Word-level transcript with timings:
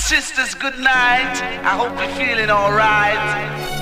sisters, 0.00 0.54
good 0.54 0.78
night. 0.78 1.36
I 1.62 1.76
hope 1.76 1.92
you're 2.00 2.16
feeling 2.16 2.50
alright. 2.50 3.20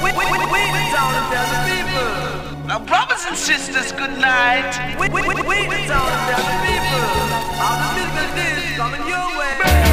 We, 0.02 0.10
we, 0.12 0.24
we, 0.26 0.38
we 0.50 0.82
town 0.90 1.14
and 1.14 1.26
tell 1.32 1.48
the 1.54 1.60
people. 1.70 2.66
Now, 2.66 2.80
brothers 2.84 3.24
and 3.26 3.36
sisters, 3.36 3.92
good 3.92 4.18
night. 4.18 4.98
We, 4.98 5.08
we, 5.08 5.22
we, 5.22 5.32
we 5.32 5.86
town 5.86 6.10
and 6.10 6.24
tell 6.28 6.44
the 6.44 6.56
people. 6.66 7.06
The 7.58 7.88
musical 7.94 8.28
days 8.36 8.76
coming 8.76 9.08
your 9.08 9.38
way. 9.38 9.87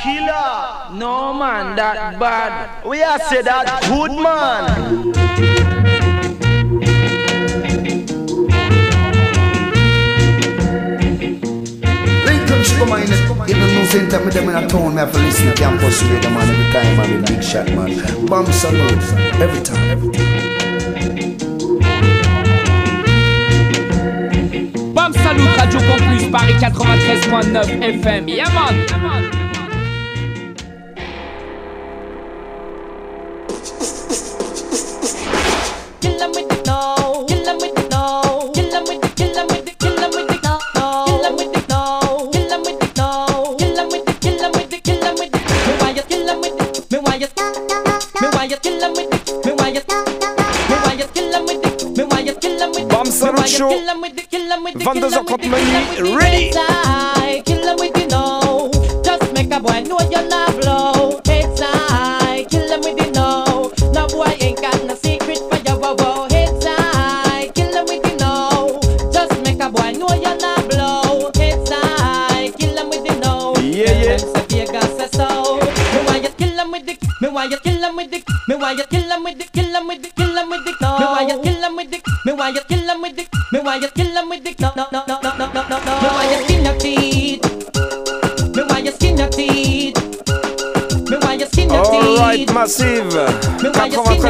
Killer. 0.00 0.90
No 0.92 1.32
man, 1.34 1.76
that 1.76 2.18
bad. 2.18 2.84
We 2.84 3.02
are 3.02 3.18
say 3.18 3.42
that 3.42 3.66
good 3.88 4.12
man. 4.12 5.12
Lincoln 12.24 12.62
sugar 12.64 12.86
man, 12.86 13.06
you 13.48 13.54
know 13.54 13.68
no 13.74 13.84
sense 13.84 14.12
me 14.24 14.30
them 14.30 14.48
in 14.48 14.56
a 14.56 14.68
town, 14.68 14.94
me 14.94 15.00
have 15.00 15.12
to 15.12 15.18
listen 15.18 15.46
to 15.46 15.54
campus 15.54 16.02
radio 16.02 16.30
man 16.30 16.48
every 16.48 16.72
time 16.72 17.00
I'm 17.00 17.12
in 17.12 17.24
big 17.24 17.42
shot 17.42 17.68
man. 17.68 18.26
Bomb 18.26 18.46
salute 18.52 19.04
every 19.40 19.62
time. 19.62 19.90
Every 19.90 20.10
time. 20.10 20.30
Bam 24.94 25.12
Salut, 25.14 25.56
Radio 25.56 25.80
Campus, 25.80 26.24
Paris 26.30 26.62
93.9 27.24 28.02
FM. 28.02 28.28
Yeah 28.28 28.52
man. 28.52 29.39
Show. 53.46 53.70
22h30 54.74 55.48
minuit, 55.48 56.14
ready. 56.18 57.19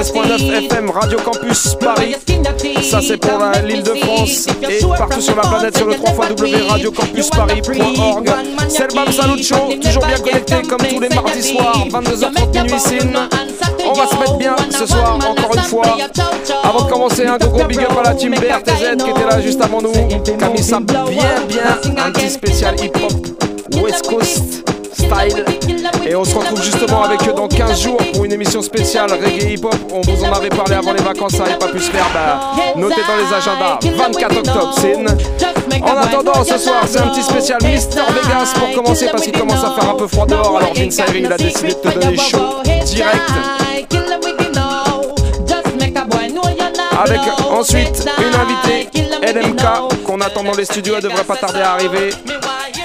93.9 0.01 0.65
FM, 0.65 0.89
Radio 0.89 1.19
Campus 1.19 1.77
Paris. 1.79 2.17
Ça 2.83 3.01
c'est 3.07 3.19
pour 3.19 3.39
l'île 3.67 3.83
de 3.83 3.93
France 3.97 4.47
et 4.63 4.79
partout 4.97 5.21
sur 5.21 5.37
la 5.37 5.43
planète 5.43 5.77
sur 5.77 5.87
le 5.87 5.95
3 5.95 6.15
www.radiocampusparis.org. 6.31 8.31
C'est 8.71 8.91
le 8.91 8.95
Bam 8.95 9.13
Salut 9.13 9.43
Show, 9.43 9.75
toujours 9.79 10.07
bien 10.07 10.17
connecté 10.17 10.63
comme 10.63 10.79
tous 10.79 11.01
les 11.01 11.11
mardis 11.11 11.43
soirs, 11.43 11.87
22h30 11.91 12.63
minuit. 12.63 12.81
On 13.85 13.93
va 13.93 14.07
se 14.07 14.17
mettre 14.17 14.39
bien 14.39 14.57
ce 14.71 14.87
soir 14.87 15.17
encore 15.17 15.55
une 15.55 15.65
fois. 15.65 15.99
Avant 16.65 16.87
de 16.87 16.91
commencer, 16.91 17.27
un 17.27 17.37
gros 17.37 17.51
gros 17.51 17.67
big 17.67 17.81
up 17.81 17.93
à 17.99 18.03
la 18.09 18.15
team 18.15 18.31
BRTZ 18.31 18.97
qui 19.05 19.11
était 19.11 19.27
là 19.29 19.39
juste 19.43 19.61
avant 19.61 19.83
nous, 19.83 19.93
ça 20.63 20.81
bien 20.81 21.05
bien, 21.47 21.79
un 22.03 22.11
petit 22.11 22.31
spécial 22.31 22.75
hip 22.83 22.93
hop 23.03 23.13
West 23.83 24.09
Coast 24.09 24.60
Et 26.07 26.15
on 26.15 26.25
se 26.25 26.35
retrouve 26.35 26.63
justement 26.63 27.03
avec 27.03 27.27
eux 27.29 27.33
dans 27.33 27.49
15 27.49 27.83
jours 27.83 27.99
pour 28.13 28.25
une 28.25 28.33
émission 28.33 28.63
spéciale 28.63 29.11
reggae 29.13 29.53
hip 29.53 29.65
hop. 29.65 29.75
On 29.93 30.01
vous 30.01 30.25
en 30.25 30.33
avait 30.33 30.49
parlé 30.49 30.75
avant 30.75 30.93
les 30.93 31.03
vacances, 31.03 31.33
ça 31.33 31.45
n'avait 31.45 31.59
pas 31.59 31.69
pu 31.69 31.81
se 31.81 31.91
faire. 31.91 32.07
Bah, 32.15 32.53
notez 32.77 33.03
dans 33.07 33.17
les 33.17 33.35
agendas, 33.35 33.79
24 33.83 34.37
octobre, 34.39 34.75
c'est. 34.81 34.97
En 35.83 35.97
attendant, 35.97 36.45
ce 36.45 36.59
soir, 36.59 36.83
c'est 36.87 37.01
un 37.01 37.09
petit 37.09 37.23
spécial 37.23 37.59
Mister 37.63 38.03
Vegas 38.11 38.53
pour 38.55 38.73
commencer 38.73 39.09
parce 39.11 39.23
qu'il 39.25 39.39
commence 39.39 39.65
à 39.65 39.71
faire 39.71 39.91
un 39.91 39.95
peu 39.95 40.07
froid 40.07 40.27
dehors. 40.27 40.57
Alors 40.57 40.75
Vince 40.75 40.99
Ayre, 40.99 41.17
il 41.17 41.33
a 41.33 41.37
décidé 41.37 41.69
de 41.69 41.75
te 41.75 41.99
donner 41.99 42.17
chaud 42.17 42.63
direct. 42.85 43.31
Avec 47.03 47.21
ensuite 47.51 48.07
une 48.19 48.35
invitée, 48.35 48.89
LMK, 49.23 50.05
qu'on 50.05 50.21
attend 50.21 50.45
dans 50.45 50.55
les 50.55 50.65
studios, 50.65 50.95
elle 50.97 51.03
devrait 51.03 51.25
pas 51.25 51.37
tarder 51.37 51.61
à 51.61 51.73
arriver. 51.73 52.11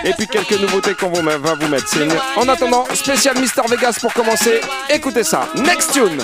Et 0.06 0.14
puis 0.14 0.28
quelques 0.28 0.62
nouveautés 0.62 0.94
qu'on 0.94 1.10
va 1.10 1.38
vous 1.38 1.68
mettre 1.68 1.88
signe. 1.88 2.14
En 2.36 2.48
attendant, 2.48 2.86
spécial 2.94 3.38
Mister 3.40 3.64
Vegas 3.68 3.98
pour 4.00 4.14
commencer. 4.14 4.62
Écoutez 4.90 5.24
ça. 5.24 5.50
Next 5.56 5.94
tune. 5.94 6.22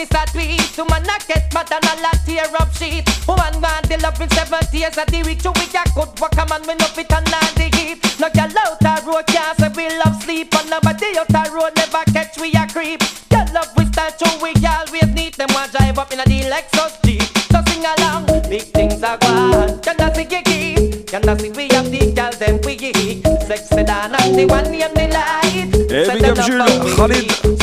Niceness 0.00 0.22
a 0.22 0.32
tweet. 0.32 0.78
Woman 0.78 1.04
a 1.08 1.18
get 1.26 1.52
mad 1.52 1.70
and 1.72 1.84
a 1.84 2.02
lot 2.02 2.18
tear 2.24 2.56
up 2.58 2.72
sheet. 2.74 3.04
Woman 3.26 3.60
want 3.60 3.88
the 3.88 3.98
love 4.02 4.20
in 4.20 4.30
seven 4.30 4.60
tears 4.70 4.98
at 4.98 5.08
the 5.08 5.22
week. 5.22 5.40
So 5.40 5.52
we 5.56 5.66
a 5.76 5.84
good 5.94 6.12
work 6.20 6.36
a 6.36 6.46
man 6.48 6.62
we 6.62 6.74
love 6.74 6.98
it 6.98 7.12
and 7.12 7.30
not 7.30 7.54
the 7.54 7.68
heat. 7.76 7.98
No 8.18 8.28
girl 8.30 8.58
out 8.64 8.82
a 8.82 9.06
road 9.06 9.26
can't 9.26 9.58
say 9.58 9.68
we 9.76 9.88
love 9.98 10.22
sleep. 10.22 10.54
And 10.54 10.70
nobody 10.70 11.18
out 11.18 11.30
a 11.30 11.50
road 11.52 11.72
never 11.76 12.04
catch 12.12 12.38
we 12.40 12.52
a 12.52 12.66
creep. 12.66 13.00
Girl 13.28 13.46
love 13.52 13.70
we 13.76 13.84
start 13.86 14.18
to 14.18 14.28
we 14.42 14.52
always 14.64 15.08
need 15.14 15.34
them 15.34 15.48
one 15.52 15.68
drive 15.70 15.98
up 15.98 16.12
in 16.12 16.20
a 16.20 16.24
the 16.24 16.48
Lexus 16.48 16.96
Jeep. 17.04 17.22
So 17.52 17.60
sing 17.68 17.84
along, 17.84 18.26
big 18.48 18.62
things 18.72 19.02
are 19.02 19.18
gone. 19.18 19.80
Can 19.80 20.00
I 20.00 20.12
see 20.12 20.26
you 20.30 20.42
keep? 20.42 21.06
Can 21.08 21.28
I 21.28 21.36
see 21.36 21.50
we 21.50 21.68
have 21.74 21.90
the 21.90 22.12
girl 22.12 22.32
them 22.32 22.60
we 22.64 22.76
geek? 22.76 23.26
Sexy 23.46 23.82
down 23.84 24.14
and 24.14 24.34
the 24.38 24.46
one 24.46 24.70
name 24.70 24.94
the 24.94 25.08
light. 25.12 25.68
Say 25.90 26.20
big 26.20 26.24
up 26.24 26.46
Jules, 26.46 26.94
Khalid. 26.94 27.59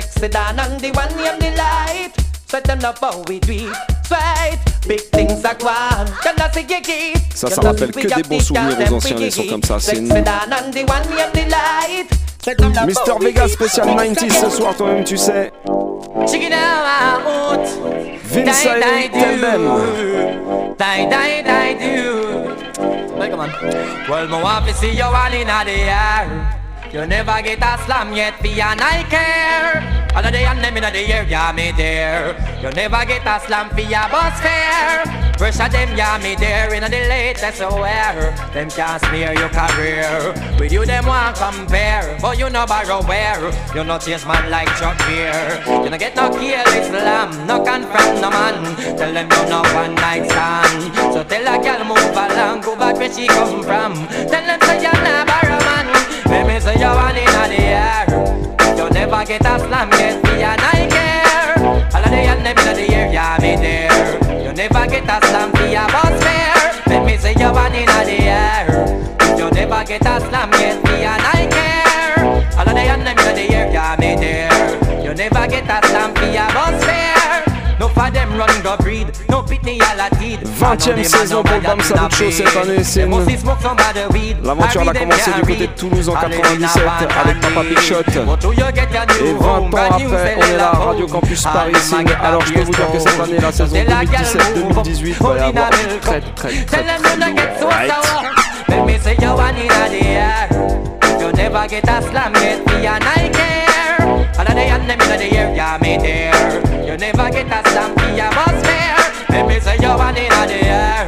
sexy 0.00 0.28
Dan 0.28 0.58
and 0.58 0.80
the 0.80 0.90
one 0.92 1.10
in 1.12 1.38
the 1.38 1.50
light. 1.56 2.12
So 2.46 2.60
them 2.60 2.80
love 2.80 2.98
how 2.98 3.22
we 3.28 3.38
do 3.38 3.72
Sweat, 4.04 4.58
big 4.88 5.00
things 5.12 5.44
are 5.44 5.54
gone. 5.54 6.10
Gonna 6.24 6.52
see 6.52 6.62
you 6.62 6.80
keep. 6.82 7.18
Ça, 7.34 7.48
ça 7.48 7.60
rappelle 7.60 7.92
que 7.92 8.12
des 8.12 8.22
bons 8.24 8.40
souvenirs 8.40 8.90
aux 8.90 8.94
anciens, 8.96 9.16
ils 9.18 9.32
sont 9.32 9.44
comme 9.44 9.62
ça, 9.62 9.78
c'est 9.78 9.96
une... 9.96 10.12
Mister 12.86 13.12
Vega 13.20 13.46
spécial 13.48 13.86
90 13.86 14.30
ce 14.30 14.50
soir, 14.50 14.74
toi-même 14.74 15.04
tu 15.04 15.16
sais. 15.16 15.52
Vince 18.24 18.64
et 18.64 19.10
Tandem. 19.10 19.64
Well, 24.08 24.26
my 24.28 24.42
wife 24.42 24.68
is 24.68 24.76
see 24.76 24.96
you 24.96 25.04
all 25.04 25.32
in 25.32 25.46
the 25.46 25.70
air. 25.70 26.59
You 26.92 27.06
never 27.06 27.40
get 27.40 27.62
a 27.62 27.78
slam 27.84 28.12
yet, 28.12 28.42
be 28.42 28.60
an 28.60 28.80
I 28.80 29.06
care. 29.06 29.78
Of 30.10 30.24
the 30.26 30.42
and 30.42 30.58
them 30.58 30.76
in 30.76 30.82
the 30.82 30.98
air, 30.98 31.22
yeah, 31.22 31.52
me 31.52 31.70
there. 31.70 32.34
You 32.60 32.70
never 32.70 33.04
get 33.06 33.22
a 33.24 33.38
slam 33.38 33.70
for 33.70 33.80
your 33.80 34.08
bus 34.10 34.40
fare. 34.40 35.06
First 35.38 35.60
of 35.60 35.70
them, 35.70 35.96
yeah, 35.96 36.18
me 36.18 36.34
there 36.34 36.74
in 36.74 36.82
the 36.82 36.90
latest 36.90 37.60
wear. 37.60 38.34
Them 38.52 38.68
can't 38.70 39.00
smear 39.04 39.32
your 39.38 39.48
career. 39.50 40.34
With 40.58 40.72
you, 40.72 40.84
them 40.84 41.06
want 41.06 41.36
compare. 41.36 42.18
But 42.20 42.40
you 42.40 42.50
know 42.50 42.66
borrow 42.66 43.06
where. 43.06 43.38
You 43.72 43.84
no 43.84 43.96
chase 44.00 44.26
man 44.26 44.50
like 44.50 44.66
Chuck 44.74 44.98
Beer. 45.06 45.62
You 45.68 45.90
no 45.90 45.96
get 45.96 46.16
no 46.16 46.28
kill 46.28 46.74
Islam. 46.74 47.46
No 47.46 47.62
confront 47.62 48.20
no 48.20 48.30
man. 48.30 48.74
Tell 48.98 49.14
them 49.14 49.30
you 49.30 49.42
no 49.48 49.62
one 49.78 49.94
night 49.94 50.26
stand. 50.26 50.92
So 51.14 51.22
tell 51.22 51.46
a 51.46 51.62
girl 51.62 51.84
move 51.86 52.18
along. 52.18 52.62
Go 52.62 52.74
back 52.74 52.96
where 52.96 53.14
she 53.14 53.28
come 53.28 53.62
from. 53.62 53.94
Tell 54.26 54.44
them 54.44 54.60
say 54.62 54.82
you're 54.82 54.92
not. 55.04 55.29
Let 56.30 56.46
me 56.46 56.60
say 56.60 56.78
you're 56.78 56.94
one 56.94 57.16
in 57.16 57.26
the 57.26 57.60
air. 57.60 58.06
You 58.76 58.88
never 58.90 59.24
get 59.24 59.44
a 59.44 59.58
slam, 59.58 59.90
get 59.90 60.22
me 60.22 60.42
and 60.42 60.60
I 60.60 60.86
care. 60.88 61.58
All 61.92 62.04
of 62.04 62.10
the 62.10 62.16
and 62.16 62.46
them 62.46 62.56
in 62.56 62.76
the 62.76 62.94
air, 62.94 63.12
yeah, 63.12 63.36
me 63.40 63.56
there. 63.56 64.44
You 64.44 64.52
never 64.52 64.86
get 64.86 65.04
a 65.04 65.26
slam 65.26 65.50
for 65.50 65.66
your 65.66 65.86
bus 65.88 66.22
fare. 66.22 66.82
Let 66.86 67.04
me 67.04 67.16
say 67.16 67.34
you're 67.38 67.52
one 67.52 67.74
in 67.74 67.86
the 67.86 68.18
air. 68.22 69.10
You 69.36 69.50
never 69.50 69.84
get 69.84 70.06
a 70.06 70.20
slam, 70.20 70.50
get 70.52 70.82
me 70.84 71.04
and 71.04 71.22
I 71.22 71.48
care. 71.50 72.24
All 72.58 72.68
of 72.68 72.74
the 72.74 72.80
and 72.80 73.06
them 73.06 73.18
in 73.18 73.34
the 73.34 73.54
air, 73.54 73.72
yeah, 73.72 73.96
me 73.98 74.14
there. 74.14 74.49
Them 78.10 78.36
run 78.36 78.62
go 78.62 78.76
breed, 78.78 79.08
no 79.28 79.42
pitney 79.42 79.80
à 79.80 79.96
la 79.96 80.10
tide. 80.18 80.40
20ème 80.60 81.04
saison 81.04 81.42
pour 81.42 81.56
le 81.56 81.60
Bam 81.62 81.80
Salut 81.80 82.10
Show 82.10 82.30
cette 82.30 82.56
année, 82.56 82.84
c'est 82.84 83.02
une... 83.02 84.44
L'aventure 84.44 84.88
a 84.88 84.92
commencé 84.92 85.30
du 85.32 85.40
côté 85.40 85.66
de 85.66 85.72
Toulouse 85.72 86.08
en 86.08 86.14
97 86.14 86.82
avec 87.22 87.40
Papa 87.40 87.62
Big 87.62 87.78
Shot. 87.80 88.00
Et 88.00 89.32
20 89.32 89.48
ans 89.48 89.70
après, 89.72 90.36
on 90.36 90.42
est 90.42 90.56
là, 90.56 90.70
Radio 90.72 91.06
Campus 91.06 91.42
Paris. 91.42 91.72
Alors 92.22 92.44
je 92.46 92.52
peux 92.52 92.60
vous 92.60 92.72
dire 92.72 92.92
que 92.92 92.98
cette 92.98 93.20
année, 93.20 93.38
la 93.40 93.52
saison 93.52 93.76
2017-2018 93.76 95.22
va 95.22 95.36
y 95.36 95.40
avoir 95.40 95.70
très 96.00 96.20
très 96.20 96.50
très 96.64 96.82
très 96.82 96.84
say 99.02 99.16
you 101.20 101.32
never 101.32 101.66
get 101.68 101.88
a 101.88 102.02
slam, 102.02 102.32
get 102.34 102.66
me 102.66 102.86
and 102.86 103.04
I 103.04 103.28
care. 103.32 104.02
All 104.38 104.46
of 104.46 104.54
the 104.54 104.60
and 104.60 104.88
them 104.88 105.00
in 105.00 105.18
the 105.18 105.36
air, 105.36 105.54
yeah, 105.54 105.78
me 105.80 105.96
there. 105.98 106.69
You 106.90 106.96
never 106.96 107.30
get 107.30 107.46
a 107.46 107.68
slam, 107.70 107.94
me 107.94 108.18
a 108.20 108.28
bus 108.30 108.66
fare. 108.66 108.96
Let 109.30 109.46
me 109.46 109.60
say 109.60 109.76
you 109.80 109.88
one 109.96 110.16
in 110.16 110.28
the 110.28 110.58
air. 110.66 111.06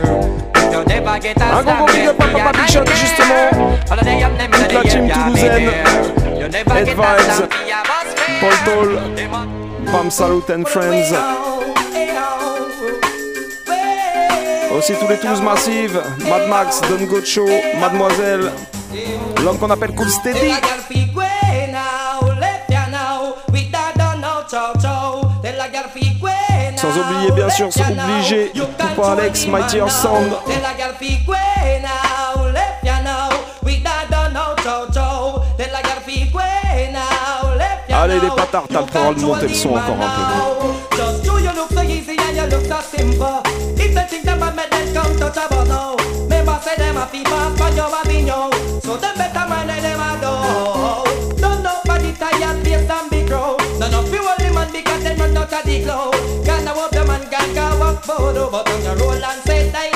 You 0.71 0.85
never 0.85 1.19
get 1.19 1.37
a 1.41 1.45
Un 1.59 1.63
gros 1.65 1.65
slam, 1.65 1.77
gros 1.79 1.93
big 1.93 2.03
get 2.03 2.09
up 2.09 2.21
à 2.21 2.27
me 2.27 2.33
Papa 2.33 2.49
and 2.49 2.57
Big 2.57 2.63
I 2.63 2.67
Shot 2.71 2.87
care. 2.87 2.97
justement. 2.97 3.91
All 3.91 3.99
of 3.99 4.05
the 4.05 4.11
and 4.13 4.39
them 4.39 4.53
in 4.55 4.61
Toute 4.61 4.73
la 4.73 4.83
the 4.83 4.89
team 4.89 5.05
air, 5.05 5.09
yeah, 5.09 5.29
me 5.29 5.41
toulousaine. 5.41 5.67
there. 5.67 6.41
You 6.41 6.49
never 6.49 6.73
Head 6.73 6.87
get 6.87 6.95
a 6.95 7.03
Vibes, 7.03 7.23
slam, 7.25 7.49
me 7.49 7.73
a 7.73 7.83
bus 7.83 8.09
fare. 8.15 8.41
Paul 8.41 8.57
Toll, 8.65 9.93
Bam 9.93 10.11
Salut 10.11 10.49
and 10.51 10.65
Friends. 10.69 11.13
Aussi 14.79 14.95
tous 14.95 15.09
les 15.09 15.19
Toulouse 15.19 15.43
Massive, 15.43 16.01
Mad 16.29 16.49
Max, 16.49 16.81
Don 16.83 17.05
Gocho, 17.07 17.47
Mademoiselle, 17.79 18.51
l'homme 19.45 19.59
qu'on 19.59 19.69
appelle 19.71 19.95
Cool 19.95 20.09
Steady. 20.09 20.55
Sans 26.77 26.89
oublier 26.99 27.31
bien 27.33 27.49
sûr 27.49 27.69
obligé, 27.69 28.53
pour 28.95 29.09
Alex, 29.09 29.47
Mightier 29.47 29.89
Sound. 29.89 30.33
Allez 37.95 38.19
les 38.21 38.29
patards, 38.29 38.65
t'as 38.69 38.81
le 38.81 38.87
droit 38.87 39.15
de 39.15 39.21
monter 39.21 39.49
le 39.49 39.55
son 39.55 39.71
encore 39.71 39.97
un 40.01 40.09
peu. 40.09 41.03
Out 55.53 55.61
of 55.61 55.67
the 55.67 55.83
cloud. 55.83 56.15
Can't 56.45 56.69
hope 56.69 56.91
the 56.91 57.05
man 57.05 57.29
can 57.31 57.55
go 57.55 57.79
walk 57.79 58.05
photo, 58.05 58.51
but 58.51 58.69
on 58.69 58.83
your 58.83 58.97
roll 58.97 59.13
and 59.13 59.43
say 59.43 59.71
die 59.71 59.92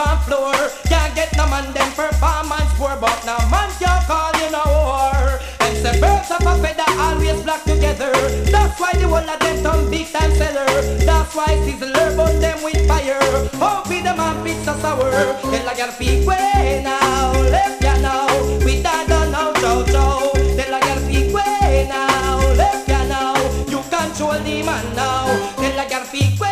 on 0.00 0.18
floor. 0.24 0.54
Can't 0.88 1.14
get 1.14 1.36
no 1.36 1.46
man 1.48 1.72
them 1.72 1.92
performance 1.92 2.72
poor, 2.78 2.96
but 2.96 3.20
no 3.28 3.36
man 3.52 3.70
can 3.78 4.00
call 4.08 4.32
you 4.40 4.50
no 4.50 4.64
war. 4.64 5.38
Them 5.60 5.74
say 5.82 6.00
birds 6.00 6.30
of 6.30 6.46
a 6.46 6.52
feather 6.62 6.90
always 6.98 7.40
flock 7.42 7.62
together. 7.64 8.12
That's 8.48 8.80
why 8.80 8.92
the 8.94 9.06
whole 9.08 9.30
of 9.34 9.38
them 9.40 9.56
turn 9.62 9.90
big 9.90 10.08
time 10.08 10.32
seller. 10.34 10.66
That's 11.04 11.34
why 11.34 11.52
sizzler 11.64 12.16
burn 12.16 12.40
them 12.40 12.62
with 12.64 12.80
fire. 12.88 13.20
Hope 13.60 13.88
be 13.88 14.00
the 14.00 14.14
man 14.16 14.42
fix 14.44 14.66
a 14.66 14.74
sour. 14.80 15.10
Then 15.52 15.68
I 15.68 15.74
gotta 15.76 15.92
speak 15.92 16.26
way 16.26 16.80
now, 16.82 17.32
left 17.54 17.82
ya 17.82 17.94
now. 18.00 18.28
We 18.64 18.82
done 18.82 19.08
now, 19.08 19.52
chow 19.60 19.84
chow. 19.84 20.32
Then 20.56 20.72
I 20.72 20.80
gotta 20.80 21.04
speak 21.04 21.34
way 21.34 21.86
now, 21.88 22.38
left 22.56 22.88
ya 22.88 23.04
now. 23.04 23.36
You 23.68 23.80
control 23.92 24.38
the 24.40 24.62
man 24.62 24.86
now. 24.96 25.26
Then 25.60 25.78
I 25.78 25.88
gotta 25.88 26.06
speak 26.06 26.40
way 26.40 26.49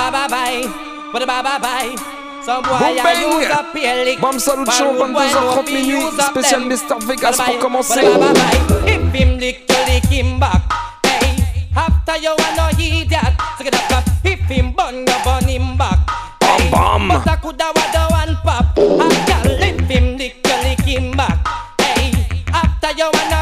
Bye 0.00 0.08
bye 0.08 0.28
bye, 0.32 0.64
bada 1.12 1.26
bye 1.28 1.42
bye 1.44 1.58
bye. 1.60 1.92
Some 2.40 2.64
boy 2.64 2.80
Boom 2.80 2.96
bang. 3.04 3.20
use 3.20 3.52
up 3.52 3.76
here 3.76 4.00
lick. 4.02 4.16
Bam 4.18 4.40
Salut 4.40 4.72
Show, 4.72 4.96
22h30 4.96 5.52
hope 5.52 5.68
minuit, 5.68 6.16
spécial. 6.16 6.64
Mr. 6.64 6.96
Vegas 7.04 7.36
pour 7.36 7.58
commencer. 7.60 8.00
bada 8.08 8.16
bye 8.16 8.32
bye. 8.32 8.88
If 8.88 9.12
him 9.12 9.36
lick, 9.36 9.68
you 9.68 9.80
lick 9.84 10.08
him 10.08 10.40
back. 10.40 10.64
Hey, 11.04 11.36
after 11.76 12.16
you 12.16 12.32
wanna 12.32 12.72
hear 12.80 13.04
that, 13.12 13.36
so 13.58 13.64
get 13.64 13.76
up. 13.76 14.04
If 14.24 14.40
him 14.48 14.72
bun, 14.72 15.04
you 15.04 15.18
bun 15.22 15.44
him 15.44 15.76
back. 15.76 16.00
Hey, 16.40 16.70
bam. 16.72 17.08
but 17.12 17.28
I 17.28 17.36
coulda 17.36 17.68
wa 17.76 17.84
the 17.92 18.02
one 18.08 18.36
pop. 18.40 18.72
Can 19.28 19.84
him 19.84 20.16
lick, 20.16 20.40
you 20.48 20.56
lick 20.64 20.80
him 20.80 21.12
back. 21.12 21.44
Hey, 21.76 22.16
after 22.56 22.96
you 22.96 23.04
wanna 23.04 23.39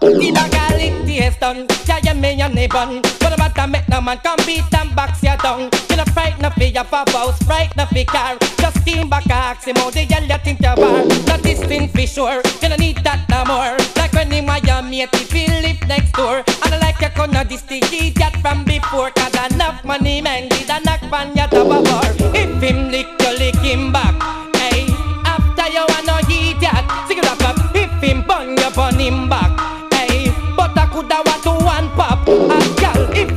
The 0.00 0.32
dog 0.32 0.54
a 0.54 0.76
lick 0.76 1.00
taste 1.30 1.40
done. 1.40 1.66
Yeah, 1.86 2.00
you 2.02 2.14
me 2.18 2.40
and 2.40 2.54
me 2.54 2.66
bun. 2.66 3.02
What 3.20 3.34
about 3.34 3.58
I 3.58 3.66
make 3.66 3.88
no 3.88 4.00
man 4.00 4.18
come 4.18 4.38
beat 4.46 4.72
and 4.72 4.94
box 4.96 5.22
you 5.22 5.36
down? 5.42 5.68
You 5.90 5.96
no 5.96 6.04
fright 6.14 6.40
no 6.40 6.50
fear 6.50 6.68
your 6.68 6.84
house, 6.84 7.42
fright 7.42 7.76
no 7.76 7.84
fear 7.86 8.04
car. 8.06 8.36
Just 8.58 8.80
steam 8.80 9.08
back 9.10 9.28
ask 9.28 9.66
him 9.68 9.74
the 9.74 10.06
hell 10.08 10.24
you 10.24 10.38
think 10.42 10.60
you 10.60 10.68
are. 10.68 11.04
Not 11.26 11.42
this 11.42 11.60
thing 11.60 11.88
for 11.88 12.06
sure. 12.06 12.40
You 12.62 12.68
don't 12.68 12.80
need 12.80 12.98
that 13.04 13.28
no 13.28 13.44
more. 13.44 13.76
Like 13.96 14.12
when 14.12 14.32
and 14.32 14.66
your 14.66 14.82
mate 14.82 15.10
if 15.12 15.32
live 15.34 15.88
next 15.88 16.12
door. 16.12 16.42
And 16.64 16.74
I 16.74 16.78
like 16.78 17.00
you 17.00 17.08
gonna 17.14 17.44
this 17.44 17.62
the 17.62 17.78
idiot 17.78 18.34
from 18.40 18.64
before. 18.64 19.10
Cause 19.10 19.52
enough 19.52 19.84
money 19.84 20.22
man 20.22 20.48
did 20.48 20.70
a 20.70 20.80
knock 20.80 21.02
on 21.12 21.36
your 21.36 21.48
tower 21.48 21.82
bar. 21.82 22.08
If 22.34 22.62
him 22.62 22.90
lick 22.90 23.06
you 23.20 23.32
lick 23.38 23.56
him 23.56 23.92
back. 23.92 24.16
Hey, 24.56 24.88
after 25.24 25.68
you 25.68 25.84
wanna 25.92 26.24
idiot. 26.24 26.84
Sing 27.06 27.18
it 27.18 27.26
up 27.26 27.42
up. 27.42 27.76
If 27.76 28.02
him 28.02 28.22
bun 28.26 28.56
you 28.56 28.70
bun 28.70 28.98
him 28.98 29.28
back. 29.28 29.49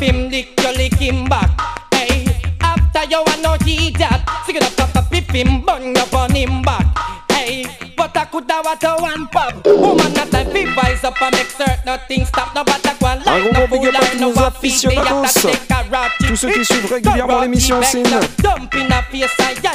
Him 0.04 0.30
lick 0.30 0.60
you 0.60 0.72
lick 0.76 0.94
him 0.96 1.26
back. 1.26 1.50
Hey, 1.94 2.28
after 2.62 3.04
you 3.10 3.24
wanna 3.26 3.58
idiot. 3.62 4.22
Sing 4.46 4.58
it 4.58 4.64
up 4.64 4.80
up 4.80 4.96
up. 4.96 5.14
If 5.14 5.30
him 5.30 5.62
bun 5.62 5.96
you 5.96 6.06
bun 6.12 6.36
him 6.36 6.62
back. 6.62 6.86
Hey, 7.32 7.66
but 7.96 8.16
I 8.16 8.26
coulda 8.26 8.62
want 8.64 8.82
to 8.82 8.96
one 9.00 9.28
pop. 9.28 9.66
Woman 9.66 10.14
time 10.14 10.52
fi 10.52 10.66
rise 10.76 11.04
up 11.04 11.22
and 11.22 11.36
make 11.36 11.50
certain 11.50 12.00
things 12.08 12.28
stop. 12.28 12.54
No 12.54 12.64
but 12.64 12.86
I 12.86 12.94
go 13.00 13.08
and 13.08 13.28
Un 13.28 13.44
like 13.44 13.54
no 13.54 13.68
fool 13.68 13.88
up 13.88 13.96
à 13.96 14.12
and 14.12 14.20
tous 14.20 14.20
no 14.20 14.30
nos 14.30 14.38
a 14.38 14.52
feed 14.52 14.86
me 14.86 14.98
aficionados. 14.98 15.24
after 15.24 15.52
take 15.52 15.72
a 15.72 15.84
rotty. 15.90 16.28
Tous 16.28 16.36
ceux 16.36 16.52
qui 16.52 16.66
suivent 16.66 16.94
régulièrement 16.94 17.42
l'émission 17.42 17.82
Sin. 17.82 18.04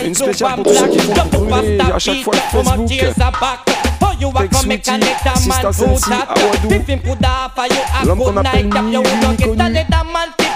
Une 0.05 0.15
spéciale 0.15 0.55
pour 0.57 0.65
tous 0.65 0.75
ceux 0.75 0.89
qui 0.89 0.99
font 0.99 1.27
brûler 1.27 1.81
à 1.81 1.99
chaque 1.99 2.23
fois 2.23 2.35
le 2.35 2.63
Facebook. 2.63 3.88
Tex 4.01 4.61
Sweetie, 4.61 5.01
Sista 5.37 5.73
Sensi, 5.73 6.13
Awadou. 6.13 6.69
L'homme 8.05 8.19
qu'on 8.19 8.37
appelle 8.37 8.65
Mimi 8.67 8.97
Mikouni. 8.97 9.85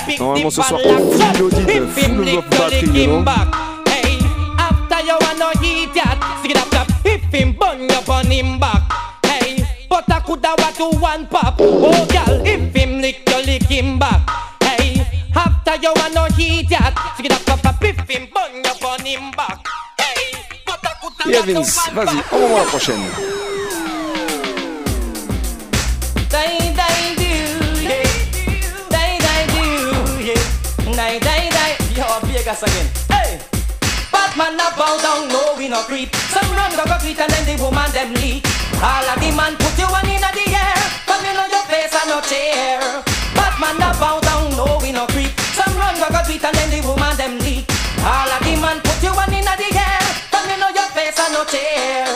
pick 0.06 0.18
Normalement, 0.20 0.48
the 0.48 0.54
ce 0.54 0.62
soir, 0.62 0.80
ball 0.82 0.92
on 0.92 0.96
and 0.96 1.36
full 1.36 1.46
audit, 1.46 1.68
If 1.68 1.92
full 1.92 2.02
him 2.04 2.18
of 2.18 2.24
lick 2.24 2.34
you, 2.34 2.42
battery, 2.50 2.80
lick 2.80 2.94
you 2.94 3.06
know. 3.06 3.18
him 3.18 3.24
back. 3.24 3.48
Hey, 3.88 4.18
after 4.58 5.00
you 5.06 5.16
wanna 5.20 5.50
eat 5.62 5.94
that, 5.94 6.18
stick 6.40 6.50
it 6.52 6.56
up 6.56 6.70
top. 6.70 6.88
If 7.04 7.22
him 7.32 7.52
bun 7.52 7.80
you 7.80 8.12
on 8.12 8.26
him 8.26 8.58
back. 8.58 8.82
Hey, 9.26 9.64
but 9.88 10.10
I 10.10 10.20
coulda 10.20 10.54
what 10.58 10.74
to 10.76 10.90
one 10.98 11.26
pop. 11.26 11.56
Oh, 11.60 12.06
girl, 12.06 12.42
if 12.46 12.74
him 12.74 13.00
lick 13.00 13.22
you, 13.28 13.36
lick 13.46 13.62
him 13.64 13.98
back. 13.98 14.28
Hey, 14.62 15.06
after 15.34 15.76
you 15.76 15.92
wanna 15.96 16.28
eat 16.38 16.68
that, 16.70 16.94
stick 17.14 17.26
it 17.26 17.32
up 17.32 17.44
top. 17.62 17.82
If 17.82 17.98
him 18.08 18.28
bun 18.32 18.52
you 18.54 18.86
on 18.86 19.00
him 19.04 19.30
back. 19.32 19.66
Hey, 19.98 20.41
but 21.24 21.34
I 21.34 21.36
coulda 21.36 21.38
Yeah, 21.38 21.42
Vince, 21.46 21.76
vas-y, 21.94 22.22
pop. 22.22 22.32
envoie-moi 22.32 22.58
la 22.58 22.64
prochaine. 22.64 23.10
They, 26.30 26.72
they 26.74 27.14
do, 27.16 27.32
yeah. 27.82 28.02
They, 28.90 29.18
they 29.20 29.42
do, 29.52 29.66
yeah. 30.22 30.42
They, 30.96 31.18
they, 31.20 31.42
they. 31.50 31.72
Yo, 31.94 32.04
Vegas 32.26 32.62
again. 32.62 32.88
Hey. 33.10 33.38
Batman 34.12 34.58
a 34.58 34.68
bow 34.76 34.96
down, 35.02 35.28
no 35.28 35.54
we 35.58 35.68
no 35.68 35.82
creep. 35.82 36.14
Some 36.32 36.48
run 36.56 36.72
go 36.76 36.84
go 36.84 36.96
tweet 36.98 37.20
and 37.20 37.30
then 37.32 37.44
the 37.46 37.62
woman 37.62 37.90
them 37.92 38.14
leak. 38.14 38.44
All 38.82 39.04
of 39.06 39.20
the 39.20 39.30
man 39.36 39.56
put 39.56 39.76
you 39.78 39.86
one 39.86 40.08
in 40.08 40.20
the 40.20 40.44
air. 40.50 40.74
Come 41.06 41.24
in 41.24 41.36
on 41.36 41.50
your 41.50 41.64
face 41.68 41.94
and 41.94 42.08
no 42.08 42.20
chair. 42.22 42.80
Batman 43.34 43.76
a 43.82 43.92
bow 44.00 44.20
down, 44.20 44.56
no 44.56 44.78
we 44.82 44.92
no 44.92 45.06
creep. 45.06 45.30
Some 45.54 45.76
run 45.76 45.94
go 46.00 46.08
go 46.10 46.20
tweet 46.24 46.44
and 46.44 46.54
then 46.56 46.70
the 46.70 46.80
woman 46.86 47.14
them 47.16 47.38
leak. 47.40 47.68
All 48.02 48.28
of 48.32 48.40
the 48.42 48.56
man 48.56 48.80
put 48.80 48.91
no 51.42 51.50
chair. 51.50 52.06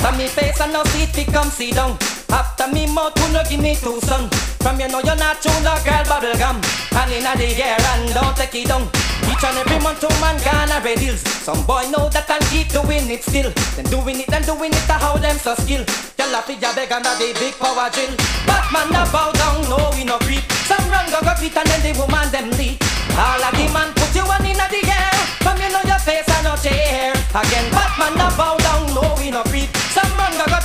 After 0.00 0.16
me 0.16 0.26
face 0.26 0.60
and 0.60 0.72
no 0.72 0.82
seat, 0.84 1.10
fi 1.10 1.24
come 1.24 1.50
sit 1.50 1.74
down. 1.74 1.98
After 2.30 2.68
me 2.68 2.86
mouth, 2.86 3.16
who 3.18 3.32
no 3.32 3.42
give 3.44 3.60
me 3.60 3.76
two 3.76 4.00
son. 4.00 4.28
From 4.62 4.80
you 4.80 4.88
know 4.88 5.00
you're 5.04 5.16
not 5.16 5.42
true, 5.42 5.52
no 5.60 5.76
girl 5.84 6.04
bubble 6.08 6.36
gum. 6.38 6.60
And 6.96 7.12
inna 7.12 7.36
the 7.36 7.48
air 7.60 7.76
and 7.76 8.14
don't 8.14 8.36
take 8.36 8.54
it 8.54 8.68
down. 8.68 8.88
Each 9.28 9.44
and 9.44 9.58
every 9.58 9.78
month, 9.84 10.00
two 10.00 10.08
man 10.20 10.40
gonna 10.44 10.80
red 10.80 10.98
hills. 10.98 11.20
Some 11.20 11.64
boy 11.66 11.84
know 11.92 12.08
that 12.08 12.30
and 12.30 12.44
keep 12.48 12.72
doing 12.72 13.10
it 13.10 13.22
still. 13.24 13.52
Then 13.76 13.84
doing 13.92 14.20
it, 14.20 14.28
then 14.28 14.42
doing 14.42 14.72
it, 14.72 14.88
how 14.88 15.16
them 15.16 15.36
so 15.36 15.54
skill. 15.54 15.84
Tell 16.16 16.32
a 16.32 16.40
figure 16.40 16.72
beg 16.74 16.92
under 16.92 17.12
the 17.20 17.36
big 17.36 17.54
power 17.60 17.90
drill. 17.92 18.14
Batman 18.46 18.96
a 18.96 19.04
bow 19.12 19.32
down, 19.32 19.68
no 19.68 19.92
we 19.92 20.04
no 20.04 20.16
creep. 20.24 20.44
Some 20.64 20.88
run 20.88 21.04
go 21.10 21.20
go 21.20 21.34
feet 21.36 21.56
and 21.56 21.68
then 21.68 21.82
the 21.84 21.92
woman 22.00 22.28
them 22.32 22.48
leak. 22.56 22.80
All 23.18 23.42
of 23.42 23.52
the 23.52 23.66
man 23.74 23.92
put 23.92 24.14
you 24.14 24.24
one 24.24 24.46
inna 24.46 24.64
the 24.72 24.80
air. 24.88 25.12
From 25.44 25.58
you 25.60 25.68
know 25.68 25.84
your 25.84 26.00
face 26.00 26.28
and 26.28 26.44
no 26.44 26.56
chair. 26.56 27.12
Again, 27.34 27.66
Batman 27.72 28.16
a 28.16 28.28
bow 28.36 28.59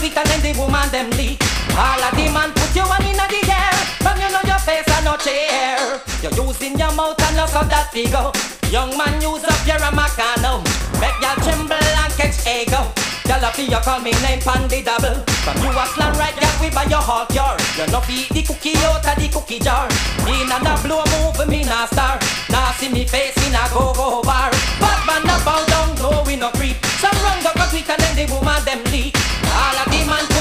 go 0.09 0.21
and 0.21 0.29
then 0.29 0.41
the 0.41 0.59
woman 0.59 0.87
them 0.91 1.09
leak. 1.17 1.41
All 1.73 2.01
of 2.03 2.13
the 2.15 2.29
man 2.29 2.51
put 2.53 2.75
you 2.75 2.85
one 2.85 3.05
inna 3.05 3.25
the 3.27 3.41
air. 3.49 3.73
From 4.03 4.17
you 4.21 4.29
know 4.29 4.43
your 4.45 4.59
face 4.59 4.85
and 4.87 5.05
no 5.05 5.17
chair. 5.17 6.01
You're 6.21 6.45
using 6.45 6.77
your 6.77 6.93
mouth 6.93 7.21
and 7.21 7.35
no 7.37 7.45
so 7.45 7.63
that 7.63 7.89
figure. 7.91 8.29
Young 8.69 8.95
man 8.97 9.21
use 9.21 9.43
up 9.43 9.61
your 9.65 9.79
Amacano. 9.81 10.61
Make 10.99 11.17
ya 11.21 11.33
tremble 11.41 11.75
and 11.75 12.13
catch 12.13 12.45
ego. 12.45 12.91
Y'all 13.25 13.41
feel 13.51 13.65
you 13.65 13.77
call 13.81 13.99
me 14.01 14.11
name 14.21 14.39
pan 14.39 14.67
the 14.69 14.83
double 14.85 15.17
From 15.41 15.57
you 15.57 15.73
a 15.73 15.85
slam 15.97 16.13
right 16.17 16.33
girl 16.37 16.55
we 16.61 16.69
buy 16.69 16.85
your 16.85 17.01
hot 17.01 17.33
yard 17.33 17.57
You 17.73 17.89
no 17.91 17.99
feed 18.01 18.29
the 18.29 18.43
cookie 18.45 18.77
out 18.85 19.01
of 19.01 19.17
the 19.17 19.27
cookie 19.33 19.57
jar 19.57 19.89
In 20.29 20.45
a 20.45 20.57
da 20.61 20.77
blow 20.85 21.01
move 21.09 21.41
me 21.49 21.65
na 21.65 21.87
star 21.89 22.19
Now 22.53 22.71
see 22.77 22.87
me 22.87 23.03
face 23.03 23.33
in 23.41 23.57
a 23.57 23.65
go 23.73 23.93
go 23.97 24.21
bar 24.21 24.51
Batman 24.77 25.25
a 25.25 25.41
bow 25.41 25.65
down 25.65 25.95
no 25.97 26.21
we 26.25 26.35
no 26.37 26.51
creep 26.51 26.77
Some 27.01 27.17
run 27.25 27.41
go 27.41 27.49
go 27.57 27.65
tweet 27.69 27.89
and 27.89 27.97
then 27.97 28.13
the 28.13 28.33
woman 28.33 28.61
them 28.63 28.83
leak 28.93 29.17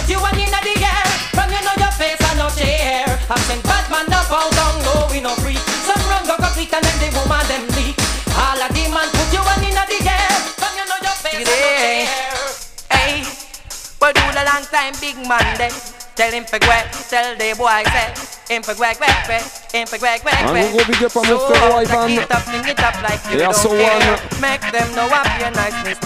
put 0.04 0.12
you 0.12 0.20
one 0.20 0.38
in 0.38 0.50
the 0.50 0.74
air 0.84 1.08
From 1.32 1.48
you 1.48 1.60
know 1.64 1.72
your 1.80 1.92
face 1.96 2.20
and 2.20 2.38
no 2.38 2.48
chair. 2.50 3.08
I 3.08 3.38
send 3.48 3.62
Batman 3.62 4.06
a 4.12 4.20
bow 4.28 4.50
down 4.52 4.76
no 4.84 5.08
we 5.10 5.20
no 5.20 5.34
creep 5.40 5.58
Some 5.88 6.00
run 6.12 6.26
go 6.28 6.36
go 6.36 6.48
tweet 6.52 6.72
and 6.72 6.84
then 6.84 6.96
the 7.00 7.08
woman 7.16 7.44
them 7.48 7.64
leak. 7.72 7.96
All 8.36 8.60
of 8.60 8.68
the 8.68 8.84
man 8.92 9.08
put 9.16 9.32
you 9.32 9.40
one 9.40 9.64
in 9.64 9.72
the 9.72 9.98
air 10.04 10.36
From 10.60 10.72
you 10.76 10.84
know 10.84 11.00
your 11.00 11.16
face 11.24 11.40
and 11.40 11.48
no 11.48 11.70
chair. 11.80 12.04
Hey, 12.92 13.24
we 13.24 14.08
do 14.12 14.24
the 14.36 14.44
long 14.44 14.64
time 14.68 14.94
big 15.00 15.16
man 15.26 15.56
then. 15.56 16.03
Tell 16.14 16.30
him 16.30 16.44
for 16.44 16.58
gwek, 16.60 16.86
tell 17.10 17.34
the 17.36 17.54
boy 17.58 17.82
say 17.90 18.54
Him 18.54 18.62
for 18.62 18.74
gwek, 18.74 18.98
gwek, 18.98 19.26
gwek, 19.26 19.72
him 19.72 19.86
for 19.88 19.98
gwek, 19.98 20.22
gwek, 20.22 20.46
gwek 20.46 20.70
gros 20.70 20.86
big 20.86 21.02
up 21.02 21.16
à 21.16 21.20
mon 21.20 21.24
So, 21.26 21.38
frère 21.48 21.86
take 21.88 22.22
it 22.22 22.30
up, 22.30 22.42
fling 22.46 22.68
it 22.68 22.78
up 22.78 22.94
like 23.02 23.24
you 23.32 23.40
Et 23.40 23.42
don't 23.42 23.54
son 23.54 23.70
care. 23.70 23.98
one. 23.98 24.40
Make 24.40 24.62
them 24.70 24.88
know 24.94 25.08
up 25.10 25.26
your 25.40 25.50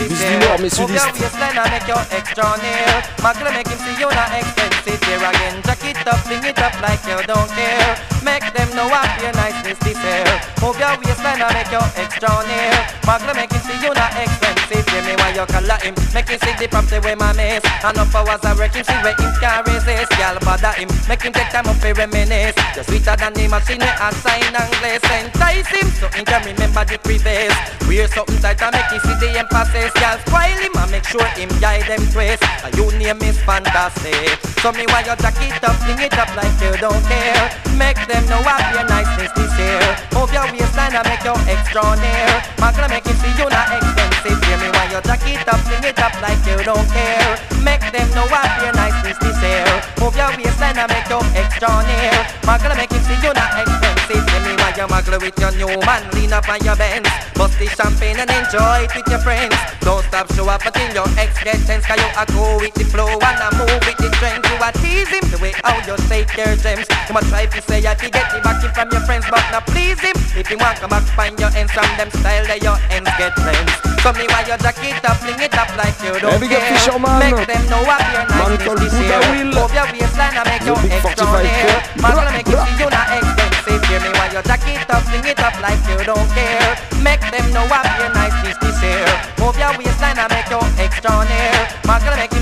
Bis 0.08 0.20
year 0.22 0.38
du 0.38 0.80
Move 0.80 0.94
your 0.94 1.12
waistline 1.12 1.58
and 1.58 1.70
make 1.70 1.88
your 1.88 2.00
extra 2.14 2.56
near 2.62 3.02
Magle 3.20 3.50
make 3.52 3.68
him 3.68 3.78
see 3.84 4.00
you 4.00 4.08
not 4.08 4.30
expensive. 4.32 5.00
Here 5.04 5.18
again 5.18 5.56
Jack 5.66 5.84
it 5.84 6.06
up, 6.06 6.18
fling 6.24 6.44
it 6.44 6.58
up 6.58 6.72
like 6.80 7.02
you 7.04 7.18
don't 7.26 7.50
care. 7.52 7.92
Make 8.22 8.46
them 8.54 8.68
know 8.76 8.88
up 8.88 9.10
your 9.20 9.32
niceness 9.34 9.78
this 9.82 9.98
year 9.98 10.24
Move 10.62 10.78
your 10.78 10.94
waistline 11.04 11.42
and 11.42 11.52
make 11.52 11.72
your 11.74 11.84
extra 11.98 12.32
near 12.46 12.78
Magle 13.04 13.34
make 13.34 13.52
him 13.52 13.62
see 13.66 13.78
you 13.82 13.92
not 13.92 14.12
expensive. 14.14 14.86
Hear 14.88 15.02
me 15.04 15.14
while 15.18 15.34
you 15.34 15.46
call 15.50 15.68
him. 15.82 15.94
Make 16.14 16.28
him 16.30 16.38
see 16.38 16.54
the 16.54 16.68
property 16.70 16.98
where 17.02 17.16
my 17.16 17.32
miss 17.34 17.64
And 17.82 17.98
up 17.98 18.14
hours 18.14 18.44
I 18.46 18.54
him 18.54 18.84
see 18.84 18.98
where 19.02 19.18
him 19.18 19.32
can 19.42 19.64
resist 19.98 20.18
Y'all 20.18 20.38
bother 20.40 20.72
him. 20.78 20.88
Make 21.08 21.22
him 21.22 21.32
take 21.32 21.50
time 21.50 21.66
up 21.66 21.78
to 21.80 21.92
reminisce. 21.94 22.54
You're 22.74 22.84
sweeter 22.84 23.16
than 23.16 23.32
the 23.34 23.48
machine 23.48 23.82
I 23.82 24.10
sign 24.22 24.54
and 24.54 24.70
glaze 24.78 25.02
Entice 25.02 25.70
him 25.70 25.88
so 25.98 26.06
he 26.14 26.22
can 26.24 26.42
remember 26.44 26.84
the 26.84 26.98
previous. 26.98 27.54
Wear 27.86 28.06
something 28.08 28.38
tight 28.38 28.62
and 28.62 28.74
make 28.74 28.90
him 28.90 29.00
see 29.02 29.16
the 29.18 29.28
emphasis. 29.38 29.92
Y'all 29.98 30.18
spoil 30.26 30.58
him 30.58 30.74
and 30.74 30.90
make 30.90 31.06
sure 31.06 31.24
him 31.38 31.50
guide 31.60 31.86
them 31.86 32.02
twist 32.10 32.42
And 32.64 32.74
your 32.76 32.90
name 32.98 33.22
is 33.22 33.38
fantastic 33.42 34.38
So 34.62 34.72
me 34.72 34.84
while 34.90 35.06
you 35.06 35.16
jack 35.18 35.38
it 35.40 35.62
up, 35.62 35.76
fling 35.82 36.02
it 36.02 36.14
up 36.18 36.30
like 36.34 36.54
you 36.62 36.74
don't 36.78 37.02
care. 37.06 37.46
Make 37.74 37.98
them 38.06 38.22
know 38.26 38.42
what 38.42 38.62
your 38.74 38.86
niceness 38.86 39.32
this 39.34 39.52
year. 39.58 39.82
Move 40.14 40.30
your 40.34 40.46
waistline 40.50 40.94
and 40.94 41.06
make 41.06 41.22
your 41.22 41.38
extra 41.46 41.82
near. 41.98 42.30
Man 42.58 42.74
gonna 42.74 42.90
make 42.90 43.06
him 43.06 43.16
see 43.22 43.34
you 43.38 43.46
not 43.50 43.70
expensive. 43.70 44.38
Hear 44.46 44.58
me 44.58 44.68
while 44.74 44.90
you 44.90 45.00
jack 45.06 45.22
it 45.26 45.46
up, 45.46 45.58
fling 45.66 45.86
it 45.86 45.98
up 45.98 46.14
like 46.22 46.42
you 46.46 46.58
don't 46.66 46.86
care. 46.90 47.30
Make 47.62 47.86
them 47.94 48.06
know 48.14 48.26
what 48.26 48.50
your 48.62 48.74
niceness 48.74 49.18
this 49.18 49.38
year 49.42 49.87
Move 50.00 50.16
your 50.16 50.30
waistline 50.36 50.76
and 50.76 50.90
make 50.92 51.08
your 51.08 51.22
extra 51.34 51.68
near 51.88 52.20
Man 52.46 52.60
gonna 52.60 52.76
make 52.76 52.92
him 52.92 53.02
see 53.02 53.18
you 53.24 53.32
not 53.32 53.56
expensive 53.58 54.57
Hear 54.78 54.86
me 54.86 54.94
while 54.94 55.02
you 55.02 55.10
muggle 55.10 55.18
with 55.18 55.38
your 55.42 55.50
new 55.58 55.74
man 55.82 56.06
Lean 56.14 56.30
up 56.30 56.46
on 56.46 56.62
your 56.62 56.76
bench 56.78 57.10
Bust 57.34 57.58
the 57.58 57.66
champagne 57.66 58.14
and 58.14 58.30
enjoy 58.30 58.86
it 58.86 58.94
with 58.94 59.06
your 59.10 59.18
friends. 59.18 59.54
Don't 59.82 60.02
stop 60.06 60.30
show 60.34 60.46
up 60.46 60.62
until 60.62 60.90
your 60.94 61.08
ex 61.18 61.34
get 61.42 61.58
tense 61.66 61.82
Cause 61.86 61.98
you 61.98 62.10
a 62.14 62.22
go 62.30 62.62
with 62.62 62.74
the 62.78 62.86
flow 62.86 63.10
and 63.10 63.42
a 63.42 63.48
move 63.58 63.82
with 63.82 63.98
the 63.98 64.06
strength. 64.18 64.46
You 64.46 64.58
a 64.58 64.70
tease 64.78 65.10
him 65.10 65.26
the 65.34 65.38
way 65.42 65.50
how 65.66 65.74
you 65.82 65.98
take 66.06 66.30
your 66.38 66.54
gems. 66.54 66.86
You 67.10 67.14
must 67.14 67.26
try 67.26 67.46
to 67.46 67.60
say 67.66 67.82
that 67.82 67.98
you 68.02 68.10
get 68.10 68.30
the 68.30 68.38
backing 68.38 68.70
from 68.70 68.86
your 68.94 69.02
friends 69.02 69.26
But 69.26 69.42
not 69.50 69.66
please 69.66 69.98
him. 69.98 70.14
If 70.38 70.46
you 70.46 70.58
want 70.58 70.78
come 70.78 70.94
back 70.94 71.06
find 71.18 71.34
your 71.38 71.50
ends 71.58 71.74
from 71.74 71.90
them 71.98 72.10
style 72.14 72.46
That 72.46 72.62
your 72.62 72.78
ends 72.94 73.10
get 73.18 73.34
friends 73.34 73.70
So 74.06 74.14
me 74.14 74.30
while 74.30 74.46
you 74.46 74.58
jack 74.62 74.78
it 74.78 75.02
up, 75.02 75.18
fling 75.18 75.42
it 75.42 75.54
up 75.58 75.70
like 75.74 75.98
you 76.06 76.14
don't 76.22 76.38
Hey, 76.38 76.54
care. 76.54 76.62
Fisherman. 76.70 77.18
Make 77.18 77.50
them 77.50 77.62
know 77.66 77.82
what 77.82 78.02
your 78.14 78.26
niceness 78.30 78.62
called 78.62 78.78
this 78.78 78.94
year. 78.94 79.18
Move 79.42 79.74
your 79.74 79.86
waistline 79.90 80.38
and 80.38 80.46
make 80.46 80.62
your 80.62 80.78
extra 80.86 81.26
45 81.26 81.50
near 81.50 81.82
foot. 81.98 82.30
Make 82.30 82.46
you 82.46 82.58
see 82.62 82.78
you 82.78 82.90
not 82.90 83.37
expensive 83.68 83.88
Hear 83.88 84.00
me 84.00 84.10
while 84.18 84.32
you 84.32 84.42
jack 84.42 84.64
it 84.66 84.90
up, 84.90 85.02
fling 85.04 85.24
it 85.24 85.40
up 85.40 85.54
like 85.60 85.80
you 85.88 86.04
don't 86.04 86.28
care. 86.32 86.76
Make 87.02 87.20
them 87.20 87.52
know 87.52 87.66
what 87.68 87.84
your 87.98 88.10
niceness 88.12 88.56
this 88.58 88.82
year 88.82 89.06
Move 89.38 89.56
your 89.58 89.72
waistline 89.78 90.18
and 90.18 90.32
make 90.32 90.48
your 90.50 90.64
extra 90.78 91.24
near. 91.24 91.60
Man 91.86 92.00
gonna 92.02 92.16
make 92.16 92.37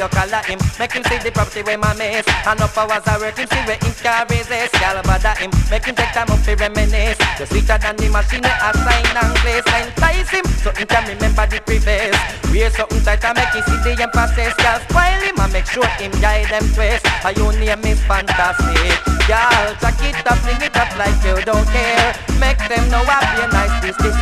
you 0.00 0.08
color 0.08 0.40
him. 0.48 0.58
Make 0.80 0.96
him 0.96 1.04
see 1.04 1.20
the 1.20 1.30
property 1.30 1.60
where 1.60 1.76
my 1.76 1.92
miss. 2.00 2.24
And 2.48 2.60
up 2.60 2.72
hours 2.72 3.04
I 3.04 3.20
work 3.20 3.36
him 3.36 3.44
see 3.44 3.62
where 3.68 3.76
him 3.76 3.92
can 4.00 4.24
resist. 4.32 4.72
Y'all 4.80 4.96
bother 5.04 5.36
him. 5.36 5.52
Make 5.68 5.84
him 5.84 5.94
take 5.94 6.12
time 6.16 6.32
up 6.32 6.40
to 6.48 6.56
reminisce. 6.56 7.20
You're 7.36 7.46
sweeter 7.52 7.76
than 7.76 8.00
the 8.00 8.08
machine 8.08 8.40
I 8.40 8.72
sign 8.72 9.12
and 9.12 9.36
place. 9.44 9.66
Entice 9.68 10.30
him 10.32 10.46
so 10.64 10.72
he 10.72 10.88
can 10.88 11.04
remember 11.04 11.44
the 11.44 11.60
previous. 11.68 12.16
Wear 12.48 12.72
something 12.72 13.04
tight 13.04 13.24
and 13.28 13.36
make 13.36 13.52
him 13.52 13.62
see 13.68 13.80
the 13.84 13.92
emphasis. 14.00 14.56
Y'all 14.64 14.80
spoil 14.88 15.20
him 15.20 15.36
and 15.36 15.52
make 15.52 15.68
sure 15.68 15.90
him 16.00 16.12
guide 16.24 16.48
them 16.48 16.64
twist. 16.72 17.04
And 17.04 17.36
your 17.36 17.52
name 17.60 17.84
is 17.84 18.00
fantastic. 18.08 18.96
Y'all 19.28 19.76
jack 19.84 20.00
it 20.00 20.16
up, 20.24 20.40
fling 20.40 20.64
it 20.64 20.76
up 20.80 20.90
like 20.96 21.18
you 21.20 21.36
don't 21.44 21.68
care. 21.68 22.16
Make 22.40 22.60
them 22.72 22.88
know 22.88 23.04
what 23.04 23.20
your 23.36 23.52
nice 23.52 23.76
this 23.84 23.96
this 24.00 24.16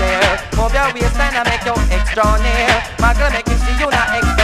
Move 0.58 0.74
your 0.74 0.90
waistline 0.90 1.38
and 1.38 1.46
make 1.46 1.62
you 1.62 1.76
extra 1.94 2.26
near. 2.42 2.74
Magla 2.98 3.30
make 3.30 3.46
him 3.46 3.58
see 3.62 3.78
you 3.78 3.88
not 3.94 4.10
Here 4.10 4.37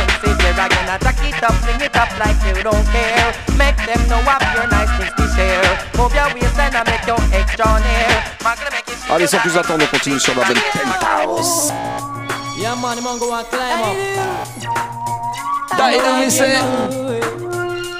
again 0.59 0.89
I 0.89 0.99
jack 0.99 1.21
it 1.23 1.43
up, 1.43 1.55
fling 1.63 1.81
it 1.81 1.97
up 1.97 2.11
like 2.19 2.39
you 2.47 2.63
don't 2.63 2.87
care 2.95 3.31
Make 3.59 3.79
them 3.87 4.01
know 4.09 4.23
what 4.25 4.43
your 4.55 4.67
nice 4.71 4.91
this 4.99 5.13
this 5.19 5.35
year 5.37 5.63
Move 5.99 6.15
your 6.15 6.29
waistline 6.35 6.75
and 6.75 6.83
I 6.83 6.83
make 6.89 7.07
your 7.07 7.21
extra 7.35 7.69
near 7.83 8.15
Magla 8.43 8.71
make 8.71 8.89
him 8.89 8.97
see 8.97 9.13
Allez, 9.13 9.25
you 9.25 9.29
sans 9.29 9.39
plus 9.39 9.57
attendre, 9.57 9.85
on 9.85 9.87
continue 9.89 10.19
sur 10.19 10.35
la 10.35 10.45
belle 10.45 10.57
Penthouse. 10.73 11.73
Yeah, 12.57 12.75
man, 12.77 13.03
man 13.03 13.19
go 13.19 13.35
and 13.35 13.45
climb 13.47 13.83
up. 13.83 13.97
Dynamisé. 15.77 16.59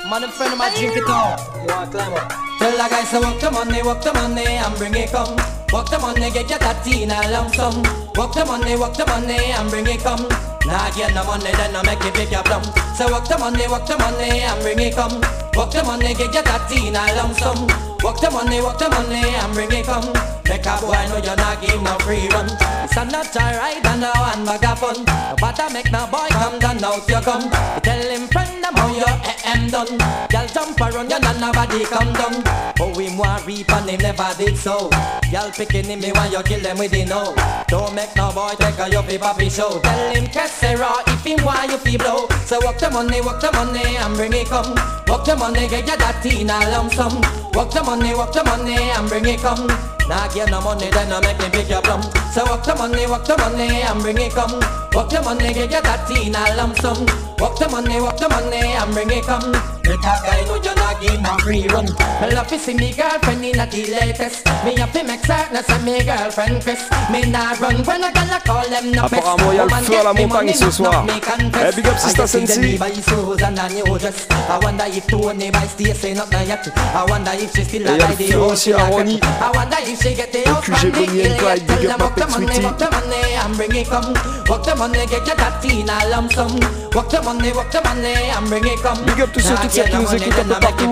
Man, 0.09 0.25
a 0.25 0.29
friend 0.29 0.53
of 0.53 0.59
mine 0.59 0.73
drink 0.77 0.97
it 0.97 1.09
up. 1.09 1.41
You 1.61 1.75
want 1.75 1.91
climb 1.91 2.13
up? 2.15 2.33
Tell 2.59 2.71
the 2.71 2.89
guys 2.89 3.11
to 3.11 3.21
work 3.21 3.41
the 3.41 3.51
money, 3.51 3.83
work 3.83 4.03
the 4.03 4.13
money 4.15 4.47
and 4.47 4.75
bring 4.77 4.95
it 4.95 5.11
come. 5.11 5.37
Work 5.73 5.91
the 5.91 5.99
money, 5.99 6.31
get 6.31 6.49
your 6.49 6.59
tatty 6.59 7.03
in 7.03 7.11
a 7.11 7.29
lump 7.31 7.55
sum. 7.55 7.83
Work 8.17 8.33
the 8.35 8.45
money, 8.47 8.77
work 8.77 8.95
the 8.95 9.05
money 9.07 9.53
and 9.53 9.69
bring 9.71 9.87
it 9.87 10.01
come. 10.01 10.54
Nah, 10.67 10.91
get 10.97 11.15
no 11.15 11.25
money, 11.25 11.53
then 11.53 11.77
I 11.77 11.83
make 11.85 12.05
it 12.05 12.15
big 12.15 12.33
your 12.33 12.43
plum. 12.43 12.63
So 12.97 13.11
work 13.13 13.29
the 13.29 13.37
money, 13.39 13.69
work 13.69 13.87
the 13.87 13.99
money 13.99 14.41
and 14.41 14.61
bring 14.63 14.81
it 14.81 14.95
come. 14.95 15.21
Work 15.57 15.71
the 15.71 15.83
money, 15.85 16.15
get 16.15 16.33
your 16.33 16.43
tatty 16.43 16.89
in 16.89 16.97
a 16.97 17.05
lump 17.15 17.37
sum. 17.39 17.69
Walk 18.05 18.21
the 18.21 18.31
money, 18.31 18.61
walk 18.61 18.79
the 18.79 18.89
money, 18.91 19.23
and 19.23 19.55
bring 19.55 19.73
it 19.73 19.87
come. 19.87 20.13
Make 20.45 20.67
a 20.67 20.77
boy 20.77 20.93
know 21.09 21.25
you're 21.25 21.37
not 21.37 21.61
give 21.61 21.83
no 21.83 21.97
free 22.05 22.29
run. 22.29 22.49
A 22.51 23.05
not 23.07 23.35
alright 23.35 23.85
and 23.85 24.01
now 24.01 24.13
one 24.13 24.45
bag 24.45 24.65
of 24.65 24.79
fun. 24.79 25.05
No 25.05 25.37
matter 25.41 25.73
make 25.73 25.91
no 25.91 26.07
boy 26.13 26.29
come 26.29 26.59
down 26.59 26.85
out 26.85 27.09
you 27.09 27.21
come. 27.21 27.51
Tell 27.81 28.09
him 28.13 28.29
friend 28.29 28.63
them 28.63 28.75
how 28.75 28.93
your 28.93 29.09
AM 29.09 29.71
done. 29.71 29.97
Girl 30.29 30.47
jump 30.53 30.81
around 30.81 31.11
you 31.11 31.17
and 31.17 31.41
nobody 31.41 31.85
come 31.85 32.13
down. 32.13 32.45
Oh 32.79 32.93
we 32.95 33.09
want 33.17 33.47
reap 33.47 33.73
and 33.73 33.89
him 33.89 34.01
never 34.01 34.35
did 34.37 34.57
so. 34.59 34.91
Girl 35.35 35.51
picking 35.51 35.89
me 35.99 36.13
while 36.13 36.31
you 36.31 36.41
kill 36.45 36.61
them 36.61 36.79
with 36.79 36.93
the 36.93 37.05
no. 37.07 37.35
Don't 37.67 37.93
make 37.93 38.15
no 38.15 38.31
boy 38.31 38.55
take 38.55 38.79
a 38.79 38.89
your 38.89 39.03
paper 39.03 39.35
show. 39.51 39.81
Tell 39.83 40.15
him 40.15 40.27
Kessera 40.31 41.03
if 41.11 41.27
him 41.27 41.45
why 41.45 41.65
you 41.65 41.77
feel 41.79 41.99
blow. 41.99 42.29
So 42.47 42.61
walk 42.63 42.79
the 42.79 42.89
money, 42.89 43.21
walk 43.21 43.41
the 43.41 43.51
money 43.51 43.97
and 43.97 44.15
bring 44.15 44.33
it 44.33 44.47
come. 44.47 44.79
Walk 45.09 45.27
the 45.27 45.35
money, 45.35 45.67
get 45.67 45.89
your 45.89 45.97
that 45.97 46.25
in 46.25 46.51
a 46.51 46.71
lump 46.71 46.93
sum. 46.93 47.19
Walk 47.51 47.75
the 47.75 47.83
money, 47.83 48.15
walk 48.15 48.33
the 48.33 48.45
money 48.45 48.79
and 48.79 49.09
bring 49.09 49.27
it 49.27 49.41
come. 49.41 49.67
Nah 50.07 50.29
get 50.31 50.53
no 50.53 50.61
money, 50.61 50.89
then 50.91 51.09
no 51.09 51.21
make 51.21 51.41
me 51.41 51.51
pick 51.51 51.69
your 51.69 51.83
plum. 51.83 52.03
So 52.31 52.45
walk 52.45 52.63
the 52.63 52.77
money, 52.77 53.05
walk 53.09 53.27
the 53.27 53.37
money 53.37 53.83
and 53.83 54.01
bring 54.03 54.19
it 54.19 54.31
come. 54.31 54.63
Walk 54.95 55.11
the 55.11 55.21
money, 55.21 55.53
get 55.53 55.69
your 55.69 55.83
that 55.83 56.09
in 56.15 56.39
a 56.39 56.55
lump 56.55 56.79
sum. 56.79 57.34
Walk 57.39 57.59
the 57.59 57.69
money, 57.69 58.01
walk 58.01 58.17
the 58.17 58.29
money 58.29 58.73
and 58.75 58.93
bring 58.93 59.11
it 59.11 59.25
come. 59.25 59.53
Let 59.85 60.01
a 60.01 60.15
guy 60.25 60.41
know 60.49 60.57
you 60.57 60.75
not 60.75 61.01
give 61.01 61.21
my 61.21 61.37
free 61.45 61.67
run. 61.69 61.85
Me 61.85 62.35
love 62.35 62.49
to 62.49 62.59
see 62.59 62.73
me 62.75 62.93
girlfriend 62.95 63.45
in 63.45 63.61
a 63.61 63.67
the 63.67 63.85
latest. 63.93 64.47
Me 64.65 64.75
have 64.81 64.93
to 64.95 65.05
make 65.05 65.21
certain 65.27 65.63
say 65.63 65.79
me 65.85 66.03
girlfriend 66.05 66.63
Chris. 66.63 66.89
Me 67.13 67.21
nah 67.31 67.53
run 67.61 67.85
when 67.85 68.03
a 68.03 68.11
girl 68.13 68.33
I 68.33 68.41
call 68.41 68.69
them 68.71 68.93
no 68.93 69.03
best. 69.09 69.21
Apparemment, 69.21 69.53
il 69.53 69.57
y 69.57 69.61
a 69.61 69.65
le 69.65 69.85
feu 69.85 69.95
à 70.01 70.03
la 70.05 70.13
montagne 70.15 70.29
money, 70.29 70.55
ce 70.55 70.65
not 70.65 70.73
soir. 70.73 71.05
me 71.05 71.21
confess. 71.21 71.73
Eh, 71.73 71.77
big 71.77 71.87
up 71.87 71.95
I 71.95 71.99
Sister 71.99 72.23
just 72.23 72.33
see 72.33 72.47
them 72.47 72.63
Sensi. 72.63 72.79
buy 72.79 72.93
Susan 72.93 73.59
and 73.59 73.75
new 73.75 73.99
dress. 73.99 74.27
I 74.49 74.59
wonder 74.65 74.85
if 74.89 75.07
Tony 75.07 75.51
buy 75.51 75.67
Stacy 75.67 76.15
not 76.15 76.33
yet. 76.47 76.67
I 76.95 77.05
wonder 77.11 77.33
if 77.35 77.53
she 77.55 77.65
still 77.65 77.83
Et 77.83 77.91
il 77.91 77.99
y 77.99 78.03
a 78.03 78.09
le 78.09 78.17
the 78.17 78.33
feu 78.33 78.39
aussi 78.41 78.71
she 78.71 78.73
à 78.73 78.79
like 78.79 78.95
Ronnie. 78.95 79.21
I 79.21 79.57
wonder 79.57 79.77
if 79.85 80.01
she 80.01 80.15
get 80.15 80.33
the 80.33 80.49
house 80.49 80.65
QG 80.65 80.77
from 80.77 80.91
the 80.93 81.07
Bonnie 81.07 81.23
and 81.27 81.39
Clyde, 81.39 81.67
big 81.67 81.91
up 81.91 81.99
them 81.99 82.01
walk 82.01 82.15
the 82.17 82.27
money, 82.31 82.65
walk 82.65 82.79
the 82.79 82.89
money 82.89 83.21
and 83.37 83.57
bring 83.57 83.75
it 83.77 83.89
come. 83.91 84.15
Walk 84.49 84.65
the 84.65 84.75
money, 84.77 85.05
get 85.07 85.27
your 85.27 85.37
that 85.37 85.65
in 85.65 85.89
a 85.91 86.09
lump 86.09 86.33
sum. 86.33 86.57
Walk 86.95 87.11
the 87.11 87.21
money, 87.21 87.34
walk 87.55 87.71
the 87.71 87.81
money 87.83 88.31
and 88.31 88.49
bring 88.49 88.65
it 88.65 88.81
come. 88.83 88.99
Big 89.05 89.21
up 89.21 89.33
tous 89.33 89.41
ceux, 89.41 89.55
toutes 89.57 89.71
celles 89.71 89.91
qui 89.91 89.97
nous 89.97 90.15
écoutent 90.15 90.39
un 90.39 90.45
peu 90.45 90.61
partout. 90.61 90.91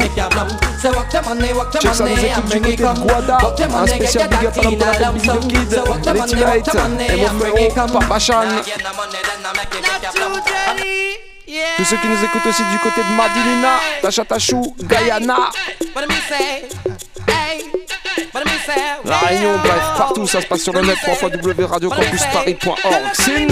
Check 1.80 1.94
ça, 1.94 2.04
nous 2.04 2.24
écoute 2.24 2.46
du 2.46 2.60
côté 2.60 2.76
de 2.76 2.82
Guada. 2.82 3.38
Un 3.74 3.86
spécial 3.86 4.28
big 4.28 4.46
up 4.46 4.58
à 4.58 4.62
l'homme 4.62 4.76
de 4.76 4.84
la 5.00 5.10
Big 5.10 5.24
Little 5.24 5.40
Kid, 5.48 5.70
Letty 6.14 6.34
Light 6.36 6.68
et 7.08 7.16
mon 7.16 7.28
frérot 7.38 7.98
Papa 7.98 8.18
Chan. 8.18 8.42
Tous 11.76 11.84
ceux 11.84 11.96
qui 11.96 12.08
nous 12.08 12.24
écoutent 12.24 12.46
aussi 12.46 12.62
du 12.70 12.78
côté 12.78 13.02
de 13.02 13.14
Madinina, 13.14 13.80
Tachatachou, 14.00 14.74
Guyana, 14.80 15.50
What 15.94 16.06
me 16.06 16.14
say? 16.26 16.64
Hey, 17.28 17.64
what 18.32 18.44
me 18.44 18.56
say? 18.64 18.80
La 19.04 19.18
Réunion, 19.18 19.58
bref, 19.58 19.82
partout 19.98 20.26
ça 20.26 20.40
se 20.40 20.46
passe 20.46 20.62
sur 20.62 20.72
le 20.72 20.80
net, 20.80 20.96
3 21.02 21.28
www.radiocampusparis.org. 21.28 23.14
Sin, 23.14 23.48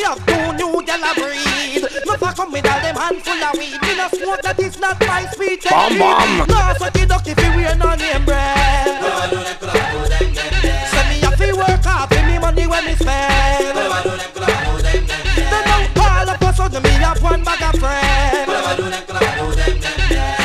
me 0.00 0.06
have 0.06 0.24
two 0.26 0.52
new 0.56 0.82
gal 0.84 1.04
a 1.04 1.14
breed. 1.14 1.84
Never 2.06 2.32
come 2.32 2.52
with 2.52 2.66
all 2.66 2.80
them 2.80 2.96
handful 2.96 3.44
of 3.44 3.52
weed. 3.58 3.80
Me 3.82 3.96
no 3.96 4.08
smoke 4.08 4.42
that 4.42 4.58
is 4.58 4.78
not 4.78 4.98
my 5.00 5.26
speed. 5.26 5.64
Eh? 5.66 5.70
Bam, 5.70 5.98
bam. 5.98 6.46
Nah, 6.48 6.74
so 6.74 6.88
the 6.90 7.06
duck 7.06 7.26
if 7.26 7.38
you 7.38 7.50
wear 7.56 7.76
no 7.76 7.94
name 7.94 8.24
brand. 8.24 9.04
Say 10.90 11.04
me 11.08 11.20
have 11.20 11.36
to 11.36 11.52
work 11.52 11.84
hard 11.84 12.08
for 12.08 12.22
me 12.26 12.38
money 12.38 12.66
when 12.66 12.84
me 12.86 12.94
spend. 12.94 13.76
Then 15.36 15.64
now 15.68 15.84
all 16.00 16.28
of 16.30 16.42
a 16.42 16.52
sudden 16.54 16.82
me 16.82 16.90
have 17.04 17.22
one 17.22 17.44
bag 17.44 17.62
of 17.62 17.80
friends. 17.80 18.48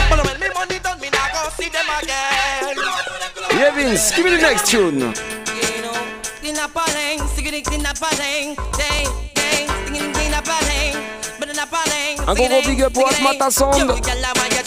But 0.10 0.20
when 0.26 0.40
me 0.40 0.48
money 0.54 0.80
done, 0.80 1.00
me 1.00 1.10
nah 1.10 1.28
go 1.32 1.50
see 1.56 1.70
them 1.70 1.88
again. 2.02 2.76
Yeah 3.56 3.72
Vince, 3.74 4.12
give 4.16 4.26
me 4.26 4.32
the 4.32 4.42
next 4.42 4.68
tune. 4.68 5.14
Un 12.28 12.34
gros 12.34 12.48
gros 12.48 12.62
big 12.66 12.82
up 12.82 12.98
au 12.98 13.06
Asmata 13.06 13.52
Sound. 13.52 13.94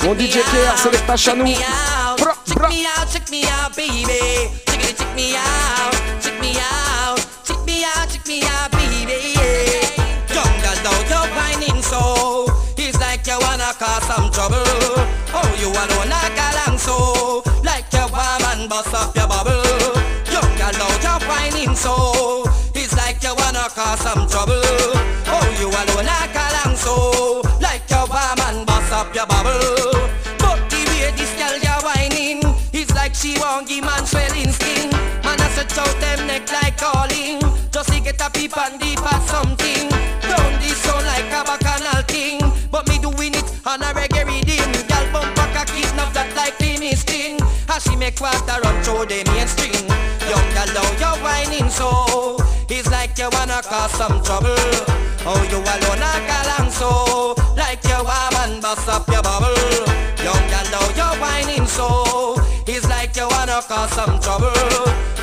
Mon 0.05 0.15
DJ 0.15 0.39
Pierre, 0.51 0.79
Selecta 0.79 1.17
Chanou. 1.17 1.45
Bra, 2.19 2.35
bra. 2.55 2.69
Check 3.13 3.31
me 3.31 3.45
out, 3.45 3.75
baby. 3.75 4.51
Check 4.67 5.15
me 5.17 5.35
out, 5.35 5.93
check 6.23 6.41
me 6.41 6.57
out, 6.57 7.19
check 7.45 7.59
me 7.67 7.85
out, 7.85 8.09
check 8.09 8.27
me 8.27 8.43
out, 8.43 8.71
baby. 8.71 9.35
Young 10.33 10.61
though 10.85 11.03
you're 11.11 11.29
whining 11.35 11.83
so, 11.83 12.47
it's 12.77 12.99
like 13.01 13.27
you 13.27 13.39
wanna 13.41 13.73
cause 13.79 14.05
some 14.07 14.31
trouble. 14.31 14.63
Oh, 15.35 15.57
you 15.59 15.69
alone 15.69 16.13
a 16.13 16.31
galang 16.39 16.79
so, 16.79 17.43
like 17.65 17.93
you 17.93 18.07
warm 18.13 18.43
and 18.53 18.69
bust 18.71 18.95
up 18.95 19.17
your 19.17 19.27
bubble. 19.27 19.63
Young 20.31 20.57
girl, 20.57 20.73
though 20.79 20.99
you're 21.03 21.21
whining 21.29 21.75
so, 21.75 22.45
it's 22.75 22.97
like 22.97 23.21
you 23.23 23.35
wanna 23.35 23.69
cause 23.75 24.01
some 24.01 24.29
trouble. 24.29 24.63
Oh, 25.27 25.57
you 25.59 25.69
alone 25.69 26.07
a 26.07 26.29
galang 26.33 26.77
so, 26.77 27.38
up 29.09 29.15
your 29.15 29.27
bubble. 29.27 30.09
But 30.39 30.59
the 30.69 30.81
way 30.89 31.11
this 31.17 31.33
girl 31.37 31.57
ya 31.65 31.81
whining 31.81 32.43
It's 32.73 32.93
like 32.95 33.15
she 33.15 33.39
won't 33.39 33.69
give 33.69 33.85
man 33.85 34.05
swelling 34.05 34.53
skin. 34.53 34.91
Man 35.25 35.41
I 35.41 35.49
stretch 35.51 35.79
out 35.79 35.95
them 36.01 36.27
neck 36.27 36.51
like 36.53 36.77
calling 36.77 37.41
Just 37.71 37.93
to 37.93 38.01
get 38.01 38.21
a 38.21 38.31
peep 38.31 38.57
and 38.57 38.81
deep 38.81 39.01
at 39.01 39.23
something. 39.25 39.89
Down 40.21 40.53
this 40.61 40.77
sound 40.79 41.07
like 41.07 41.31
a 41.33 41.41
bacchanal 41.45 42.03
thing 42.05 42.41
But 42.71 42.89
me 42.89 42.99
doing 42.99 43.35
it 43.35 43.49
on 43.67 43.83
a 43.83 43.93
reggae 43.97 44.25
rhythm. 44.27 44.73
Girl 44.89 45.07
bump 45.13 45.35
back 45.37 45.57
a 45.57 45.73
kick 45.73 45.91
enough 45.93 46.13
that 46.15 46.35
like 46.37 46.59
Limmy 46.59 46.95
Sting. 46.97 47.41
As 47.69 47.85
she 47.85 47.97
make 47.97 48.21
water 48.21 48.61
run 48.63 48.77
through 48.83 49.07
the 49.07 49.25
main 49.33 49.49
string 49.49 49.89
Young 50.29 50.49
girl 50.53 50.69
now 50.77 50.89
you're 51.01 51.19
whining 51.25 51.71
so 51.71 52.37
It's 52.69 52.91
like 52.91 53.17
you 53.17 53.29
wanna 53.33 53.63
cause 53.63 53.93
some 53.93 54.21
trouble. 54.23 54.57
Oh 55.25 55.41
you 55.49 55.59
alone 55.59 56.05
a 56.05 56.13
galang 56.29 56.71
so 56.71 57.38
bust 58.75 58.89
up 58.89 59.09
your 59.09 59.23
bubble 59.23 59.57
Young 60.21 60.45
girl, 60.53 60.69
now 60.69 60.87
you're 60.99 61.17
whining 61.23 61.67
so. 61.67 62.37
It's 62.67 62.87
like 62.87 63.17
you 63.17 63.27
wanna 63.31 63.63
cause 63.63 63.93
some 63.93 64.21
trouble. 64.21 64.53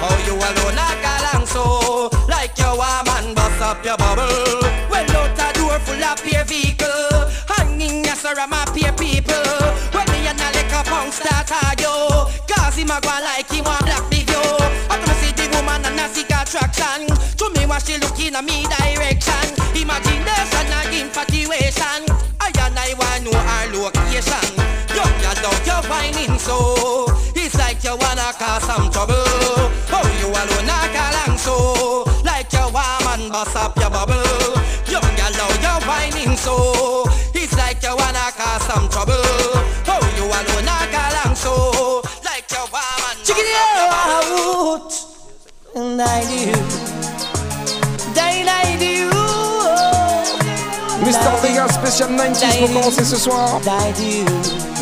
Oh, 0.02 0.18
you 0.26 0.34
alone 0.34 0.74
like 0.74 0.98
a 0.98 1.14
galang 1.22 1.46
so. 1.46 2.10
Like 2.28 2.58
you 2.58 2.74
a 2.74 3.04
man 3.06 3.36
bust 3.36 3.62
up 3.62 3.86
your 3.86 3.98
bubble. 3.98 4.66
Well, 4.90 5.06
out 5.20 5.38
a 5.38 5.48
door 5.54 5.78
full 5.86 6.02
of 6.02 6.18
peer 6.24 6.44
vehicle. 6.46 7.30
Hanging 7.46 8.04
yes, 8.06 8.22
sir, 8.22 8.34
I'm 8.34 8.56
peer 8.74 8.94
people. 8.94 9.46
When 9.94 10.08
me 10.10 10.26
and 10.26 10.42
a 10.42 10.48
liquor 10.58 10.82
punk 10.90 11.14
start 11.14 11.52
argue. 11.52 12.26
Cause 12.50 12.78
him 12.78 12.90
a 12.90 12.98
go 12.98 13.14
like 13.22 13.52
him 13.52 13.66
want 13.66 13.86
black 13.86 14.10
video. 14.10 14.42
After 14.90 15.06
me 15.06 15.14
see 15.22 15.34
the 15.38 15.46
woman 15.54 15.86
and 15.86 16.02
I 16.02 16.08
seek 16.10 16.34
attraction. 16.34 17.14
To 17.14 17.46
me, 17.54 17.68
what 17.68 17.86
she 17.86 18.00
looking 18.00 18.34
at 18.34 18.44
me 18.44 18.66
direction. 18.74 19.46
Imagination 19.78 20.66
and 20.82 20.94
infatuation. 20.98 22.25
I 22.86 22.94
want 22.94 23.24
know 23.26 23.34
our 23.34 23.66
location. 23.74 24.46
Young 24.94 25.16
girl, 25.18 25.34
now 25.42 25.58
you're 25.66 25.90
whining 25.90 26.38
so. 26.38 27.10
It's 27.34 27.58
like 27.58 27.84
you 27.84 27.98
wanna 27.98 28.30
cause 28.38 28.62
some 28.62 28.92
trouble. 28.92 29.26
Oh, 29.90 30.06
you 30.22 30.30
alone 30.30 30.70
a 30.70 30.80
galang 30.94 31.36
so. 31.36 32.06
Like 32.24 32.54
you 32.54 32.62
want 32.70 33.02
man 33.06 33.32
bust 33.32 33.56
up 33.56 33.76
your 33.78 33.90
bubble. 33.90 34.22
Young 34.86 35.02
girl, 35.18 35.34
now 35.34 35.50
you're 35.66 35.82
whining 35.90 36.38
so. 36.38 37.10
It's 37.34 37.58
like 37.58 37.82
you 37.82 37.96
wanna 37.98 38.30
cause 38.38 38.62
some 38.70 38.88
trouble. 38.90 39.18
Oh, 39.90 40.06
you 40.18 40.26
alone 40.30 40.70
a 40.70 40.78
galang 40.94 41.36
so. 41.36 42.04
Like 42.24 42.46
you 42.52 42.66
want 42.70 43.02
man 43.02 43.18
bust 43.18 43.26
Check 43.26 43.38
it 43.40 43.50
up 43.50 43.70
your 43.82 43.90
bubble. 43.98 44.86
out. 44.86 44.94
And 45.74 46.02
I 46.02 46.22
do. 46.54 46.75
Mister 51.16 51.32
Vega 51.42 51.66
spécial 51.70 52.10
90 52.10 52.58
pour 52.60 52.74
commencer 52.74 53.06
ce 53.06 53.16
soir. 53.16 53.62
I. 53.66 54.26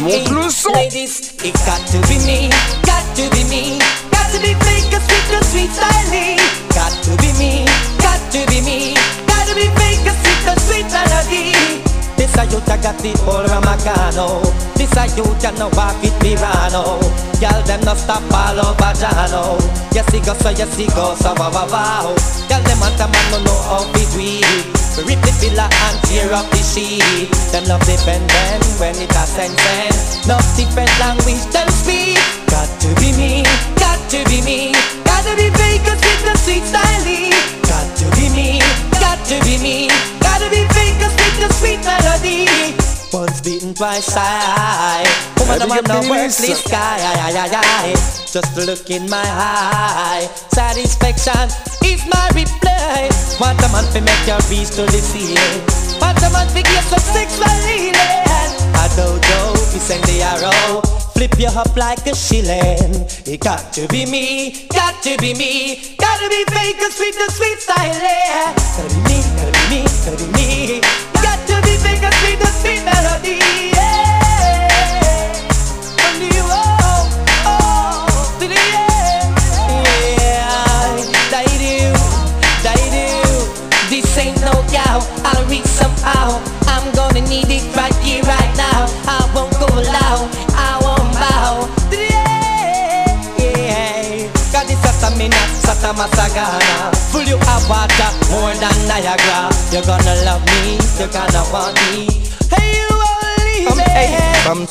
Monte 0.02 0.30
le 0.32 0.50
son. 0.50 0.74
Ladies, 0.74 1.36
it 1.44 1.54
got 1.64 1.78
to 1.92 2.00
be 2.08 2.18
me, 2.26 2.50
got 2.82 3.06
to 3.16 3.30
be 3.30 3.44
me, 3.46 3.78
got 4.10 4.32
to 4.34 4.40
be 4.42 4.56
fake, 4.66 4.90
a 4.90 5.00
sweet, 5.00 5.30
a 5.30 5.46
sweet 5.46 5.70
style. 5.72 6.38
Got 6.74 6.90
to 7.04 7.12
be 7.22 7.32
me, 7.38 7.66
got 8.02 8.18
to 8.32 8.40
be 8.50 8.62
me, 8.62 8.96
got 9.28 9.46
to 9.46 9.54
be 9.54 9.70
fake, 9.78 10.02
a 10.08 10.14
sweet, 10.26 10.50
a 10.50 10.60
sweet 10.62 10.86
melody. 10.90 11.54
This 12.18 12.36
a 12.36 12.46
youth 12.50 12.68
I 12.68 12.82
got 12.82 12.98
the 12.98 13.14
old 13.30 13.46
Ramacano 13.46 14.42
This 14.74 14.90
a 14.98 15.06
youth 15.18 15.44
you 15.44 15.52
know 15.60 15.70
walk 15.74 16.02
with 16.02 16.14
Pirano 16.22 17.02
Girl 17.42 17.62
them 17.64 17.82
no 17.86 17.96
stop 17.96 18.24
all 18.32 18.60
over 18.60 18.94
Jano 18.94 19.60
Yes 19.94 20.10
he 20.12 20.20
go 20.20 20.34
so 20.34 20.50
yes 20.50 20.78
he 20.78 20.88
go 20.88 21.16
so 21.16 21.34
wow 21.34 21.52
wow 21.52 21.68
wow 21.70 22.16
them 22.48 22.80
want 22.80 23.00
a 23.02 23.08
man 23.08 23.32
no 23.32 23.44
know 23.44 23.62
how 23.68 23.84
to 23.84 24.00
do 24.14 24.20
it 24.20 24.73
rip 25.02 25.18
the 25.26 25.34
pillar 25.42 25.66
and 25.66 25.98
tear 26.06 26.30
up 26.30 26.46
the 26.54 26.62
sheet. 26.62 27.34
Them 27.50 27.66
love 27.66 27.82
depend 27.90 28.30
them 28.30 28.62
when 28.78 28.94
it 29.02 29.10
a 29.10 29.26
send 29.26 29.58
No 30.30 30.38
different 30.54 30.94
language 31.02 31.42
them 31.50 31.70
speak. 31.74 32.22
Got 32.54 32.70
to 32.86 32.90
be 33.02 33.10
me, 33.18 33.42
got 33.82 33.98
to 34.14 34.22
be 34.30 34.46
me. 34.46 34.78
Got 35.02 35.26
to 35.26 35.34
be 35.34 35.50
Vegas 35.50 35.98
with 35.98 36.22
the 36.22 36.36
sweet 36.46 36.64
style 36.70 37.06
Got 37.66 37.88
to 37.98 38.06
be 38.14 38.30
me, 38.30 38.62
got 39.02 39.18
to 39.26 39.36
be 39.42 39.58
me. 39.58 39.90
Got 40.22 40.46
to 40.46 40.50
be 40.54 40.62
Vegas 40.78 41.14
with 41.18 41.36
the 41.42 41.50
sweet 41.58 41.82
melody 41.82 42.83
Once 43.14 43.42
beaten 43.42 43.76
twice 43.76 44.12
shy 44.12 45.06
Woman, 45.38 45.62
I'm 45.62 45.72
on 45.72 45.84
the 45.86 45.94
up 45.94 46.10
worldly 46.10 46.50
Denise. 46.50 46.66
sky 46.66 46.98
aye, 46.98 47.30
aye, 47.30 47.46
aye, 47.46 47.62
aye. 47.62 47.94
Just 48.26 48.58
look 48.58 48.90
in 48.90 49.08
my 49.08 49.22
eye. 49.22 50.26
Satisfaction 50.50 51.46
is 51.86 52.02
my 52.10 52.26
reply 52.34 53.14
Want 53.38 53.62
a 53.62 53.70
man 53.70 53.86
to 53.94 54.02
make 54.02 54.26
your 54.26 54.42
reach 54.50 54.74
to 54.82 54.90
the 54.90 54.98
ceiling 54.98 55.62
Want 56.02 56.18
a 56.26 56.30
man 56.34 56.50
to 56.58 56.62
get 56.66 56.84
some 56.90 57.06
sexual 57.14 57.54
healing 57.70 57.94
I 58.74 58.90
don't 58.98 59.22
know 59.30 59.54
if 59.62 59.74
you 59.74 59.80
send 59.80 60.04
the 60.06 60.26
arrow. 60.26 60.82
Flip 61.14 61.38
you 61.38 61.48
up 61.48 61.78
like 61.78 62.06
a 62.08 62.16
shilling. 62.16 63.06
It 63.26 63.40
got 63.40 63.72
to 63.74 63.88
be 63.88 64.06
me, 64.06 64.68
got 64.74 65.02
to 65.04 65.16
be 65.20 65.34
me. 65.36 65.96
Gotta 65.98 66.28
be 66.30 66.44
fake, 66.52 66.82
a 66.82 66.92
sweet, 66.92 67.16
a 67.16 67.32
sweet 67.32 67.60
style. 67.60 67.94
Gotta 68.76 68.90
be 68.90 69.02
me, 69.08 69.22
gotta 69.38 69.52
be 69.54 69.70
me, 69.70 69.84
gotta 70.04 70.18
be 70.18 70.32
me 70.34 71.13
to 71.54 71.62
be 71.62 71.78
fake, 71.78 72.04
a 72.04 72.12
sweet, 72.12 72.42
a 72.42 72.48
sweet 72.48 72.84
melody 72.86 73.63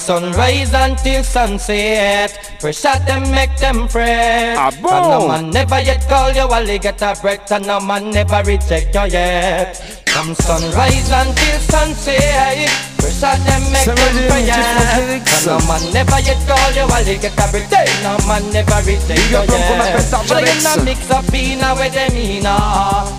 sunrise 0.03 0.75
until 0.75 1.23
sunset. 1.23 2.35
Pressure 2.61 2.99
them 3.07 3.23
make 3.31 3.57
them 3.59 3.87
fret 3.89 4.57
Ah? 4.59 4.71
And 4.71 4.83
no 4.83 5.29
man 5.29 5.51
never 5.51 5.81
yet 5.81 6.03
call 6.09 6.33
you 6.33 6.47
while 6.49 6.65
they 6.67 6.79
get 6.79 7.01
a 7.03 7.15
breath 7.21 7.51
And 7.51 7.67
no 7.67 7.81
man 7.81 8.11
never 8.11 8.43
reject 8.45 8.95
you 8.95 9.07
yet. 9.11 9.77
From 10.11 10.35
sunrise 10.35 11.11
until 11.11 11.59
sunset 11.71 12.71
Pressure 12.99 13.39
them 13.47 13.63
make 13.73 13.87
them 13.87 13.97
fret 13.97 15.27
And 15.27 15.47
no 15.47 15.59
man 15.67 15.83
never 15.93 16.19
yet 16.21 16.39
call 16.47 16.71
you 16.75 16.87
while 16.91 17.05
they 17.05 17.19
get 17.19 17.33
a 17.39 17.47
breath 17.51 17.71
Hey, 17.73 17.87
No 18.03 18.19
man 18.27 18.43
never 18.53 18.79
reject 18.87 19.31
you 19.31 19.39
up 19.39 19.47
l'homme 19.49 19.63
qu'on 19.67 19.81
appelle 19.81 20.03
yet. 20.03 20.29
But 20.29 20.43
you 20.47 20.63
not 20.63 20.85
mix 20.85 21.11
up 21.11 21.35
in 21.35 21.63
a 21.63 21.75
with 21.75 21.95
them 21.95 22.15
in 22.17 22.47
a 22.47 22.59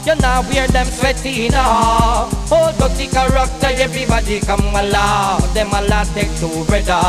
You 0.06 0.16
not 0.20 0.46
wear 0.52 0.68
them 0.68 0.88
sweaty 0.88 1.48
in 1.48 1.54
a 1.54 2.43
Hold 2.52 2.82
up 2.82 2.92
the 2.98 3.08
character 3.08 3.72
everybody 3.80 4.40
come 4.42 4.76
along 4.76 5.42
Them 5.54 5.72
all 5.74 6.06
take 6.14 6.34
to 6.44 6.50
brother 6.68 7.04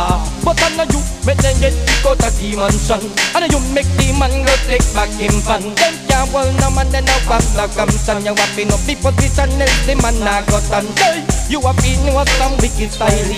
But 0.45 0.63
I 0.63 0.77
know 0.77 0.87
you 0.91 1.03
make 1.27 1.41
them 1.41 1.57
get 1.61 1.73
kick 1.73 2.05
out 2.07 2.21
of 2.21 2.35
the 2.37 2.53
mansion. 2.55 3.03
And 3.35 3.49
you 3.51 3.61
make 3.73 3.89
the 3.97 4.13
man 4.15 4.33
go 4.45 4.55
take 4.69 4.85
back 4.95 5.11
him 5.17 5.35
fun. 5.43 5.65
Them 5.75 5.95
can't 6.07 6.31
hold 6.31 6.53
no 6.61 6.71
man 6.71 6.89
then 6.93 7.05
no 7.09 7.17
back 7.27 7.43
like 7.57 7.75
come 7.75 7.91
son 7.91 8.23
You 8.23 8.37
been 8.55 8.71
up 8.71 8.81
the 8.87 8.95
position 8.95 9.51
else 9.59 9.81
the 9.89 9.99
man 9.99 10.15
na 10.23 10.45
got 10.47 10.69
on 10.71 10.87
hey, 11.01 11.27
You 11.51 11.61
have 11.65 11.77
been 11.83 11.99
know 12.07 12.23
some 12.39 12.55
wicked 12.61 12.93
style 12.95 13.33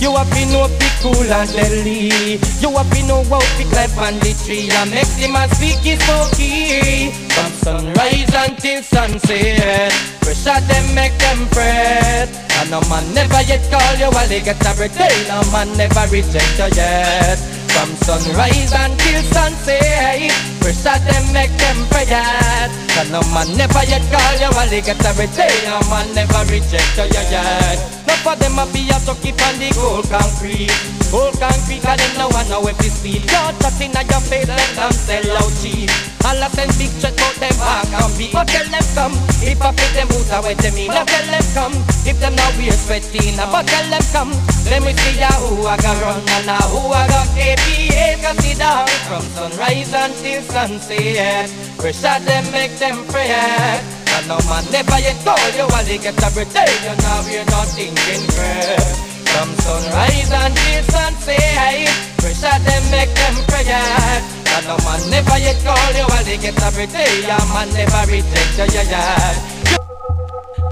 You 0.00 0.14
have 0.16 0.30
been 0.32 0.48
know 0.54 0.70
be 0.80 0.88
cool 1.04 1.28
and 1.28 1.50
deadly 1.52 2.40
You 2.62 2.70
have 2.72 2.88
been 2.88 3.06
know 3.06 3.22
how 3.28 3.42
to 3.42 3.64
climb 3.68 3.92
on 4.00 4.14
the 4.24 4.32
tree. 4.46 4.70
And 4.72 4.90
make 4.94 5.10
the 5.20 5.28
man 5.28 5.50
speak 5.52 5.82
his 5.84 6.00
smoky. 6.06 7.10
From 7.34 7.52
sunrise 7.60 8.32
until 8.32 8.82
sunset 8.82 9.92
Pressure 10.22 10.60
them 10.70 10.94
make 10.94 11.16
them 11.18 11.27
fret. 11.52 12.28
And 12.60 12.70
no 12.70 12.80
man 12.88 13.04
never 13.14 13.40
yet 13.42 13.62
call 13.70 13.94
you 13.96 14.10
while 14.10 14.26
they 14.28 14.40
get 14.40 14.60
a 14.66 14.74
break 14.74 14.92
Hey, 14.92 15.28
no 15.28 15.42
man 15.52 15.70
never 15.76 16.06
reject 16.10 16.58
you 16.58 16.68
yet. 16.74 17.38
From 17.70 17.94
sunrise 18.02 18.72
until 18.72 19.22
sunset 19.30 20.32
Pressure 20.60 20.98
them 21.06 21.32
make 21.32 21.54
them 21.58 21.78
fret. 21.92 22.70
And 22.98 23.12
no 23.12 23.22
man 23.34 23.56
never 23.56 23.84
yet 23.84 24.02
call 24.10 24.34
you 24.40 24.50
while 24.56 24.68
they 24.68 24.80
get 24.80 24.98
a 25.04 25.14
break 25.14 25.30
Hey, 25.30 25.54
no 25.68 25.78
man 25.88 26.06
never 26.14 26.42
reject 26.50 26.98
you 26.98 27.06
yet. 27.12 27.78
No 28.06 28.14
for 28.24 28.36
them 28.36 28.58
a 28.58 28.66
be 28.72 28.90
a 28.90 28.98
keep 29.22 29.38
on 29.46 29.58
the 29.58 29.70
cold 29.74 30.08
concrete 30.10 30.97
Cold 31.08 31.32
concrete 31.40 31.80
and 31.88 31.96
them 31.96 32.12
no 32.20 32.28
one 32.28 32.44
know 32.52 32.60
if 32.68 32.76
this 32.84 33.00
speed 33.00 33.24
You're 33.24 33.52
chatting 33.64 33.96
your 33.96 34.20
face 34.28 34.44
let 34.44 34.60
them 34.76 34.92
sell 34.92 35.24
out 35.40 35.52
cheap. 35.64 35.88
All 36.28 36.36
of 36.36 36.52
them 36.52 36.68
big 36.76 36.92
shot 37.00 37.16
but 37.16 37.32
them 37.40 37.56
back 37.56 37.88
and 37.88 38.12
beat 38.20 38.32
But 38.36 38.44
tell 38.52 38.68
them 38.68 38.84
come, 38.92 39.16
if 39.40 39.56
I 39.56 39.72
fit 39.72 39.92
them 39.96 40.12
out 40.12 40.28
away 40.36 40.52
them 40.60 40.76
in. 40.76 40.92
Now 40.92 41.08
tell 41.08 41.24
them 41.24 41.46
come, 41.56 41.76
if 42.04 42.20
them 42.20 42.36
now 42.36 42.52
wear 42.60 42.76
sweaty 42.76 43.32
now 43.40 43.48
But 43.48 43.64
tell 43.64 43.88
them 43.88 44.04
come, 44.12 44.32
let 44.68 44.84
me 44.84 44.92
see 44.92 45.16
ya 45.16 45.32
who 45.48 45.64
I 45.64 45.80
got 45.80 45.96
run 46.04 46.20
And 46.20 46.44
now 46.44 46.60
who 46.68 46.92
I 46.92 47.08
got. 47.08 47.24
KPA 47.32 48.20
consider 48.20 48.76
From 49.08 49.24
sunrise 49.32 49.96
until 49.96 50.44
sunset. 50.44 51.48
Pressure 51.80 52.20
them 52.20 52.44
make 52.52 52.76
them 52.76 53.00
fret. 53.08 53.80
And 54.12 54.28
no 54.28 54.36
man 54.44 54.60
never 54.68 55.00
yet 55.00 55.16
told 55.24 55.40
you 55.56 55.64
while 55.72 55.84
they 55.88 55.96
get 55.96 56.20
a 56.20 56.28
breath 56.36 56.52
you 56.52 56.94
now 57.00 57.24
we're 57.24 57.48
not 57.48 57.64
thinking 57.72 58.28
crap 58.36 59.07
from 59.32 59.48
sunrise 59.64 60.32
until 60.32 60.82
sunset 60.92 61.88
Pressure 62.18 62.58
them 62.64 62.84
make 62.90 63.12
them 63.14 63.36
fret 63.48 63.68
And 63.68 64.66
no 64.66 64.76
man 64.84 65.00
never 65.10 65.38
yet 65.38 65.58
call 65.64 65.92
you 65.94 66.06
while 66.08 66.24
they 66.24 66.38
get 66.38 66.56
a 66.56 66.68
breath 66.72 66.94
Hey, 66.94 67.24
a 67.24 67.38
man 67.52 67.68
never 67.72 68.02
reject 68.10 68.58
you, 68.58 68.66
yeah, 68.74 68.90
yeah 68.90 69.58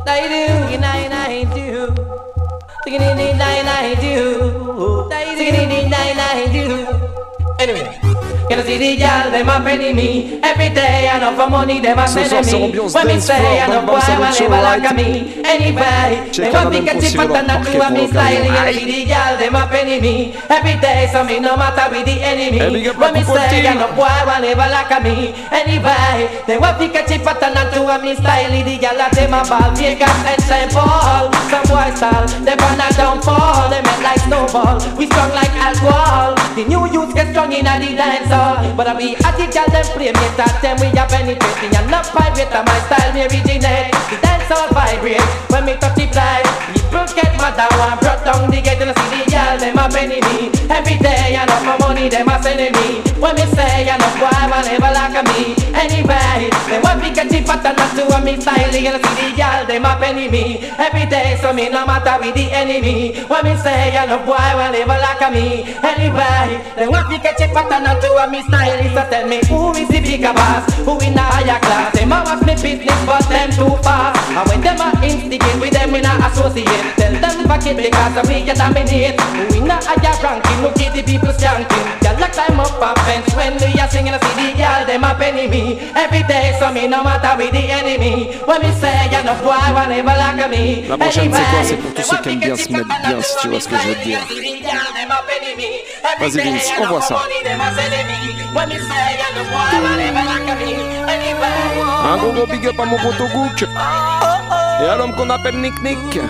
I 0.08 0.22
do, 0.28 0.72
you 0.72 0.78
know, 0.78 0.88
I 0.88 1.44
do. 1.52 1.94
Singing 2.84 3.02
in 3.02 3.16
the 3.16 3.34
nine, 3.34 3.66
I 3.66 3.94
do. 4.00 5.08
Singing 5.10 5.54
in 5.54 5.68
the 5.68 5.88
nine, 5.88 6.18
I 6.18 6.46
do. 6.52 7.35
Anyway, 7.58 7.88
Can 8.48 8.60
I 8.60 8.62
see 8.64 8.76
the 8.78 8.96
girl, 9.00 9.30
them 9.32 9.48
a 9.48 9.58
penny 9.64 9.92
me 9.94 10.38
Every 10.42 10.68
day 10.68 11.08
I 11.08 11.18
know 11.18 11.32
for 11.34 11.48
money, 11.50 11.80
them 11.80 11.98
a 11.98 12.06
Ce 12.06 12.14
penny 12.14 12.28
soir, 12.28 12.44
c'est 12.44 12.58
me 12.58 12.64
ambiance 12.68 12.92
When 12.94 13.06
me 13.06 13.12
dance 13.14 13.24
say 13.24 13.40
floor 13.40 13.56
I 13.56 13.66
know 13.66 13.80
dans 13.80 13.86
boy, 13.86 13.96
Bam 13.96 13.96
will 13.96 14.02
Salut 14.02 14.20
never 14.20 14.36
Show, 14.36 14.48
like 14.68 14.96
me 14.96 15.08
Anyway, 15.42 16.30
Check 16.32 16.52
they 16.52 16.54
out 16.54 16.64
want 16.64 16.70
the 16.70 16.78
to 16.78 16.84
get 16.84 16.94
même 16.96 17.00
chip 17.00 17.16
conçu 17.16 17.34
and 17.36 17.46
not 17.48 17.64
leur 17.64 17.72
to 17.72 17.80
a 17.80 17.90
me 17.90 18.04
parquet 18.06 18.12
style 18.12 18.44
pour 18.44 18.54
Can 18.56 18.68
I 18.68 18.72
see 18.76 18.84
the 18.84 19.00
girl, 19.08 19.32
them 19.40 19.54
a 19.56 19.62
penny 19.72 20.00
me 20.04 20.14
Every 20.52 20.76
day, 20.84 21.08
so 21.10 21.24
me 21.24 21.36
no 21.40 21.56
matter 21.56 21.86
with 21.90 22.04
the 22.04 22.16
enemy. 22.20 22.58
Hey, 22.60 22.70
big 22.76 22.86
up 22.88 22.96
When 23.00 23.12
me 23.14 23.20
la 23.20 23.26
coupe 23.26 23.40
say 23.40 23.48
team. 23.48 23.66
I 23.66 23.74
know 23.80 23.90
boy, 23.96 24.16
will 24.28 24.40
never 24.44 24.68
like 24.68 24.94
me 25.02 25.16
Anyway, 25.50 26.44
they 26.46 26.58
want 26.60 26.76
to 26.78 26.86
get 26.92 27.08
chip 27.08 27.24
and 27.24 27.54
not 27.56 27.72
to 27.72 27.80
a 27.88 27.96
me 28.04 28.12
style 28.20 28.52
The 28.52 28.76
girl 28.76 28.96
that 29.00 29.12
them 29.16 29.32
a 29.32 29.40
ball, 29.48 29.72
Vegas 29.74 30.18
and 30.28 30.40
St. 30.44 30.70
Paul 30.76 31.32
Some 31.48 31.64
boy 31.72 31.88
style, 31.96 32.28
they 32.44 32.52
burn 32.54 32.78
a 32.84 32.88
downfall 32.92 33.72
They 33.72 33.80
make 33.80 34.02
like 34.04 34.20
snowball, 34.28 34.76
we 35.00 35.06
strong 35.08 35.32
like 35.32 35.56
alcohol. 35.56 36.36
The 36.54 36.64
new 36.68 36.84
youth 36.92 37.14
get 37.16 37.32
strong 37.32 37.45
in 37.52 37.66
a 37.66 37.78
the 37.78 37.94
dance 37.94 38.30
hall. 38.30 38.62
But 38.76 38.88
I 38.88 38.94
be 38.98 39.16
at 39.16 39.34
the 39.36 39.46
girl 39.46 39.68
them 39.70 39.86
play 39.94 40.12
me 40.12 40.26
that 40.38 40.58
them 40.62 40.76
we 40.80 40.88
a 40.94 41.04
penetrate 41.06 41.58
Me 41.62 41.68
a 41.74 41.80
not 41.90 42.06
pirate 42.10 42.50
and 42.50 42.66
my 42.66 42.78
style 42.86 43.12
me 43.14 43.26
originate. 43.26 43.92
The 44.10 44.16
dance 44.22 44.50
hall 44.50 44.68
vibrate 44.74 45.22
when 45.50 45.64
me 45.66 45.74
touch 45.78 45.96
the 45.96 46.06
fly. 46.10 46.42
People 46.74 47.06
get 47.14 47.32
mad 47.38 47.58
and 47.58 47.72
want 47.78 48.00
brought 48.00 48.22
down 48.24 48.50
the 48.50 48.58
gate 48.60 48.80
And 48.82 48.90
I 48.90 48.94
see 48.94 49.22
the 49.22 49.30
girl 49.30 49.54
them 49.58 49.78
a 49.78 49.86
penny 49.88 50.20
me. 50.20 50.50
Every 50.70 50.96
day 50.98 51.36
I 51.36 51.44
know 51.46 51.60
my 51.62 51.74
money 51.78 52.08
them 52.08 52.28
a 52.28 52.36
sending 52.42 52.74
me. 52.74 53.02
When 53.20 53.34
me 53.36 53.44
say 53.54 53.86
I 53.86 53.96
know 53.96 54.10
boy 54.18 54.32
will 54.50 54.64
never 54.66 54.90
like 54.92 55.18
me. 55.30 55.54
Anyway, 55.76 56.50
they 56.68 56.80
want 56.82 56.98
me 57.00 57.12
get 57.14 57.28
the 57.28 57.38
and 57.38 57.76
not 57.76 57.90
to 57.94 58.04
a 58.10 58.18
me 58.24 58.40
style. 58.40 58.74
And 58.74 58.96
I 58.96 59.00
see 59.00 59.30
the 59.30 59.36
girl 59.36 59.62
them 59.66 59.86
a 59.86 59.92
penny 60.00 60.28
me. 60.28 60.66
Every 60.78 61.06
day 61.06 61.38
so 61.40 61.52
me 61.52 61.68
no 61.68 61.86
matter 61.86 62.16
with 62.20 62.34
the 62.34 62.50
enemy. 62.50 63.22
When 63.30 63.44
me 63.44 63.54
say 63.56 63.96
I 63.96 64.06
know 64.06 64.20
boy 64.24 64.36
will 64.56 64.72
never 64.72 64.98
like 64.98 65.24
me. 65.32 65.76
Anyway, 65.80 66.60
they 66.76 66.88
want 66.88 67.08
me 67.08 67.18
get 67.18 67.35
the 67.38 67.46
fat 67.52 67.72
and 67.72 67.84
not 67.84 68.00
to 68.00 68.08
a 68.16 68.24
me 68.28 68.42
style 68.42 68.82
So 68.92 69.02
tell 69.10 69.26
me 69.28 69.38
who 69.46 69.72
is 69.76 69.88
the 69.88 70.00
bigger 70.00 70.32
boss? 70.32 70.64
Who 70.84 70.98
in 71.04 71.14
the 71.14 71.22
higher 71.22 71.60
class? 71.60 71.92
Them 71.94 72.12
a 72.12 72.24
watch 72.24 72.42
me 72.44 72.54
business 72.56 73.00
but 73.06 73.24
them 73.28 73.50
too 73.52 73.76
fast. 73.84 74.18
And 74.32 74.44
when 74.48 74.60
them 74.60 74.80
a 74.80 74.88
instigate 75.04 75.60
with 75.60 75.72
them 75.72 75.92
we 75.92 76.00
not 76.00 76.20
associate. 76.32 76.84
Tell 76.96 77.12
them 77.12 77.46
fuck 77.46 77.66
it 77.66 77.76
because 77.76 78.28
we 78.28 78.44
get 78.44 78.56
dominate 78.56 79.20
Who 79.20 79.42
in 79.56 79.64
the 79.68 79.76
higher 79.76 80.16
ranking 80.24 80.60
Look 80.62 80.80
at 80.80 80.90
the 80.96 81.02
people 81.04 81.32
skanking? 81.36 81.86
Y'all 82.02 82.18
like 82.18 82.32
climb 82.32 82.60
up 82.60 82.80
a 82.80 82.90
fence 83.04 83.30
When 83.36 83.54
we 83.60 83.76
are 83.78 83.88
singing 83.88 84.16
see 84.16 84.34
the 84.36 84.46
girl 84.56 84.82
them 84.86 85.04
a 85.04 85.12
penny 85.14 85.46
me. 85.48 85.78
Every 85.94 86.22
day 86.24 86.56
so 86.58 86.72
me 86.72 86.86
no 86.88 87.04
matter 87.04 87.36
with 87.36 87.52
the 87.52 87.64
enemy. 87.70 88.36
When 88.46 88.62
me 88.62 88.72
say 88.80 89.06
boy 89.46 89.74
will 89.74 89.88
never 89.88 90.16
like 90.16 90.50
me? 90.50 90.88
La 90.88 90.98
prochaine, 90.98 91.32
c'est 91.32 91.50
quoi 91.50 91.64
C'est 91.64 91.76
pour 91.76 91.94
tous 91.94 92.02
ceux 92.02 92.16
qui 92.18 92.28
aiment 92.30 92.40
bien 92.40 92.56
se 92.56 92.72
mettre 92.72 92.86
bien, 92.86 93.22
si 93.22 93.36
tu 93.40 93.48
vois 93.48 93.60
ce 93.60 93.68
que 93.68 93.76
je 93.76 93.88
veux 93.88 94.04
dire. 94.04 94.18
Vas-y, 96.20 96.40
Vince, 96.40 96.72
envoie 96.80 97.00
ça. 97.00 97.22
Un 102.12 102.16
gros 102.18 102.32
gros 102.32 102.46
big 102.46 102.66
up 102.66 102.78
à 102.80 102.84
mon 102.84 102.98
poteau 102.98 103.26
Gook 103.28 103.62
et 103.62 104.84
à 104.84 104.96
l'homme 104.96 105.14
qu'on 105.16 105.30
appelle 105.30 105.56
Nick 105.60 105.80
Nick. 105.82 106.20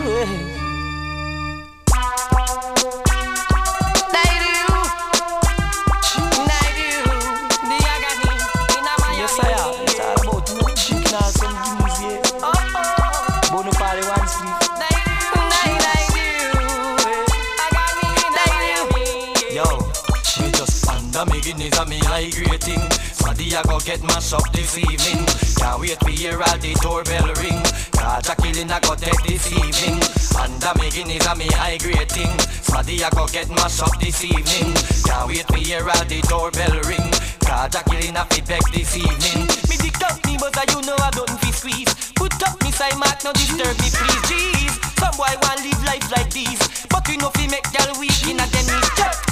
Smaddy 23.47 23.57
I 23.57 23.63
go 23.63 23.79
get 23.81 24.03
up 24.33 24.53
this 24.53 24.79
evening. 24.79 25.25
Can't 25.57 25.81
wait 25.81 25.99
to 26.01 26.11
hear 26.11 26.35
all 26.35 26.59
the 26.59 26.75
doorbell 26.83 27.31
ring. 27.39 27.63
Cause 27.95 28.29
a 28.29 28.35
killing 28.37 28.71
I 28.71 28.81
go 28.81 28.95
take 28.95 29.23
this 29.23 29.53
evening. 29.53 30.03
Under 30.35 30.75
me 30.81 30.91
Guinness 30.91 31.27
and 31.27 31.39
me 31.39 31.47
high 31.55 31.79
rating. 31.87 32.35
Smaddy 32.67 33.03
I 33.03 33.11
go 33.11 33.27
get 33.29 33.51
up 33.51 34.01
this 34.01 34.25
evening. 34.25 34.75
Can't 35.07 35.29
wait 35.29 35.47
to 35.47 35.57
hear 35.57 35.83
all 35.83 36.05
the 36.07 36.21
doorbell 36.27 36.75
ring. 36.91 37.11
Cause 37.47 37.75
a 37.75 37.83
killing 37.87 38.17
I 38.17 38.25
fi 38.27 38.41
beg 38.43 38.63
this 38.75 38.97
evening. 38.97 39.47
Me 39.71 39.77
dick 39.79 40.03
up 40.03 40.19
me, 40.27 40.37
but 40.39 40.57
I 40.59 40.67
you 40.75 40.83
know 40.83 40.97
I 40.99 41.11
don't 41.15 41.31
fi 41.39 41.51
squeeze. 41.51 41.93
Put 42.15 42.35
up 42.43 42.59
me 42.63 42.71
side 42.73 42.99
mark, 42.99 43.23
no 43.23 43.33
disturb 43.33 43.79
me, 43.79 43.89
please. 43.95 44.23
Jeez, 44.27 44.75
some 44.99 45.15
boy 45.15 45.31
want 45.47 45.63
live 45.63 45.83
life 45.87 46.11
like 46.11 46.31
this, 46.35 46.87
but 46.91 47.07
we 47.07 47.17
know 47.17 47.31
fi 47.31 47.47
make 47.47 47.67
gal 47.71 47.95
weak 48.01 48.27
in 48.27 48.41
a 48.43 48.47
them 48.51 48.67
knees. 48.67 49.26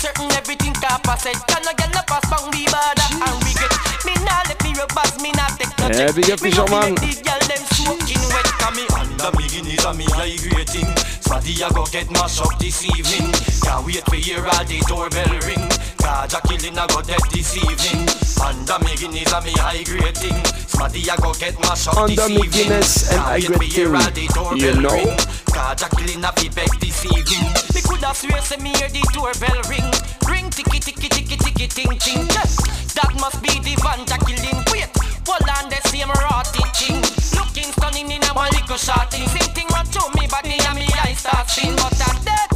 Check, 0.00 0.16
me 0.16 0.24
happy 0.32 0.56
certain 0.56 0.72
everything 0.72 0.74
capa 0.80 1.14
said. 1.20 1.36
Can 1.44 1.60
a 1.68 1.74
gal 1.76 1.92
no 1.92 2.00
pass 2.08 2.24
bang 2.32 2.48
the 2.48 2.64
border 2.72 3.08
and 3.20 3.36
regret. 3.44 3.74
Me 4.08 4.14
nah 4.24 4.40
let 4.48 4.56
me 4.64 4.72
rub 4.72 4.88
bars, 4.96 5.12
me 5.20 5.30
nah 5.36 5.52
take 5.60 5.68
no 5.76 5.92
check. 5.92 6.16
big 6.16 6.30
up 6.32 6.40
Me 6.40 6.48
know 6.56 6.64
fi 6.64 6.72
Fisherman. 6.72 6.96
make 6.96 7.04
the 7.04 7.20
gal 7.20 7.42
them 7.44 7.62
smoking 7.76 8.24
wet. 8.32 8.48
Come 8.64 8.76
me 8.80 8.84
under 8.96 9.30
me 9.36 9.44
Guinness 9.52 9.84
and 9.84 9.98
me 10.00 10.06
high 10.16 10.40
rating. 10.56 10.88
Smaddy 11.20 11.60
I 11.60 11.68
go 11.76 11.84
get 11.92 12.08
mashed 12.16 12.40
up 12.40 12.56
this 12.56 12.80
evening. 12.80 13.28
Can't 13.60 13.84
wait 13.84 14.00
to 14.00 14.16
hear 14.16 14.40
all 14.40 14.64
the 14.64 14.80
doorbell 14.88 15.36
ring. 15.44 15.68
Cause 16.10 16.34
a 16.34 16.40
killing 16.42 16.74
I 16.76 16.86
go 16.90 16.98
dead 17.06 17.22
this 17.30 17.54
evening. 17.54 18.02
Under 18.42 18.82
me 18.82 18.98
Guinness 18.98 19.30
and 19.30 19.44
me 19.46 19.54
high 19.62 19.86
rating. 19.94 20.34
Smaddy 20.66 21.06
I 21.06 21.14
go 21.22 21.30
get 21.38 21.54
mashed 21.62 21.86
up 21.86 22.02
Under 22.02 22.18
this 22.18 22.28
me 22.28 22.42
evening. 22.42 22.50
Guinness 22.50 23.14
and 23.14 23.22
Can't 23.22 23.46
high 23.46 23.46
wait 23.46 23.70
to 23.70 23.78
hear 23.78 23.94
all 23.94 24.10
the 24.10 24.26
doorbell 24.34 24.58
You 24.58 24.74
know? 24.82 24.90
ring. 24.90 25.14
Cause 25.54 25.86
a 25.86 25.88
killing 25.94 26.26
I 26.26 26.34
be 26.34 26.50
beg 26.50 26.66
this 26.82 27.06
evening. 27.06 27.46
Me 27.70 27.80
coulda 27.86 28.10
swear 28.10 28.42
say 28.42 28.58
me 28.58 28.74
hear 28.74 28.90
the 28.90 29.06
doorbell 29.14 29.62
ring. 29.70 29.86
Ring 30.26 30.50
ticky 30.50 30.82
ticky 30.82 31.06
ticky 31.06 31.36
ticky 31.38 31.66
ting 31.70 31.94
ting. 32.02 32.26
Yes, 32.34 32.58
that 32.98 33.14
must 33.22 33.38
be 33.38 33.54
the 33.62 33.78
van 33.78 34.02
killing. 34.26 34.58
Wait, 34.74 34.90
hold 35.22 35.46
on 35.46 35.70
the 35.70 35.78
same 35.94 36.10
rotty 36.10 36.66
thing. 36.74 36.98
Looking 37.38 37.70
stunning 37.70 38.10
in 38.10 38.26
a 38.26 38.34
one 38.34 38.50
little 38.50 38.82
shot 38.82 39.14
thing. 39.14 39.30
Same 39.30 39.46
thing 39.54 39.70
run 39.70 39.86
to 39.86 40.02
me 40.18 40.26
body 40.26 40.58
and 40.58 40.74
me 40.74 40.90
eyes 41.06 41.22
start 41.22 41.46
spin. 41.46 41.78
But 41.78 41.94
that 42.02 42.18
dead, 42.26 42.49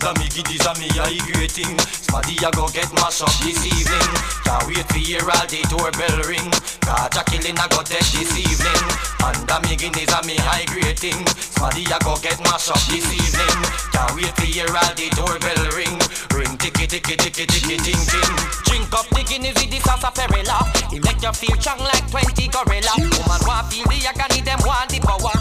Under 0.00 0.16
me 0.16 0.28
Guinness 0.32 0.64
and 0.64 0.78
me 0.80 0.88
high 0.96 1.20
rating. 1.36 1.76
Smaddy 1.76 2.40
I 2.40 2.48
go 2.56 2.64
get 2.72 2.88
mashed 2.96 3.20
up 3.20 3.32
this 3.44 3.60
evening. 3.68 4.08
Can't 4.48 4.64
wait 4.64 4.88
to 4.88 4.96
hear 4.96 5.20
all 5.20 5.44
the 5.44 5.60
doorbell 5.68 6.24
ring. 6.24 6.48
Cause 6.80 7.20
a 7.20 7.22
killing 7.28 7.60
I 7.60 7.68
go 7.68 7.84
dead 7.84 8.00
this 8.16 8.32
evening. 8.32 8.84
Under 9.20 9.60
me 9.60 9.76
Guinness 9.76 10.08
and 10.08 10.24
me 10.24 10.40
high 10.40 10.64
rating. 10.72 11.20
Smaddy 11.36 11.84
I 11.92 12.00
go 12.00 12.16
get 12.24 12.40
mashed 12.48 12.72
up 12.72 12.80
this 12.88 13.04
evening. 13.12 13.60
Can't 13.92 14.16
wait 14.16 14.32
to 14.40 14.46
hear 14.48 14.72
all 14.72 14.92
the 14.96 15.06
doorbell 15.12 15.64
ring. 15.76 15.96
Ring 16.32 16.56
ticky 16.56 16.88
ticky 16.88 17.20
ticky 17.20 17.44
ticky 17.44 17.76
ting 17.84 18.00
ting. 18.08 18.32
Drink 18.72 18.88
up 18.96 19.04
the 19.12 19.20
Guinness 19.28 19.52
with 19.60 19.68
the 19.68 19.84
of 19.84 20.16
perilla. 20.16 20.64
It 20.96 21.04
make 21.04 21.20
you 21.20 21.32
feel 21.36 21.56
strong 21.60 21.84
like 21.84 22.08
20 22.08 22.48
gorilla. 22.48 22.94
Woman 23.04 23.42
want 23.44 23.68
feel 23.68 23.84
the 23.84 24.00
agony, 24.08 24.40
them 24.48 24.64
want 24.64 24.88
the 24.88 25.04
power. 25.04 25.36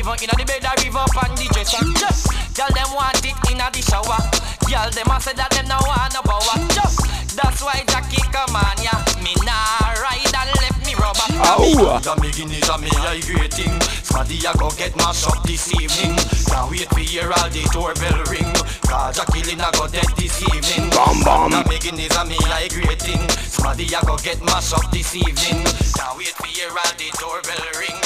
Even 0.00 0.16
in 0.16 0.32
the 0.32 0.44
bed, 0.48 0.64
I 0.64 0.72
river 0.80 1.04
on 1.04 1.36
the 1.36 1.44
dresser. 1.52 1.84
Just, 1.92 2.32
girl, 2.56 2.72
them 2.72 2.88
want 2.96 3.20
it 3.20 3.36
in 3.52 3.60
the 3.60 3.80
shower. 3.84 4.16
Girl, 4.64 4.88
them 4.96 5.12
a 5.12 5.20
say 5.20 5.36
that 5.36 5.52
them 5.52 5.68
no 5.68 5.76
want 5.84 6.16
no 6.16 6.24
power. 6.24 6.56
Just, 6.72 7.04
that's 7.36 7.60
why 7.60 7.84
Jackie 7.84 8.24
come 8.32 8.56
on, 8.56 8.80
yeah. 8.80 8.96
Me 9.20 9.36
nah 9.44 9.92
ride 10.00 10.24
and 10.24 10.56
left 10.56 10.80
me 10.88 10.96
rubber. 10.96 11.28
Aouh 11.44 12.00
Under 12.00 12.16
me 12.16 12.32
Guinness 12.32 12.64
and 12.72 12.80
me 12.80 12.88
high 12.96 13.20
rating. 13.28 13.76
Smaddy 14.00 14.40
I 14.40 14.56
go 14.56 14.72
get 14.72 14.96
mashed 14.96 15.28
up 15.28 15.44
this 15.44 15.68
evening. 15.76 16.16
Can't 16.48 16.72
wait 16.72 16.88
to 16.88 17.00
hear 17.04 17.28
all 17.28 17.52
the 17.52 17.60
doorbell 17.68 18.24
ring. 18.32 18.48
Cause 18.88 19.20
a 19.20 19.28
killing 19.28 19.60
I 19.60 19.68
go 19.76 19.84
dead 19.84 20.08
this 20.16 20.40
evening. 20.48 20.88
Bam, 20.96 21.20
bam. 21.28 21.52
Under 21.52 21.68
me 21.68 21.76
Guinness 21.76 22.16
and 22.16 22.24
me 22.24 22.40
high 22.48 22.72
rating. 22.72 23.20
Smaddy 23.52 23.92
I 23.92 24.00
go 24.08 24.16
get 24.24 24.40
mashed 24.48 24.72
up 24.72 24.88
this 24.88 25.12
evening. 25.12 25.60
Can't 25.92 26.16
wait 26.16 26.32
to 26.40 26.48
hear 26.48 26.72
all 26.72 26.88
the 26.96 27.12
doorbell 27.20 27.68
ring. 27.76 28.00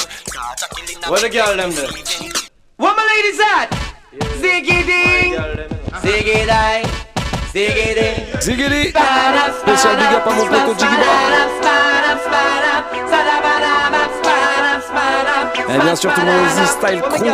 A 0.45 1.09
Where 1.09 1.21
the 1.21 1.29
girl 1.29 1.57
them 1.57 1.71
there? 1.71 1.89
Where 2.77 2.93
my 2.93 3.01
ladies 3.17 3.39
at? 3.41 3.67
Ziggy 4.37 4.85
ding, 4.85 5.33
ziggy 6.05 6.45
dang, 6.45 6.85
ziggy 7.51 7.95
ding. 7.97 8.25
Ziggy 8.45 8.93
Spécial 9.59 9.95
big 9.97 10.13
up 10.13 10.27
à 10.27 10.29
mon 10.29 10.45
poteau 10.45 10.75
Jiggy 10.77 10.97
Et 15.67 15.79
bien 15.79 15.95
sûr 15.95 16.13
tout 16.13 16.21
le 16.21 16.27
monde 16.27 16.47
dit 16.59 16.67
Style 16.67 17.01
Crew. 17.01 17.25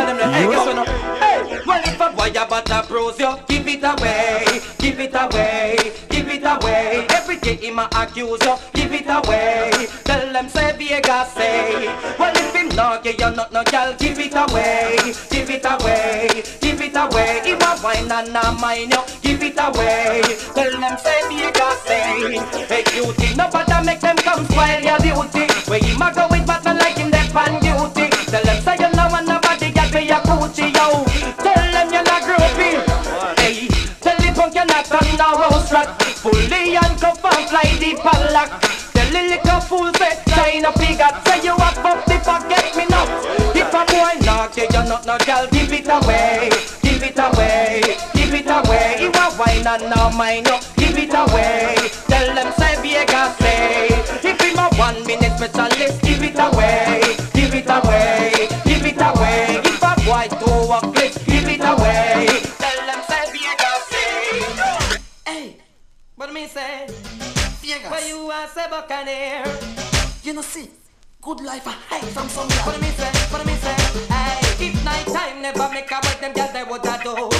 Well, 1.66 1.82
if 1.84 2.00
a 2.00 2.10
boy 2.16 2.30
about 2.30 2.64
to 2.66 2.82
bruise 2.88 3.18
you, 3.18 3.36
give 3.46 3.68
it 3.68 3.84
away, 3.84 4.44
give 4.78 4.98
it 4.98 5.14
away, 5.14 5.76
give 6.08 6.28
it 6.28 6.44
away. 6.44 7.06
Every 7.10 7.36
day 7.36 7.56
he 7.56 7.70
ma 7.70 7.88
accuse 7.94 8.40
you, 8.42 8.56
give 8.72 8.92
it 8.92 9.06
away. 9.06 9.70
Tell 10.04 10.32
them 10.32 10.48
say 10.48 10.72
Vegas 10.78 11.34
say. 11.34 11.88
Well, 12.18 12.41
No, 12.74 12.98
yeah, 13.04 13.12
you're 13.18 13.30
not 13.36 13.52
no 13.52 13.62
girl, 13.64 13.94
give 13.98 14.18
it 14.18 14.32
away, 14.34 14.96
give 15.30 15.50
it 15.50 15.64
away, 15.64 16.42
give 16.60 16.80
it 16.80 16.96
away. 16.96 17.40
It 17.44 17.60
my 17.60 17.78
wine 17.84 18.10
and 18.10 18.32
not 18.32 18.58
mine, 18.60 18.90
yo, 18.90 19.04
give 19.20 19.42
it 19.42 19.58
away. 19.60 20.22
Tell 20.54 20.72
them 20.80 20.96
say 20.96 21.20
me 21.28 21.44
a 21.44 21.68
say, 21.84 22.40
hey 22.72 22.82
beauty, 22.88 23.36
no 23.36 23.50
bother 23.50 23.84
make 23.84 24.00
them 24.00 24.16
come 24.16 24.44
spoil 24.48 24.80
your 24.80 24.98
beauty. 25.04 25.52
Where 25.68 25.84
you 25.84 25.98
ma 25.98 26.12
go 26.12 26.26
with 26.30 26.48
I 26.48 26.72
like 26.72 26.96
him 26.96 27.10
dead 27.10 27.30
pan 27.32 27.60
duty. 27.60 28.08
Tell 28.32 28.42
them 28.42 28.62
say 28.64 28.76
you 28.80 28.90
no 28.96 29.04
want 29.12 29.28
nobody, 29.28 29.70
got 29.70 29.92
me 29.92 30.08
a 30.08 30.16
coochie, 30.24 30.72
yo. 30.72 31.04
Tell 31.44 31.66
them 31.76 31.92
you're 31.92 32.02
not 32.08 32.22
groupie. 32.24 32.80
Hey, 33.36 33.68
tell 34.00 34.16
the 34.16 34.32
punk 34.34 34.54
you're 34.54 34.64
not 34.64 34.90
on 34.90 35.16
the 35.16 35.22
house 35.22 35.68
track. 35.68 35.88
Fully 36.24 36.72
handcuffed 36.72 37.24
and 37.24 37.48
fly 37.52 37.68
the 37.78 38.00
padlock. 38.00 38.50
Tell 38.96 39.10
the 39.12 39.22
little 39.28 39.60
fool 39.60 39.92
say, 39.94 40.16
shine 40.32 40.64
up, 40.64 40.78
he 40.80 40.96
got 40.96 41.26
say 41.28 41.42
you 41.44 41.52
have 41.56 41.78
up 41.84 42.04
the 42.06 42.18
pocket 42.24 42.61
boy 44.42 44.62
knock 44.62 44.72
you, 44.72 44.88
not 44.88 45.06
no 45.06 45.18
girl, 45.18 45.46
give 45.50 45.72
it 45.72 45.86
away, 45.86 46.50
give 46.82 47.02
it 47.02 47.18
away, 47.18 47.80
give 48.14 48.34
it 48.34 48.46
away. 48.46 48.96
You 49.00 49.10
a 49.10 49.36
wine 49.38 49.66
and 49.66 49.94
no 49.94 50.10
mind 50.16 50.48
up, 50.48 50.62
give 50.76 50.98
it 50.98 51.12
away. 51.14 51.74
Tell 52.08 52.34
them 52.34 52.52
say 52.58 52.76
Vegas 52.82 53.36
say, 53.38 53.88
if 54.22 54.40
him 54.40 54.58
a 54.58 54.68
one 54.76 55.06
minute 55.06 55.36
specialist, 55.36 56.02
give 56.02 56.22
it 56.22 56.38
away, 56.38 57.00
give 57.34 57.54
it 57.54 57.68
away, 57.68 58.48
give 58.64 58.86
it 58.86 59.00
away. 59.00 59.60
If 59.64 59.82
a 59.82 59.94
boy 60.04 60.28
do 60.38 60.72
a 60.72 60.80
clip, 60.92 61.14
give 61.26 61.48
it 61.48 61.60
away. 61.60 62.26
Tell 62.58 62.86
them 62.86 63.00
say 63.08 63.24
Vegas 63.32 63.82
say, 63.90 64.98
hey, 65.26 65.56
what 66.16 66.32
me 66.32 66.46
say? 66.46 66.86
Vegas. 67.60 67.90
Where 67.90 68.08
you 68.08 68.30
are, 68.30 68.48
say 68.48 68.66
Buccaneer. 68.68 69.44
You 70.24 70.34
know, 70.34 70.42
see, 70.42 70.68
good 71.22 71.40
life 71.40 71.66
I 71.68 71.70
hide 71.88 72.08
from 72.08 72.28
somewhere. 72.28 72.58
What 72.66 72.80
me 72.80 72.88
say? 72.88 73.10
What 73.30 73.46
me 73.46 73.54
say? 73.54 73.74
Hey, 74.12 74.66
if 74.66 74.84
night 74.84 75.06
time 75.06 75.40
never 75.40 75.68
make 75.72 75.90
a 75.90 75.94
what 75.94 76.20
them 76.20 76.32
girls 76.32 76.52
they 76.52 76.64
woulda 76.64 77.00
do. 77.04 77.31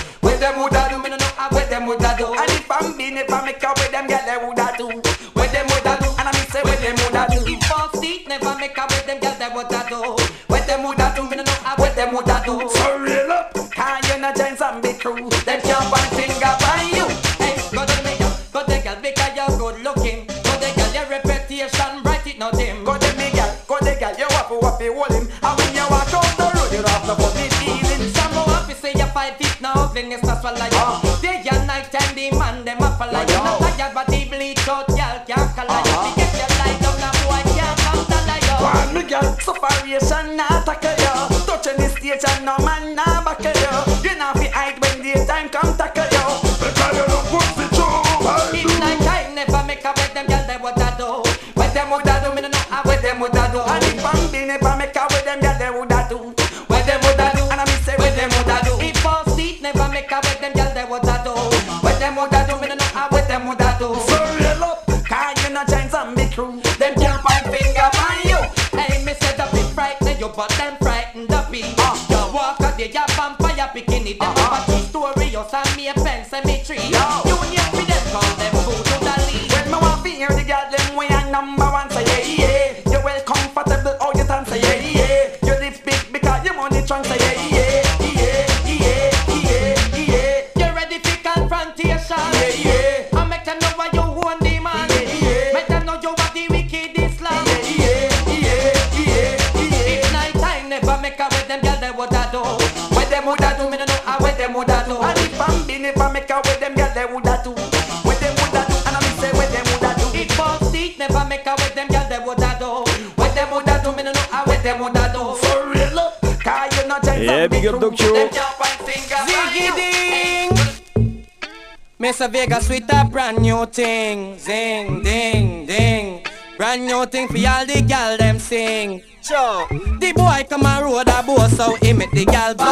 Vegas 122.43 122.69
with 122.69 122.93
a 122.93 123.05
brand 123.05 123.39
new 123.39 123.65
thing. 123.67 124.37
Zing, 124.37 125.01
ding, 125.05 125.65
ding. 125.65 126.27
Brand 126.57 126.85
new 126.85 127.07
thing 127.07 127.29
for 127.29 127.37
all 127.37 127.65
the 127.65 127.85
gal 127.87 128.17
them 128.17 128.41
sing. 128.41 129.01
Sure. 129.23 129.69
The 130.01 130.13
boy 130.13 130.45
come 130.51 130.67
and 130.67 130.85
road 130.85 131.07
a 131.07 131.23
boat 131.23 131.51
so 131.51 131.77
he 131.77 131.93
make 131.93 132.11
the 132.11 132.25
gal 132.25 132.57
ball 132.57 132.67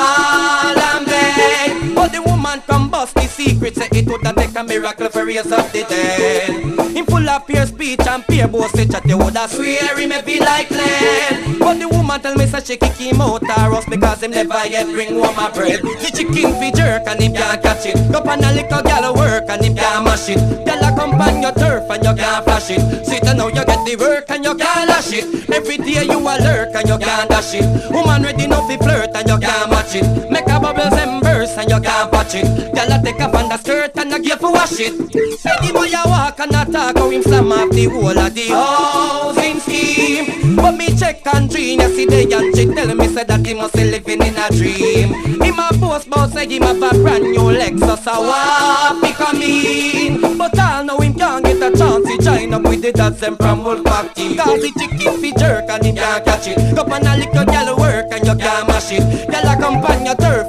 and 0.77 1.07
beg. 1.07 1.95
But 1.95 2.11
the 2.11 2.21
woman 2.21 2.61
come 2.67 2.91
bust 2.91 3.17
secret 3.31 3.77
say 3.77 3.89
it 3.93 4.07
woulda 4.07 4.33
take 4.35 4.57
a 4.57 4.65
miracle 4.65 5.09
for 5.09 5.25
raise 5.25 5.53
up 5.53 5.71
the 5.71 5.85
dead. 5.85 6.51
Him 6.97 7.07
full 7.07 7.29
of 7.29 7.47
pure 7.47 7.67
speech 7.91 8.07
and 8.07 8.25
pure 8.27 8.49
boast 8.49 8.77
chat 8.91 9.05
you 9.05 9.19
woulda 9.19 9.49
swear 9.49 9.99
he 9.99 10.07
may 10.07 10.23
be 10.23 10.39
like 10.39 10.71
lead. 10.71 11.59
But 11.59 11.79
the 11.79 11.89
woman 11.89 12.21
tell 12.21 12.35
me 12.37 12.47
say 12.47 12.61
she 12.61 12.77
kick 12.77 12.95
him 12.95 13.21
out 13.21 13.43
her 13.43 13.71
house 13.71 13.85
because 13.87 14.23
him 14.23 14.31
never 14.31 14.67
yet 14.67 14.87
bring 14.87 15.19
home 15.19 15.39
a 15.39 15.51
bread. 15.51 15.83
The 15.83 16.11
chicken 16.15 16.53
fi 16.55 16.71
jerk 16.71 17.07
and 17.07 17.21
him 17.21 17.35
can't 17.35 17.63
catch 17.63 17.87
it. 17.87 17.97
Go 18.13 18.21
pan 18.21 18.45
a 18.45 18.53
little 18.53 18.83
gal 18.83 19.15
work 19.15 19.45
and 19.49 19.65
him 19.65 19.75
can't 19.75 20.05
mash 20.05 20.29
it. 20.29 20.39
Gal 20.65 20.83
a 20.85 20.97
come 20.97 21.19
pan 21.19 21.43
your 21.43 21.53
turf 21.53 21.91
and 21.91 22.05
you 22.05 22.15
can't 22.15 22.45
flash 22.45 22.71
it. 22.71 23.05
Sit 23.05 23.27
and 23.27 23.39
now 23.39 23.49
you 23.49 23.65
get 23.65 23.85
the 23.85 23.97
work 23.97 24.31
and 24.31 24.45
you 24.45 24.55
can't 24.55 24.89
lash 24.89 25.13
it. 25.13 25.51
Every 25.51 25.77
day 25.79 26.05
you 26.05 26.19
a 26.21 26.35
lurk 26.39 26.75
and 26.75 26.89
you 26.89 26.99
can't 26.99 27.29
dash 27.29 27.55
it. 27.55 27.67
Woman 27.91 28.23
ready 28.23 28.47
now 28.47 28.67
fi 28.69 28.77
flirt 28.77 29.11
and 29.17 29.29
you 29.29 29.39
can't 29.39 29.71
match 29.71 29.95
it. 29.97 30.31
Make 30.31 30.47
a 30.47 30.61
bubbles 30.61 30.95
and 30.95 31.23
burst 31.23 31.59
and 31.59 31.69
you 31.71 31.81
can't 31.81 32.11
patch 32.13 32.35
it. 32.35 32.47
Gal 32.75 32.93
a 32.93 33.03
take 33.03 33.21
off 33.21 33.35
on 33.35 33.49
the 33.49 33.57
skirt 33.59 33.97
and 34.13 34.25
you 34.25 34.31
give 34.31 34.41
for 34.41 34.53
wash 34.53 34.81
it. 34.81 34.97
The 34.97 35.71
boy 35.73 35.91
a 35.91 36.09
walk 36.09 36.41
and 36.41 36.55
a 36.55 36.65
talk 36.71 36.97
how 36.97 37.11
him 37.11 37.23
slam 37.23 37.53
off 37.53 37.71
the 37.71 37.85
whole 37.87 38.19
of 38.19 38.35
the 38.35 38.49
housing 38.49 39.61
scheme. 39.61 40.57
But 40.57 40.77
me 40.77 40.97
check 40.97 41.27
and 41.27 41.51
dream 41.51 41.81
yesterday 41.81 42.31
and 42.33 42.57
she 42.57 42.67
tell 42.67 42.95
me 42.95 43.09
say 43.09 43.25
that 43.25 43.47
he 43.47 43.55
must 43.55 43.75
be 43.75 43.85
living 43.85 44.23
in 44.23 44.37
a 44.37 44.49
dream. 44.51 45.15
Him 45.43 45.59
a 45.59 45.69
boast 45.79 46.11
bout 46.11 46.31
say 46.31 46.49
him 46.49 46.63
have 46.63 46.83
a 46.83 46.91
brand 47.03 47.25
new 47.25 47.51
Lexus 47.51 48.07
a 48.07 48.21
walk 48.21 49.11
in. 49.35 50.39
But 50.39 50.59
I 50.59 50.83
know 50.83 50.99
him 50.99 51.15
can't 51.15 51.45
get 51.45 51.63
a 51.63 51.77
chance 51.77 52.07
to 52.07 52.19
join 52.23 52.55
up 52.55 52.63
with 52.63 52.83
the 52.83 52.93
dads 52.93 53.21
them 53.21 53.37
from 53.37 53.63
Wolfpack 53.63 54.15
team. 54.15 54.37
Cause 54.37 54.61
the 54.61 54.73
chicken 54.79 55.21
fi 55.21 55.33
jerk 55.39 55.69
and 55.69 55.85
him 55.85 55.97
can't 55.97 56.25
catch 56.25 56.49
it. 56.49 56.77
Go 56.77 56.83
on 56.83 57.07
a 57.07 57.17
little 57.17 57.45
gal 57.45 57.77
work 57.77 58.07
and 58.11 58.27
you 58.27 58.37
can't 58.37 58.69
mash 58.69 58.93
it. 58.93 59.31
Gal 59.31 59.49
a 59.49 59.61
come 59.61 59.81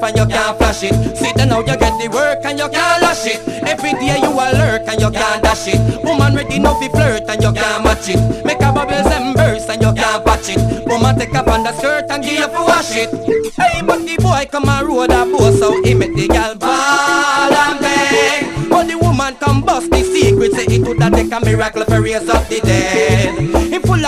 pan 0.02 0.18
and 0.18 0.18
you 0.18 0.36
can't 0.36 0.58
flash 0.58 0.84
it. 0.84 0.94
Sit 1.16 1.40
and 1.40 1.50
now 1.50 1.60
you 1.60 1.78
get 1.78 1.94
the 2.02 2.10
work 2.10 2.40
and 2.44 2.58
you 2.58 2.68
can't 2.70 3.02
lash 3.02 3.26
it. 3.28 3.40
Every 3.68 3.94
day 3.94 4.18
you 4.18 4.32
a 4.34 4.46
lurk 4.58 4.88
and 4.90 5.00
you 5.00 5.12
can't 5.12 5.44
dash 5.44 5.68
it. 5.68 5.80
Woman 6.04 6.36
ready 6.36 6.60
now 6.60 6.74
fi 6.80 6.90
flirt 6.90 7.30
and 7.30 7.42
you 7.42 7.54
can't 7.54 7.84
match 7.84 8.10
it. 8.10 8.46
Make 8.46 8.62
a 8.62 8.72
bubbles 8.74 9.12
and 9.14 9.36
burst 9.36 9.70
and 9.70 9.82
you 9.82 9.94
can't 9.94 10.26
patch 10.26 10.50
it. 10.50 10.88
Woman 10.88 11.18
take 11.18 11.36
up 11.36 11.48
on 11.48 11.64
the 11.64 11.72
skirt 11.74 12.06
and 12.10 12.24
give 12.24 12.40
you 12.40 12.48
for 12.48 12.66
wash 12.66 12.96
it. 12.98 13.10
Hey, 13.54 13.82
but 13.86 14.00
the 14.06 14.18
boy 14.18 14.48
come 14.52 14.68
and 14.68 14.88
road 14.88 15.12
a 15.12 15.26
boat 15.26 15.54
so 15.54 15.82
he 15.84 15.94
make 15.94 16.16
the 16.16 16.28
gal 16.28 16.56
ball 16.56 17.54
and 17.54 17.80
beg. 17.80 18.70
But 18.70 18.88
the 18.88 18.98
woman 18.98 19.36
come 19.36 19.62
bust 19.62 19.92
the 19.92 20.02
secret 20.04 20.54
say 20.54 20.66
it 20.66 20.82
woulda 20.82 21.10
take 21.12 21.32
a 21.32 21.40
miracle 21.46 21.86
for 21.86 22.02
raise 22.02 22.28
up 22.28 22.48
the 22.48 22.60
dead. 22.62 23.51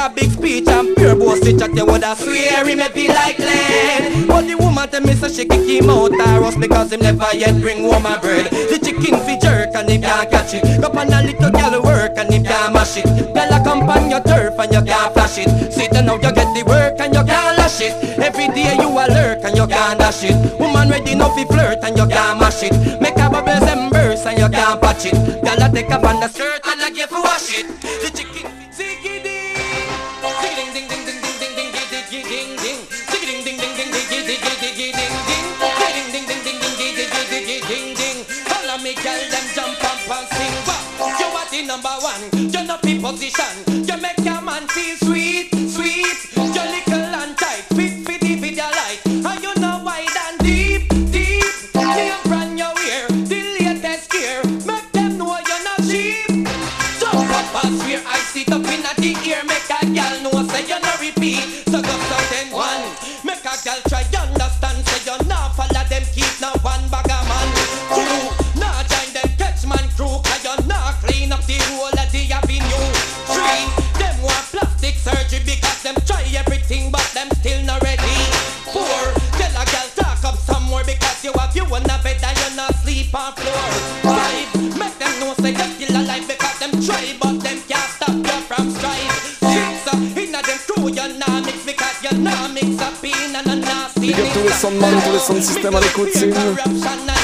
Of 0.04 0.16
big 0.16 0.32
speech 0.32 0.68
and 0.68 0.94
pure 0.98 1.16
boast 1.16 1.48
chat 1.58 1.74
you 1.74 1.86
woulda 1.86 2.14
swear 2.18 2.68
he 2.68 2.76
may 2.76 2.92
be 2.92 3.08
like 3.08 3.40
lead. 3.40 4.28
But 4.28 4.44
the 4.52 4.58
woman 4.60 4.90
tell 4.90 5.00
me 5.00 5.14
say 5.14 5.32
she 5.32 5.46
kick 5.46 5.64
him 5.64 5.90
out 5.90 6.12
her 6.12 6.60
because 6.60 6.92
him 6.92 7.00
never 7.00 7.32
yet 7.32 7.56
bring 7.62 7.88
home 7.88 8.06
a 8.06 8.20
bread. 8.20 8.52
The 8.52 8.84
chicken 8.84 9.16
fi 9.24 9.40
jerk 9.40 9.74
and 9.74 9.88
him 9.88 10.02
can't 10.02 10.30
catch 10.30 10.56
it. 10.56 10.82
Go 10.82 10.92
on 10.92 11.08
a 11.08 11.24
little 11.24 11.52
gal 11.52 11.82
work 11.82 12.12
and 12.18 12.34
him 12.34 12.44
can't 12.44 12.74
mash 12.74 12.98
it. 12.98 13.06
Gal 13.34 13.48
a 13.48 13.64
come 13.64 13.88
pan 13.88 14.12
your 14.12 14.20
turf 14.20 14.60
and 14.60 14.74
you 14.74 14.84
can't 14.84 15.14
flash 15.14 15.38
it. 15.38 15.48
And 15.96 16.06
now 16.06 16.16
you 16.16 16.34
get 16.36 16.52
the 16.52 16.64
work 16.68 17.00
and 17.00 17.16
you 17.16 17.24
can't 17.24 17.58
lash 17.58 17.80
it. 17.80 17.96
Every 18.20 18.48
day 18.52 18.76
you 18.76 18.92
a 18.92 19.08
lurk 19.08 19.40
and 19.48 19.56
you 19.56 19.68
can't 19.68 20.00
dash 20.00 20.26
it. 20.26 20.36
Woman 20.60 20.90
ready 20.90 21.16
now 21.16 21.32
fi 21.32 21.46
flirt 21.46 21.80
and 21.82 21.96
you 21.96 22.08
can't 22.08 22.42
mash 22.42 22.64
it. 22.64 22.76
Make 23.00 23.16
a 23.16 23.30
bubbles 23.30 23.64
and 23.64 23.90
burst 23.90 24.28
and 24.28 24.38
you 24.38 24.50
can't 24.50 24.82
patch 24.82 25.06
it. 25.06 25.16
Gal 25.46 25.64
a 25.64 25.72
take 25.72 25.92
up 25.92 26.04
on 26.04 26.20
the 26.20 26.28
skirt 26.28 26.60
and 26.68 26.93
number 41.74 41.90
one. 42.02 42.52
You're 42.52 42.66
not 42.66 42.86
in 42.86 43.02
position. 43.02 43.86
You 43.88 43.98
make 43.98 44.23
Big 94.64 94.72
up 94.72 94.80
tous 94.80 94.80
les 94.80 94.80
soundman, 94.80 95.02
tous 95.04 95.12
les 95.12 95.20
sound 95.20 95.44
systems 95.44 95.76
à 95.76 95.80
l'écoute, 95.82 97.23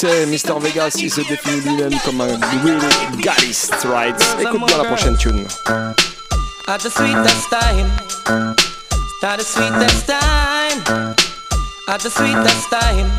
Sais, 0.00 0.26
Mr 0.26 0.60
Vegas, 0.60 0.92
il 1.00 1.10
se 1.10 1.22
définit 1.22 1.60
lui-même 1.60 1.98
comme 2.04 2.20
un 2.20 2.38
real 2.62 2.78
gallist, 3.18 3.74
right? 3.84 4.14
Écoute 4.40 4.64
bien 4.64 4.78
la 4.78 4.84
prochaine 4.84 5.16
tune. 5.16 5.44
At 6.68 6.78
the 6.78 6.88
sweetest 6.88 7.50
time, 7.50 7.90
at 9.24 9.38
the 9.38 9.42
sweetest 9.42 10.06
time, 10.06 11.14
at 11.88 11.98
the 11.98 12.10
sweetest 12.10 12.70
time, 12.70 13.10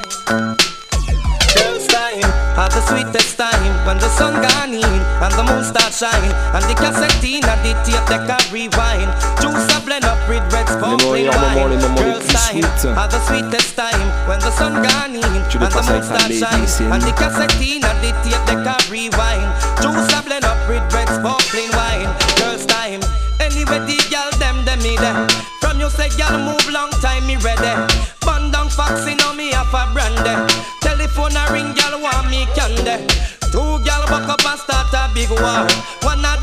at 2.58 2.70
the 2.72 2.82
sweetest 2.88 3.38
time. 3.38 3.86
When 3.86 3.98
the 3.98 4.10
sun 4.10 4.36
gone 4.36 4.74
in 4.74 4.84
and 4.84 5.34
the 5.34 5.44
moon 5.44 5.64
start 5.64 5.92
shining 5.92 6.32
and 6.54 6.64
the 6.64 6.76
cassette 6.76 7.24
in 7.24 7.44
and 7.44 7.62
the 7.66 7.74
tape 7.84 8.06
deck 8.08 8.30
a 8.30 8.38
rewind. 8.54 9.12
Juice 9.42 9.79
a 10.92 10.98
blend 10.98 11.30
up 11.30 11.36
with 11.36 11.54
red 11.54 11.70
sparkling 11.70 11.70
Mémoire, 11.70 11.70
mémoire, 11.70 11.70
les 11.70 11.78
wine. 11.78 12.04
Girls 12.04 12.28
time, 12.28 12.64
sweet. 12.78 12.98
at 12.98 13.10
the 13.12 13.20
sweetest 13.28 13.76
time 13.76 14.28
when 14.28 14.40
the 14.40 14.52
sun 14.52 14.74
gone 14.74 15.16
in 15.16 15.24
and 15.24 15.50
the 15.70 15.82
moon 15.84 16.04
start 16.04 16.32
shine 16.32 16.92
and 16.92 17.02
the 17.04 17.14
cassette 17.14 17.54
in 17.62 17.84
and 17.84 18.00
the 18.02 18.12
tape 18.24 18.44
deck 18.48 18.66
a 18.66 18.76
rewind. 18.90 19.50
Juice 19.82 20.10
a 20.14 20.20
blend 20.24 20.46
up 20.46 20.58
with 20.68 20.84
red 20.94 21.10
sparkling 21.10 21.72
wine. 21.78 22.10
Girls 22.38 22.66
time. 22.66 23.02
Anyway, 23.40 23.80
the 23.86 23.98
girl 24.10 24.30
them 24.40 24.66
them 24.66 24.80
me 24.82 24.98
there. 24.98 25.28
From 25.62 25.80
you 25.80 25.90
say 25.90 26.10
girl 26.18 26.38
move 26.40 26.66
long 26.72 26.92
time 27.02 27.26
me 27.28 27.36
ready. 27.38 27.74
Bun 28.22 28.52
down 28.52 28.70
foxy 28.70 29.16
now 29.16 29.34
me 29.34 29.52
have 29.52 29.74
a 29.74 29.90
brandy. 29.94 30.36
Telephone 30.82 31.36
a 31.36 31.44
ring 31.54 31.74
girl 31.78 32.02
want 32.02 32.30
me 32.30 32.46
candy. 32.58 33.06
Two 33.52 33.82
girl 33.86 34.04
buck 34.10 34.30
up 34.30 34.46
and 34.46 34.60
start 34.60 34.94
a 34.94 35.10
big 35.14 35.30
war. 35.30 35.66
One 36.06 36.22
them 36.22 36.26
a 36.26 36.39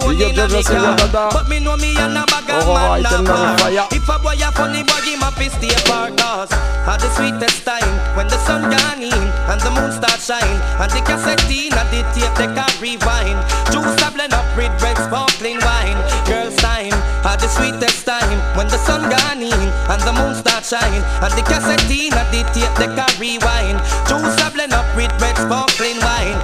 stone 0.00 0.22
up 0.22 0.32
in 0.32 0.38
a 0.38 0.48
me 0.48 0.62
car. 0.62 1.30
But 1.32 1.48
me 1.48 1.60
know 1.60 1.76
me 1.76 1.96
and 1.96 2.16
a 2.16 2.24
bag 2.26 2.50
of 2.50 2.66
man 2.66 3.04
item 3.04 3.24
na 3.24 3.56
number 3.56 3.70
bar. 3.70 3.88
If 3.90 4.08
a 4.08 4.18
boy 4.18 4.38
a 4.38 4.48
funny 4.52 4.82
boy 4.82 5.02
him 5.04 5.22
a 5.22 5.30
fi 5.32 5.48
stay 5.48 5.74
cause 6.16 6.52
At 6.88 7.00
the 7.00 7.10
sweetest 7.12 7.64
time 7.64 8.16
when 8.16 8.28
the 8.28 8.38
sun 8.46 8.62
gone 8.70 9.02
in 9.02 9.12
and 9.12 9.60
the 9.60 9.70
moon 9.70 9.92
start 9.92 10.20
shine 10.20 10.58
and 10.80 10.90
the 10.90 11.00
cassette 11.04 11.44
in 11.50 11.72
and 11.72 11.88
the 11.92 12.00
tape 12.14 12.34
they 12.36 12.48
can 12.48 12.72
rewind. 12.80 13.38
Juice 13.72 13.98
a 14.00 14.08
blend 14.10 14.32
up 14.32 14.46
with 14.56 14.72
red 14.82 14.96
sparkling 14.96 15.60
wine. 15.60 15.98
Girls 16.24 16.56
time 16.56 16.94
at 17.24 17.40
the 17.40 17.48
sweetest 17.48 18.06
time 18.06 18.38
when 18.56 18.68
the 18.68 18.78
sun 18.78 19.04
gone 19.10 19.42
in 19.42 19.52
and 19.52 20.00
the 20.02 20.12
moon 20.16 20.34
start 20.34 20.64
shine 20.64 21.02
and 21.24 21.32
the 21.36 21.44
cassette 21.44 21.84
in 21.90 22.12
and 22.14 22.28
the 22.32 22.42
tape 22.54 22.72
they 22.80 22.88
can 22.88 23.12
rewind. 23.20 23.78
Juice 24.08 24.38
a 24.40 24.48
blend 24.50 24.72
up 24.72 24.88
with 24.96 25.12
red 25.20 25.36
sparkling 25.36 26.00
wine. 26.00 26.38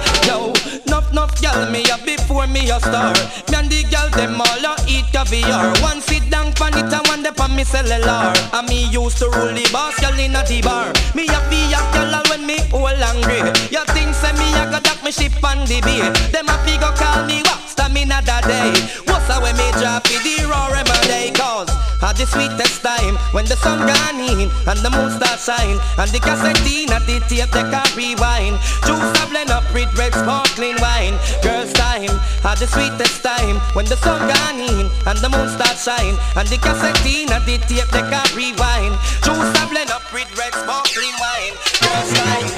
Gal 1.55 1.71
me 1.71 1.89
up 1.89 2.03
before 2.03 2.47
me 2.47 2.69
a 2.69 2.79
star. 2.81 3.13
Me 3.47 3.55
and 3.55 3.71
the 3.71 3.83
gal 3.89 4.09
them 4.09 4.41
all 4.41 4.65
a 4.67 4.75
eat 4.91 5.07
caviar. 5.13 5.71
One 5.79 6.01
sit 6.01 6.29
down 6.29 6.51
pan 6.51 6.75
it 6.75 6.91
and 6.91 7.07
one 7.07 7.23
dey 7.23 7.31
pan 7.31 7.55
me 7.55 7.63
cellular. 7.63 8.33
And 8.51 8.67
me 8.67 8.91
used 8.91 9.19
to 9.19 9.29
rule 9.31 9.55
the 9.55 9.63
boss 9.71 9.95
gal 10.01 10.19
inna 10.19 10.43
the 10.43 10.59
bar. 10.61 10.91
Me 11.15 11.23
a 11.31 11.39
be 11.47 11.71
a 11.71 11.79
all 11.79 12.23
when 12.29 12.45
me 12.45 12.59
all 12.73 12.91
angry. 12.91 13.39
You 13.71 13.83
think 13.95 14.11
say 14.19 14.33
me 14.35 14.51
a 14.59 14.67
go 14.67 14.79
dock 14.83 14.99
me 15.01 15.11
ship 15.15 15.31
on 15.47 15.63
the 15.63 15.79
bay? 15.79 16.03
Them 16.35 16.51
a 16.51 16.59
fi 16.67 16.75
go 16.75 16.91
call 16.91 17.23
me 17.23 17.39
what? 17.47 17.63
Stamina 17.71 18.19
that 18.27 18.43
day. 18.43 18.75
What's 19.07 19.31
a 19.31 19.39
when 19.39 19.55
me 19.55 19.71
drop 19.79 20.03
it 20.11 20.19
the 20.27 20.43
raw 20.51 20.67
remedy? 20.67 21.31
Cause 21.39 21.71
at 22.05 22.15
the 22.17 22.25
sweetest 22.29 22.85
time 22.85 23.17
when 23.33 23.45
the 23.45 23.57
sun 23.57 23.81
gone 23.81 24.21
in 24.21 24.45
and 24.69 24.79
the 24.85 24.91
moon 24.93 25.09
start 25.09 25.41
shine 25.41 25.81
and 25.97 26.09
the 26.13 26.21
cassette 26.21 26.61
in 26.69 26.93
at 26.93 27.01
the 27.09 27.17
tape 27.25 27.49
they 27.49 27.65
can 27.65 27.89
rewind. 27.97 28.61
Juice 28.85 29.09
a 29.17 29.25
blend 29.25 29.49
up 29.49 29.65
with 29.73 29.89
red 29.97 30.13
sparkling 30.13 30.77
wine. 30.77 31.17
Girls 31.41 31.73
time 31.73 32.13
at 32.45 32.61
the 32.61 32.69
sweetest 32.69 33.25
time 33.25 33.57
when 33.73 33.85
the 33.89 33.97
sun 33.97 34.21
gone 34.21 34.61
in 34.61 34.85
and 35.09 35.17
the 35.17 35.29
moon 35.33 35.49
start 35.49 35.77
shine 35.81 36.13
and 36.37 36.47
the 36.47 36.61
cassette 36.61 37.01
in 37.09 37.33
at 37.33 37.41
the 37.49 37.57
tape 37.65 37.89
they 37.89 38.05
can 38.05 38.29
rewind. 38.37 38.93
Juice 39.25 39.53
a 39.57 39.63
blend 39.65 39.89
up 39.89 40.05
with 40.13 40.29
red 40.37 40.53
sparkling 40.53 41.17
wine. 41.17 41.57
Girls 41.81 42.09
time 42.13 42.49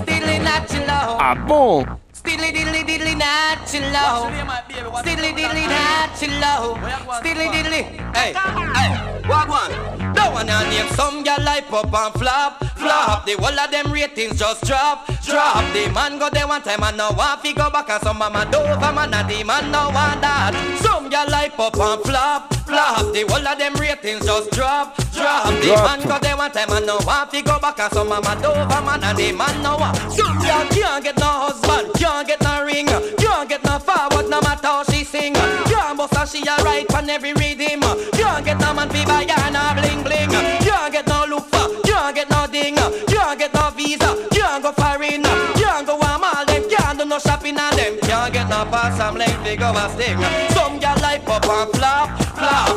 still 0.00 0.24
in 0.24 0.40
natural. 0.40 1.20
Ah 1.20 1.36
bon 1.46 2.05
diddly 3.64 3.92
natural. 3.92 4.92
Stiddly 5.02 5.32
diddly 5.32 5.66
natural. 5.68 6.76
Stiddly 7.20 7.46
diddly. 7.48 7.82
Hey, 8.14 8.32
oh, 8.36 8.72
hey, 8.74 9.28
what 9.28 9.48
one? 9.48 9.72
No 10.14 10.30
one 10.30 10.50
on 10.50 10.68
name 10.70 10.88
some 10.94 11.24
girl 11.24 11.40
life 11.42 11.72
up 11.72 11.92
and 11.92 12.14
flop, 12.14 12.64
flop. 12.76 13.26
The 13.26 13.34
whole 13.34 13.58
of 13.58 13.70
them 13.70 13.92
ratings 13.92 14.38
just 14.38 14.64
drop, 14.64 15.06
drop. 15.24 15.64
The 15.72 15.90
man 15.92 16.18
go 16.18 16.30
there 16.30 16.46
one 16.46 16.62
time 16.62 16.82
and 16.82 16.96
now 16.96 17.12
want 17.12 17.42
fi 17.42 17.52
go 17.52 17.70
back 17.70 17.90
and 17.90 18.02
some 18.02 18.18
mama 18.18 18.46
Dover 18.50 18.92
man 18.92 19.12
and 19.14 19.28
the 19.28 19.44
man 19.44 19.70
now 19.70 19.92
want 19.92 20.20
that. 20.20 20.54
Some 20.80 21.08
girl 21.10 21.28
life 21.30 21.58
up 21.58 21.76
and 21.76 22.02
flop, 22.02 22.54
flop. 22.66 23.12
The 23.14 23.22
whole 23.28 23.46
of 23.46 23.58
them 23.58 23.74
ratings 23.74 24.26
just 24.26 24.50
drop, 24.50 24.96
drop. 25.14 25.46
The 25.62 25.72
man 25.86 26.02
go 26.06 26.18
there 26.18 26.36
one 26.36 26.50
time 26.50 26.70
and 26.70 26.86
now 26.86 26.98
want 27.06 27.30
fi 27.30 27.40
go 27.40 27.58
back 27.58 27.78
and 27.78 27.92
some 27.92 28.08
mama 28.08 28.36
Dover 28.42 28.82
man 28.82 29.02
and 29.02 29.16
the 29.16 29.32
man 29.32 29.62
now 29.62 29.78
want. 29.78 29.96
Some 30.12 30.38
girl 30.42 30.66
can't 30.74 31.02
get 31.04 31.16
no 31.18 31.30
husband, 31.46 31.94
can't 31.94 32.26
get 32.26 32.42
no 32.42 32.64
ring, 32.64 32.86
can't 32.86 33.48
get 33.48 33.64
no 33.64 33.78
forward 33.78 34.28
no 34.28 34.40
matter 34.42 34.66
how 34.66 34.82
she 34.84 35.04
sing. 35.04 35.34
Can't 35.34 35.96
bust 35.96 36.14
her, 36.16 36.26
she 36.26 36.42
a 36.42 36.56
right 36.64 36.92
on 36.94 37.08
every 37.08 37.32
rhythm. 37.32 37.80
Can't 38.12 38.44
get 38.44 38.58
no 38.58 38.74
man 38.74 38.90
fi 38.90 39.04
buy 39.06 39.24
her 39.24 39.50
no 39.50 39.62
bling 39.80 40.02
bling. 40.02 40.30
Can't 40.66 40.92
get 40.92 41.06
no 41.06 41.24
look 41.28 41.46
for, 41.46 41.70
can't 41.86 42.14
get 42.14 42.28
no 42.28 42.46
ding. 42.46 42.76
Can't 43.06 43.38
get 43.38 43.54
no 43.54 43.70
visa, 43.70 44.28
can't 44.32 44.62
go 44.62 44.72
foreign. 44.72 45.22
Can't 45.22 45.86
go 45.86 45.94
a 45.98 46.18
mall, 46.18 46.44
them 46.44 46.68
can't 46.68 46.98
do 46.98 47.04
no 47.04 47.18
shopping 47.18 47.58
on 47.58 47.76
them. 47.76 47.98
Can't 48.02 48.32
get 48.32 48.48
no 48.48 48.64
pass, 48.66 48.98
some 48.98 49.14
length 49.14 49.42
fi 49.44 49.56
go 49.56 49.70
a 49.70 49.88
sting. 49.94 50.18
Some 50.50 50.78
girl 50.78 50.96
life 51.00 51.28
up 51.28 51.46
and 51.46 51.70
flop. 51.72 52.25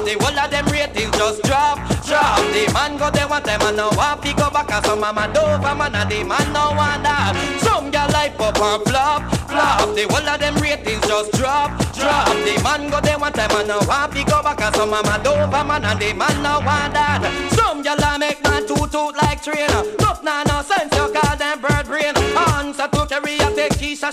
The 0.10 0.18
whole 0.18 0.40
of 0.40 0.50
them 0.50 0.66
ratings 0.74 1.16
just 1.16 1.44
drop, 1.44 1.78
drop. 2.02 2.42
The 2.50 2.66
man 2.74 2.98
go 2.98 3.12
there 3.12 3.28
one 3.28 3.44
time 3.44 3.62
and 3.62 3.78
now 3.78 3.92
want 3.94 4.24
to 4.24 4.34
go 4.34 4.50
back 4.50 4.72
and 4.72 4.84
some 4.84 5.02
mama 5.02 5.30
over 5.38 5.76
man 5.76 5.94
and 5.94 6.10
the 6.10 6.24
man 6.24 6.52
no 6.52 6.74
want 6.74 7.04
that. 7.06 7.38
Some 7.62 7.92
girl 7.92 8.10
like 8.10 8.34
up 8.42 8.58
and 8.58 8.82
flop, 8.90 9.22
flop. 9.46 9.94
The 9.94 10.10
whole 10.10 10.26
of 10.26 10.40
them 10.40 10.56
ratings 10.58 11.06
just 11.06 11.32
drop, 11.34 11.78
drop. 11.94 12.26
The 12.26 12.58
man 12.64 12.90
go 12.90 13.00
there 13.02 13.20
one 13.20 13.34
time 13.34 13.52
and 13.54 13.68
now 13.68 13.86
want 13.86 14.14
to 14.18 14.24
go 14.26 14.42
back 14.42 14.60
and 14.62 14.74
some 14.74 14.90
mama 14.90 15.22
over 15.30 15.64
man 15.64 15.86
and 15.86 16.00
the 16.02 16.12
man 16.18 16.42
no 16.42 16.58
want 16.66 16.98
that. 16.98 17.22
Some 17.54 17.84
girl 17.86 18.02
a 18.02 18.18
make 18.18 18.42
man 18.42 18.66
toot 18.66 18.90
toot 18.90 19.14
like 19.14 19.44
train. 19.46 19.70
Tough 20.02 20.24
nah 20.24 20.42
no 20.42 20.66
sense 20.66 20.90
you 20.90 21.06
call 21.14 21.38
them 21.38 21.62
bird 21.62 21.86
brain. 21.86 22.18
Answer 22.34 22.90
to 22.90 23.06
carry 23.06 23.38
a 23.38 23.54
take 23.54 23.78
Keisha 23.78 24.10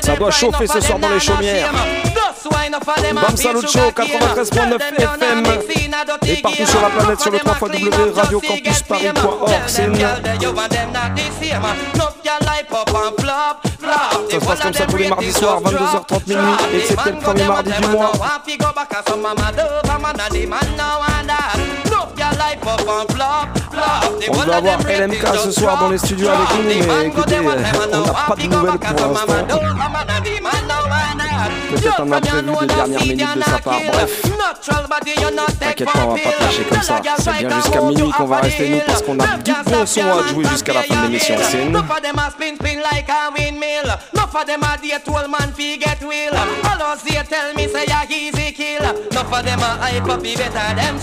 Ça 0.00 0.16
doit 0.16 0.30
chauffer 0.30 0.66
ce 0.66 0.80
soir 0.80 0.98
dans 0.98 1.08
les 1.10 1.20
chaumières. 1.20 1.70
Bam 3.14 3.36
Salut 3.36 3.60
93.9 3.60 4.80
FM 4.98 5.44
et 6.26 6.36
partout 6.36 6.66
sur 6.66 6.80
la 6.80 6.88
planète 6.88 7.20
sur 7.20 7.30
le 7.30 7.38
3 7.38 7.68
www.radiocampusparis.org. 7.68 9.50
C'est 9.66 9.84
une... 9.84 9.96
Ça 14.30 14.40
se 14.40 14.44
passe 14.46 14.60
comme 14.60 14.72
ça 14.72 14.86
tous 14.86 14.96
les 14.96 15.08
mardis 15.08 15.32
soirs, 15.32 15.60
22h30 15.60 16.28
minuit, 16.28 16.54
excepté 16.74 17.10
le 17.10 17.18
premier 17.18 17.44
mardi 17.44 17.70
du 17.80 17.88
mois. 17.88 18.12
On 24.28 24.44
doit 24.44 24.54
avoir 24.56 24.78
LMK 24.78 25.26
ce 25.44 25.50
soir 25.50 25.78
dans 25.78 25.88
les 25.88 25.98
studios 25.98 26.28
avec 26.28 26.48
nous, 26.56 26.62
mais 26.68 27.06
écoutez, 27.06 27.40
on 27.40 27.44
n'a 27.44 28.12
pas 28.28 28.34
de 28.36 28.42
nouvelles 28.46 28.78
pour 28.78 29.06
l'instant. 29.08 29.50
Peut-être 31.70 32.00
un 32.00 32.12
imprévu 32.12 32.42
des 32.60 32.66
dernières 32.66 33.00
minutes 33.00 33.36
de 33.36 33.42
sa 33.42 33.58
part, 33.58 33.80
bref. 33.92 34.22
T'inquiète 35.58 35.90
pas, 35.92 36.00
on 36.04 36.08
va 36.08 36.14
pas 36.20 36.44
lâcher 36.44 36.64
comme 36.64 36.82
ça. 36.82 37.00
C'est 37.18 37.32
bien 37.38 37.50
jusqu'à 37.56 37.80
minuit 37.80 38.12
qu'on 38.12 38.24
va 38.26 38.36
rester 38.38 38.68
nous 38.68 38.80
parce 38.86 39.02
qu'on 39.02 39.18
a 39.18 39.26
du 39.38 39.52
bon 39.64 39.86
son 39.86 40.00
à 40.02 40.26
jouer 40.28 40.44
jusqu'à 40.50 40.72
la 40.74 40.82
fin 40.82 40.94
de 40.94 41.06
l'émission. 41.06 41.34
C'est 41.50 41.64
nous. 41.64 41.72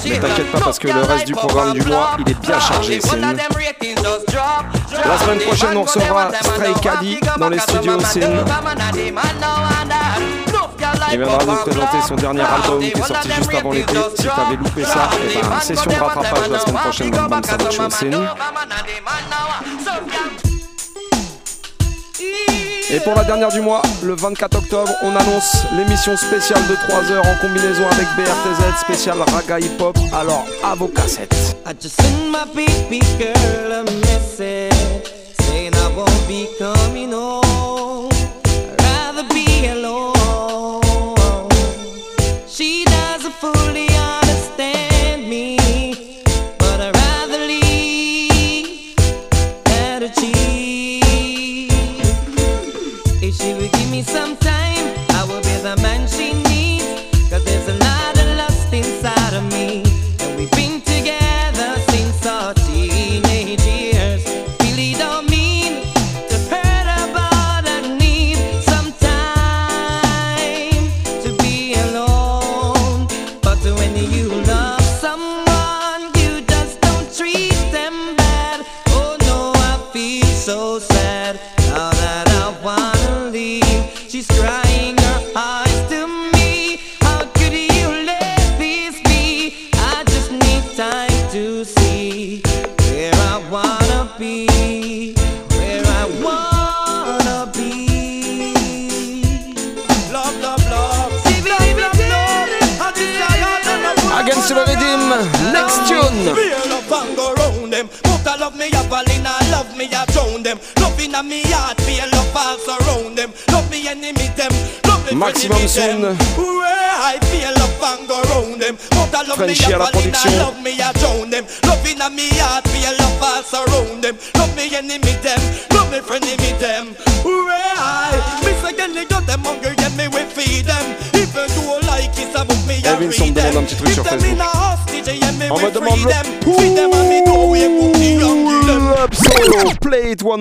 Mais 0.09 0.19
t'inquiète 0.19 0.51
pas 0.51 0.59
parce 0.59 0.79
que 0.79 0.87
le 0.87 1.01
reste 1.01 1.25
du 1.25 1.33
programme 1.33 1.73
du 1.73 1.81
mois, 1.83 2.11
il 2.19 2.31
est 2.31 2.39
bien 2.39 2.59
chargé. 2.59 2.99
C'est 3.01 3.17
nous. 3.17 3.21
La 4.91 5.17
semaine 5.17 5.39
prochaine, 5.39 5.77
on 5.77 5.83
recevra 5.83 6.31
Stray 6.41 6.73
Caddy 6.81 7.19
dans 7.37 7.49
les 7.49 7.59
studios. 7.59 7.99
C'est 8.05 8.19
nous. 8.27 8.43
Il 11.11 11.17
viendra 11.17 11.43
nous 11.45 11.55
présenter 11.55 11.97
son 12.07 12.15
dernier 12.15 12.41
album 12.41 12.79
qui 12.79 12.87
est 12.87 13.03
sorti 13.03 13.29
juste 13.31 13.53
avant 13.55 13.71
l'été. 13.71 13.93
Si 14.15 14.27
t'avais 14.27 14.55
loupé 14.55 14.83
ça, 14.83 15.09
et 15.15 15.41
ben, 15.41 15.59
session 15.59 15.91
de 15.91 15.95
rattrapage 15.95 16.49
la 16.49 16.59
semaine 16.59 16.75
prochaine 16.75 17.11
dans 17.11 17.23
le 17.23 17.29
Bam 17.29 17.41
Show. 17.71 17.83
C'est. 17.89 18.11
Et 22.91 22.99
pour 23.01 23.13
la 23.13 23.23
dernière 23.23 23.51
du 23.51 23.61
mois, 23.61 23.83
le 24.01 24.15
24 24.15 24.57
octobre, 24.57 24.91
on 25.03 25.15
annonce 25.15 25.57
l'émission 25.73 26.17
spéciale 26.17 26.65
de 26.67 26.75
3 26.89 27.11
heures 27.11 27.25
en 27.25 27.35
combinaison 27.39 27.85
avec 27.91 28.07
BRTZ, 28.17 28.79
spécial 28.81 29.17
Raga 29.31 29.59
Hip 29.59 29.79
Hop. 29.79 29.95
Alors, 30.11 30.43
à 30.63 30.73
vos 30.73 30.87
cassettes. 30.87 31.55
I 31.67 31.73
just 31.79 32.01
send 32.01 32.31
my 32.31 32.45
baby 32.55 32.99
girl 33.19 33.71
a 33.73 33.83
message 33.83 34.73
saying 35.41 35.73
I 35.75 35.87
won't 35.95 36.27
be 36.27 36.47
coming 36.57 36.78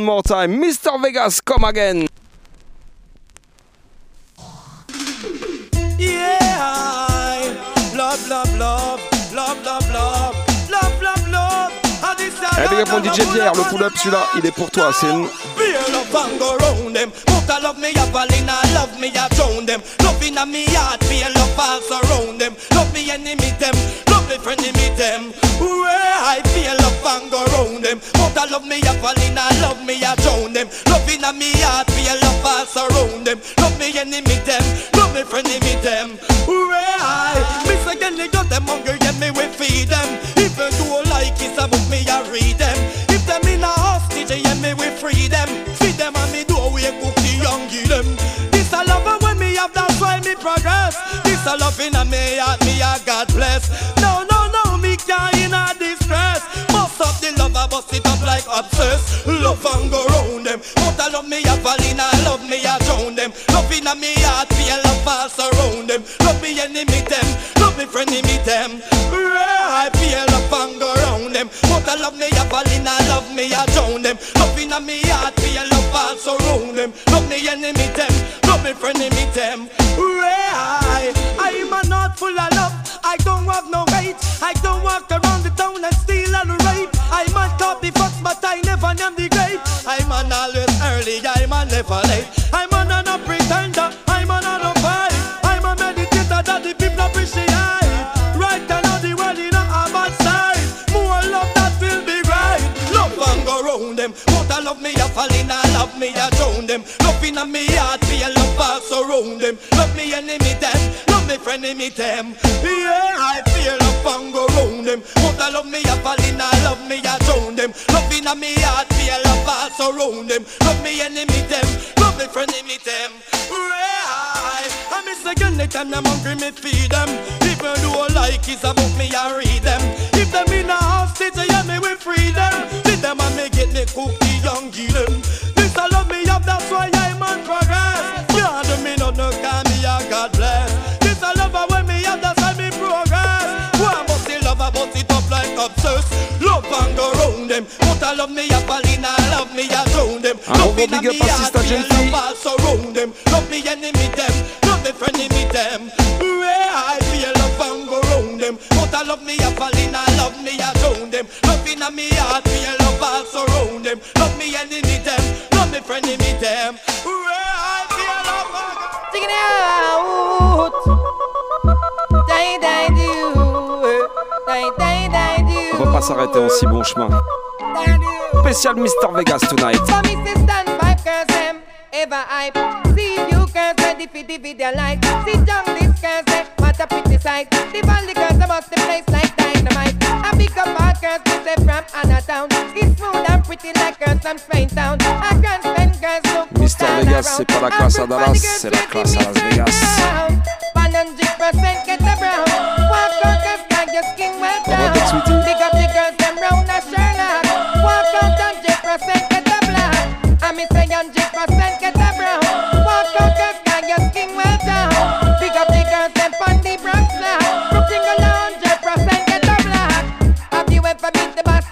more. 0.08 0.22
Mr. 0.22 1.02
Vegas, 1.02 1.42
come 1.42 1.64
again. 1.64 2.06
Yeah, 5.98 6.38
le 13.54 13.70
pull-up, 13.70 13.92
celui-là, 13.96 14.26
il 14.38 14.46
est 14.46 14.50
pour 14.50 14.70
toi, 14.70 14.90
c'est 14.98 15.06
like 58.46 58.64
obsessed. 58.64 59.26
Love 59.26 59.66
and 59.66 59.90
go 59.90 60.07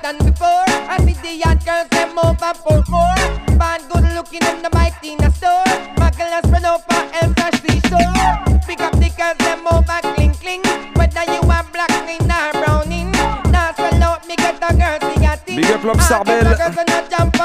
than 0.06 0.18
before. 0.18 0.66
I 0.92 0.98
see 1.04 1.18
the 1.26 1.34
young 1.42 1.58
girls 1.66 1.88
them 1.90 2.18
over 2.18 2.52
for 2.62 2.78
more. 2.88 3.16
Find 3.58 3.82
good 3.90 4.06
looking 4.14 4.44
in 4.50 4.62
the 4.62 4.70
mighty 4.72 5.12
in 5.12 5.18
the 5.18 5.30
store. 5.30 5.66
My 5.98 6.10
girls 6.18 6.46
run 6.52 6.64
over 6.64 7.00
and 7.18 7.34
flash 7.34 7.58
the 7.66 7.74
store. 7.86 8.60
Pick 8.66 8.80
up 8.80 8.94
the 9.02 9.10
girls 9.18 9.38
them 9.38 9.66
over 9.66 9.98
cling 10.14 10.34
cling. 10.42 10.62
Whether 10.94 11.24
you 11.34 11.42
are 11.56 11.66
black 11.74 11.90
in 12.14 12.30
or 12.38 12.52
brown 12.60 12.92
in. 12.92 13.10
Now 13.50 13.72
swell 13.74 14.02
out 14.02 14.26
me 14.28 14.36
get 14.36 14.62
a 14.62 14.70
girl 14.80 14.98
see 15.06 15.24
a 15.24 15.36
thing. 15.36 15.56
Big 15.56 15.70
up 15.70 15.80
Lobsarbel. 15.80 17.35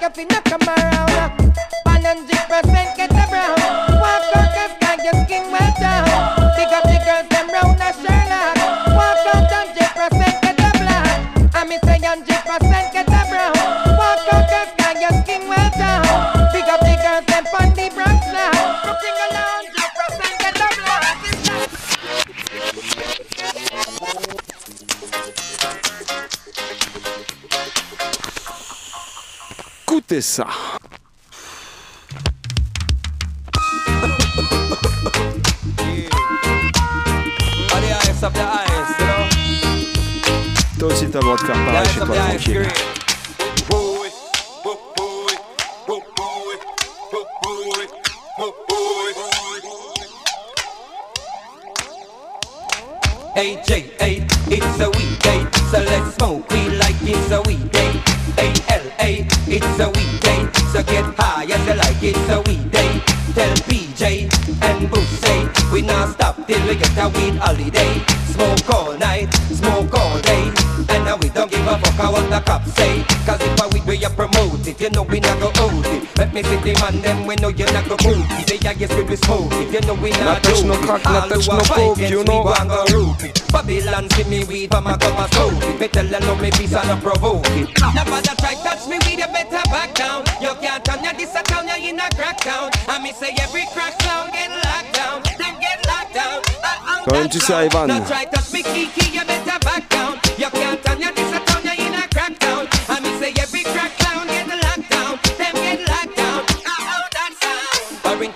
Nothing 0.00 0.28
that 0.28 0.44
come 0.44 0.60
around. 0.68 1.56
100% 1.86 2.65
acessar. 30.16 30.75
when 77.26 77.36
we 77.36 77.42
know 77.42 77.48
you're 77.48 77.72
not 77.72 77.88
gonna. 77.88 78.46
Say 78.46 78.58
I 78.66 78.74
guess 78.74 78.94
we 78.94 79.04
be 79.04 79.16
smooth. 79.16 79.52
If 79.52 79.74
you 79.74 79.80
know 79.82 79.94
we 79.94 80.10
not, 80.10 80.24
not 80.24 80.42
touch 80.42 80.64
no 80.64 80.76
crack, 80.78 81.04
not 81.04 81.28
touch 81.28 81.48
no 81.48 81.60
coke, 81.60 81.98
you 81.98 82.24
know. 82.24 82.42
One 82.42 82.68
go 82.68 82.84
root. 82.94 83.42
Babylon 83.50 84.08
see 84.10 84.24
me 84.24 84.44
weed, 84.44 84.70
but 84.70 84.82
my 84.82 84.96
come 84.96 85.18
a 85.18 85.28
smoke. 85.34 85.78
Better 85.78 86.02
let 86.04 86.22
know 86.22 86.36
me 86.36 86.50
peace 86.52 86.74
and 86.74 86.88
not 86.88 87.02
provoke 87.02 87.46
it. 87.50 87.68
Now 87.80 88.04
try 88.38 88.54
touch 88.62 88.86
me 88.86 88.98
weed, 89.06 89.18
you 89.18 89.26
better 89.34 89.62
back 89.70 89.94
down. 89.94 90.24
You 90.40 90.54
can't 90.60 90.84
turn 90.84 91.02
your 91.02 91.14
this 91.14 91.34
a 91.34 91.42
town, 91.42 91.66
you 91.66 91.90
in 91.90 91.98
a 91.98 92.08
crack 92.14 92.38
town. 92.38 92.70
And 92.88 93.02
me 93.02 93.12
say 93.12 93.34
every 93.40 93.66
crack 93.72 93.98
town 93.98 94.30
get 94.30 94.50
locked 94.50 94.94
down. 94.94 95.22
Them 95.38 95.54
get 95.60 95.84
locked 95.86 96.14
down. 96.14 96.40
Uh, 96.62 97.02
uh, 97.02 97.04
Going 97.06 97.28
to 97.30 97.38
Saivan. 97.38 97.74
Uh, 97.74 97.86
now 97.86 98.06
try 98.06 98.24
touch 98.24 98.45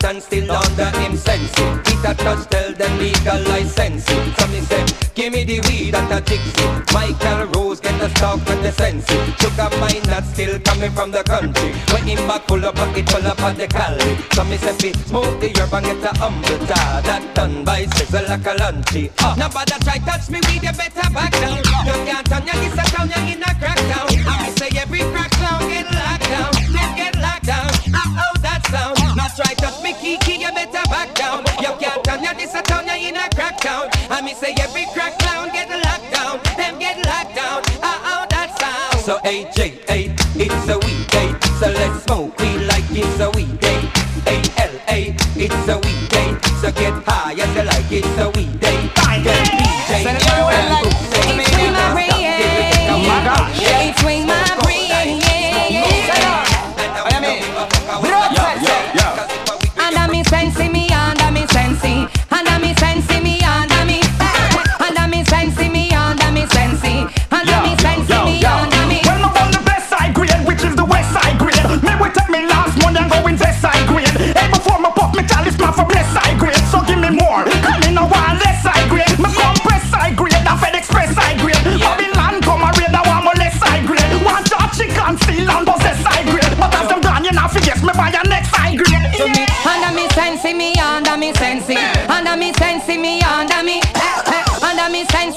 them 0.01 1.17
sense 1.17 1.53
it. 1.59 1.89
It 1.89 2.05
a 2.05 2.15
touch, 2.15 2.49
tell 2.49 2.73
them 2.73 2.99
legalize 2.99 3.73
sense 3.73 4.05
it. 4.09 4.35
So 4.39 4.47
me 4.49 4.61
say, 4.61 4.85
give 5.15 5.33
me 5.33 5.45
the 5.45 5.61
weed 5.69 5.95
and 5.95 6.13
a 6.13 6.21
Dixie. 6.21 6.95
Michael 6.95 7.47
Rose 7.55 7.81
get 7.81 7.99
the 8.01 8.09
stock 8.17 8.39
with 8.47 8.63
the 8.63 8.73
sense 8.73 9.07
it. 9.09 9.41
Sugar 9.41 9.71
mine 9.79 10.03
not 10.07 10.25
still 10.25 10.59
coming 10.61 10.91
from 10.93 11.11
the 11.11 11.23
country. 11.23 11.73
When 11.93 12.05
him 12.05 12.27
back 12.27 12.47
full 12.49 12.65
up, 12.65 12.77
pocket 12.77 13.09
full 13.11 13.27
up 13.27 13.43
of 13.43 13.57
the 13.57 13.67
Cali. 13.67 14.17
So 14.33 14.45
me 14.45 14.57
say, 14.57 14.75
fi 14.81 14.93
smoke 15.07 15.41
the 15.41 15.49
herb 15.59 15.75
and 15.75 15.87
get 15.87 16.05
a 16.05 16.19
humble 16.19 16.59
jar. 16.67 17.03
That 17.03 17.35
done 17.35 17.65
by 17.65 17.87
sizzle 17.87 18.25
like 18.29 18.47
a 18.47 18.55
lunchy. 18.57 19.11
Uh. 19.19 19.35
Nobody 19.37 19.73
try 19.85 19.99
touch 19.99 20.31
me 20.31 20.41
weed, 20.49 20.63
you 20.63 20.73
better 20.73 21.11
back 21.13 21.33
down. 21.33 21.59
You 21.59 21.97
can't 22.07 22.27
turn 22.27 22.47
your 22.47 22.57
this 22.63 22.75
a 22.75 22.85
town, 22.91 23.09
you 23.09 23.35
in 23.35 23.43
a 23.43 23.53
crack 23.59 23.81
town. 23.91 24.09
I 24.27 24.51
say 24.57 24.71
every 24.79 25.01
crack 25.13 25.31
town 25.33 25.69
get 25.69 25.87
locked 25.93 26.29
down. 26.29 26.53
Get 26.97 27.17
locked 27.17 27.47
down. 27.47 27.71
Uh 27.93 28.25
oh, 28.25 28.35
that 28.41 28.67
sound. 28.67 29.00
Me 34.31 34.37
say 34.37 34.55
every 34.61 34.87
crack 34.95 35.19
town 35.19 35.49
get 35.53 35.69
locked 35.69 36.13
down. 36.13 36.41
Them 36.57 36.79
get 36.79 36.97
locked 37.05 37.35
down. 37.35 37.63
Uh 37.83 37.99
oh, 38.13 38.27
that 38.31 38.49
sound. 38.61 39.05
So 39.05 39.19
AJ, 39.25 39.83
A, 39.91 40.15
it's 40.39 40.69
a 40.69 40.79
weekday. 40.79 41.29
So 41.59 41.67
let's 41.71 42.05
smoke 42.05 42.39
weed 42.39 42.63
like 42.67 42.85
it's 42.91 43.21
a 43.21 43.31
weekday. 43.31 43.81
A 44.27 44.37
L 44.69 44.75
A, 44.89 45.15
it's 45.37 45.69
a 45.69 45.79
weekday. 45.79 46.31
So 46.61 46.71
get 46.73 46.95
high 47.07 47.33
as 47.33 47.57
you 47.57 47.63
like, 47.63 47.91
it's 47.91 48.19
a 48.19 48.31
weekday. 48.31 48.60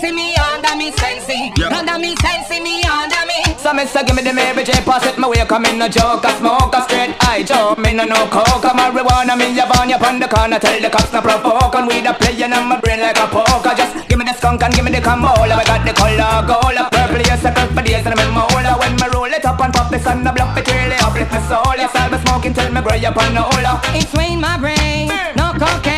Me 0.04 0.12
sensi, 0.12 0.12
me 0.12 0.36
under 0.36 0.76
me 0.76 0.92
sensi. 0.92 1.52
Under 1.64 2.00
me 2.00 2.16
sensi, 2.20 2.60
me 2.60 2.84
under 2.84 3.24
me. 3.24 3.56
So 3.56 3.74
me 3.74 3.86
say 3.86 4.04
give 4.04 4.16
me 4.16 4.22
the 4.22 4.34
Mary 4.34 4.64
J. 4.64 4.74
Pass 4.84 5.06
it 5.06 5.18
my 5.18 5.30
way 5.30 5.46
Come 5.46 5.66
in 5.66 5.80
no 5.80 5.88
joke, 5.88 6.26
I 6.26 6.36
smoke 6.38 6.76
a 6.76 6.82
straight 6.84 7.16
eye 7.24 7.44
joke. 7.44 7.78
Me 7.80 7.94
no 7.94 8.04
no 8.04 8.28
coke, 8.28 8.66
I'm 8.66 8.76
marijuana. 8.76 9.38
Me 9.38 9.56
a 9.56 9.66
van 9.66 9.92
up 9.94 10.04
on 10.04 10.20
the 10.20 10.28
corner. 10.28 10.60
Tell 10.60 10.82
the 10.82 10.90
cops 10.90 11.14
no 11.14 11.22
provoke. 11.22 11.76
And 11.76 11.88
we 11.88 12.02
the 12.02 12.12
playing 12.14 12.52
on 12.52 12.68
my 12.68 12.80
brain 12.80 13.00
like 13.00 13.18
a 13.18 13.28
poker. 13.28 13.76
Just 13.76 14.08
give 14.10 14.20
me 14.20 14.26
the 14.26 14.34
skunk 14.34 14.64
and 14.64 14.74
give 14.74 14.84
me 14.84 14.92
the 14.92 15.00
camola. 15.00 15.56
I 15.56 15.64
got 15.64 15.86
the 15.88 15.94
color 15.94 16.44
gold. 16.48 16.76
A 16.76 16.84
purple 16.92 17.24
yes, 17.24 17.46
a 17.46 17.52
for 17.54 17.82
days 17.82 18.04
And 18.04 18.20
I'm 18.20 18.28
in 18.28 18.34
my 18.36 18.44
mola. 18.44 18.76
When 18.80 18.96
me 19.00 19.08
roll 19.14 19.32
it 19.32 19.46
up 19.46 19.60
and 19.62 19.74
pop 19.74 19.90
this 19.90 20.06
on 20.08 20.24
the 20.24 20.32
block 20.32 20.58
It 20.58 20.68
really 20.68 21.00
uplift 21.00 21.32
my 21.32 21.40
soul. 21.48 21.76
Yes, 21.80 21.96
I'll 21.96 22.12
be 22.12 22.18
smoking 22.28 22.54
till 22.54 22.68
me 22.72 22.82
gray 22.82 23.06
up 23.06 23.16
on 23.16 23.34
the 23.34 23.42
hola 23.42 23.80
It's 23.96 24.12
swing 24.12 24.42
my 24.42 24.60
brain, 24.60 25.08
no 25.40 25.56
cocaine. 25.56 25.93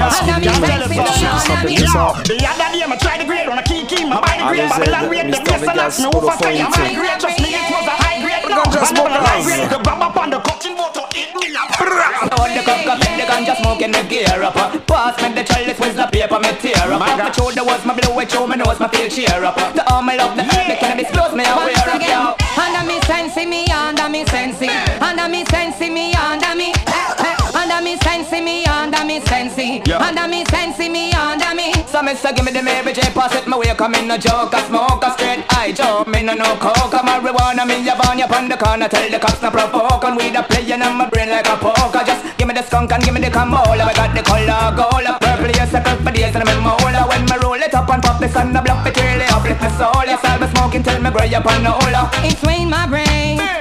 Me. 0.00 0.96
s'appelle 1.40 1.88
ça. 1.88 2.14
The 2.24 2.34
other 2.34 2.68
day, 2.72 2.84
I 2.84 2.96
tried 2.96 3.20
the 3.20 3.24
grade 3.24 3.48
on 3.48 3.58
a 3.58 3.62
kiki, 3.62 4.04
my 4.04 4.20
body 4.20 4.42
grade, 4.48 4.68
Babylon 4.68 5.08
grade, 5.08 5.26
the 5.26 5.38
Mr. 5.38 5.44
best 5.44 5.50
and 5.50 5.60
Vegas, 5.60 5.76
that's 5.76 5.98
me 6.00 6.06
over 6.06 6.26
Vodafone 6.26 6.38
fire, 6.40 6.68
my 6.70 6.94
grade, 6.94 7.20
just 7.20 7.38
me, 7.40 7.48
it 7.54 7.70
was 7.70 7.86
a 7.86 7.96
high 8.02 8.18
grade, 8.22 8.44
no, 8.48 8.62
Ganja 8.62 8.80
I 8.80 8.92
never 8.92 9.20
high 9.20 9.40
smokers. 9.40 9.46
grade, 9.46 9.70
the 9.70 9.78
bomb 9.78 10.02
up 10.02 10.16
on 10.16 10.30
the 10.30 10.40
cooking 10.40 10.76
water, 10.76 11.06
eat 11.16 11.32
me 11.36 11.48
up, 11.56 11.70
Hold 11.80 12.50
the 12.56 12.62
cup, 12.64 12.80
cup, 12.84 12.98
the 13.00 13.24
ganja 13.28 13.54
smoking 13.60 13.92
the 13.92 14.02
gear 14.08 14.42
up 14.42 14.56
uh. 14.56 14.78
Pass 14.86 15.16
me 15.22 15.28
the 15.34 15.44
chalice 15.44 15.78
with 15.78 15.96
the 15.96 16.06
paper, 16.12 16.38
me 16.40 16.52
tear 16.60 16.92
up 16.92 17.00
My 17.00 17.30
through 17.30 17.52
the 17.52 17.64
words, 17.64 17.84
my 17.84 17.94
blow 17.94 18.18
it 18.20 18.30
through 18.30 18.46
my 18.46 18.56
nose, 18.56 18.80
my 18.80 18.88
feel 18.88 19.08
cheer 19.08 19.44
up. 19.44 19.56
The 19.74 19.82
arm, 19.92 20.08
I 20.08 20.16
love 20.16 20.36
the 20.36 20.44
herb, 20.44 20.66
the 20.68 20.76
cannabis 20.76 21.10
blows 21.12 21.34
me 21.34 21.44
away 21.44 21.72
Once 21.72 21.78
up, 21.78 21.94
again, 21.94 22.10
yo 22.10 22.40
under 22.60 22.84
me 22.84 23.00
sensi, 23.06 23.46
me 23.46 23.64
under 23.66 24.08
me 24.08 24.24
sensi. 24.26 24.68
Under 25.00 25.28
me 25.28 25.44
sensi, 25.44 25.46
me 25.46 25.49
under 29.50 29.66
me 29.66 29.82
sensi. 29.84 29.92
Under 29.92 30.28
me 30.28 30.44
sensi, 30.46 30.88
me 30.88 31.12
under 31.12 31.54
me. 31.54 31.72
So 31.86 32.02
me 32.02 32.14
say 32.14 32.32
give 32.32 32.44
me 32.44 32.52
the 32.52 32.62
Mary 32.62 32.92
J. 32.92 33.02
Pass 33.10 33.34
it 33.34 33.46
my 33.46 33.58
way 33.58 33.74
Come 33.74 33.94
in 33.94 34.06
no 34.06 34.16
joke, 34.16 34.54
I 34.54 34.62
smoke 34.68 35.02
a 35.02 35.10
straight 35.12 35.44
eye 35.50 35.72
joke 35.72 36.06
Me 36.06 36.22
no 36.22 36.34
no 36.34 36.56
coke, 36.56 36.94
I'm 36.94 37.06
marijuana 37.06 37.66
Me 37.66 37.82
a 37.88 37.94
van 37.96 38.20
up 38.22 38.30
on 38.30 38.48
the 38.48 38.56
corner. 38.56 38.88
Tell 38.88 39.10
the 39.10 39.18
cops 39.18 39.42
no 39.42 39.50
provoke. 39.50 40.04
And 40.04 40.16
we 40.16 40.30
the 40.30 40.42
playing 40.42 40.82
on 40.82 40.96
my 40.96 41.08
brain 41.08 41.30
like 41.30 41.48
a 41.48 41.56
poker. 41.56 42.04
Just 42.06 42.36
give 42.38 42.46
me 42.46 42.54
the 42.54 42.62
skunk 42.62 42.92
and 42.92 43.02
give 43.02 43.14
me 43.14 43.20
the 43.20 43.30
camola. 43.30 43.90
I 43.90 43.94
got 43.94 44.14
the 44.14 44.22
color 44.22 44.76
gold. 44.76 45.06
A 45.06 45.18
purple 45.18 45.50
yes, 45.50 45.74
a 45.74 45.80
for 45.82 46.12
days 46.12 46.34
And 46.34 46.46
I'm 46.46 46.56
in 46.56 46.62
mola 46.62 47.08
When 47.08 47.24
me 47.24 47.36
roll 47.42 47.58
it 47.58 47.74
up 47.74 47.88
and 47.88 48.02
pop 48.02 48.20
this 48.20 48.36
on 48.36 48.52
the 48.52 48.60
block 48.60 48.86
It 48.86 48.96
really 48.96 49.26
uplift 49.26 49.60
my 49.60 49.70
soul. 49.76 50.04
Yes, 50.06 50.22
I'll 50.24 50.38
be 50.38 50.46
smoking 50.54 50.82
till 50.82 51.00
me 51.00 51.10
gray 51.10 51.34
up 51.34 51.46
on 51.46 51.62
the 51.62 51.70
hola 51.70 52.10
It's 52.22 52.40
swing 52.40 52.70
my 52.70 52.86
brain, 52.86 53.36
no 53.38 53.59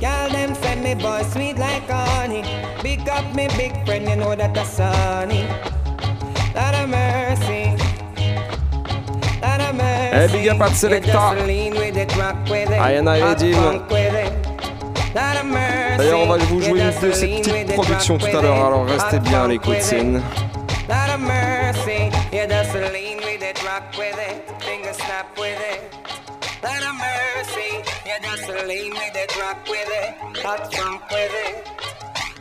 girl 0.00 0.28
them 0.30 0.54
say 0.54 0.74
me 0.80 0.94
boy 0.94 1.22
sweet 1.32 1.58
like 1.58 1.88
honey. 1.88 2.42
Big 2.82 3.08
up 3.08 3.34
me 3.34 3.48
big 3.56 3.72
friend, 3.86 4.08
you 4.08 4.16
know 4.16 4.34
that 4.34 4.54
that's 4.54 4.70
sunny. 4.70 5.44
Lot 6.54 6.74
of 6.74 6.88
mercy. 6.88 7.76
Lot 9.40 9.60
of 9.60 9.74
mercy. 9.74 10.16
Eh, 10.16 10.28
big 10.32 10.48
up 10.48 10.60
à 10.60 10.68
Selecta. 10.74 11.30
You 11.32 11.36
just 11.36 11.46
lean 11.46 11.72
with 11.74 11.96
it, 11.96 12.16
rock 12.16 12.36
with 12.50 12.70
it. 12.70 12.80
Ayana 12.80 13.16
et 13.16 13.22
hot 13.22 13.38
Dim. 13.38 13.54
funk 13.54 13.90
with 13.90 14.14
it. 14.14 14.32
Lot 15.14 15.36
of 15.40 15.46
mercy. 15.46 15.96
D'ailleurs, 15.98 16.20
on 16.20 16.26
va 16.26 16.36
vous 16.38 16.60
jouer 16.60 16.78
You 16.80 16.86
une 16.86 16.92
just 16.92 17.02
de 17.04 17.12
ces 17.12 17.26
lean 17.26 17.38
petites 17.40 17.52
with 17.54 17.70
it, 17.70 17.74
productions 17.76 18.14
rock 18.18 18.30
tout 18.30 18.36
à 18.36 18.40
with 18.40 18.42
l'heure, 18.42 18.56
it. 18.56 18.66
alors 18.66 18.86
restez 18.86 19.16
Hot 19.16 19.20
bien 19.20 19.38
à 19.38 19.42
funk 19.42 19.48
l'écoute, 19.48 19.68
with 19.74 19.82
c'est 19.82 19.96
it. 19.98 20.02
une... 20.02 20.22
hot 30.42 30.74
it. 31.10 31.68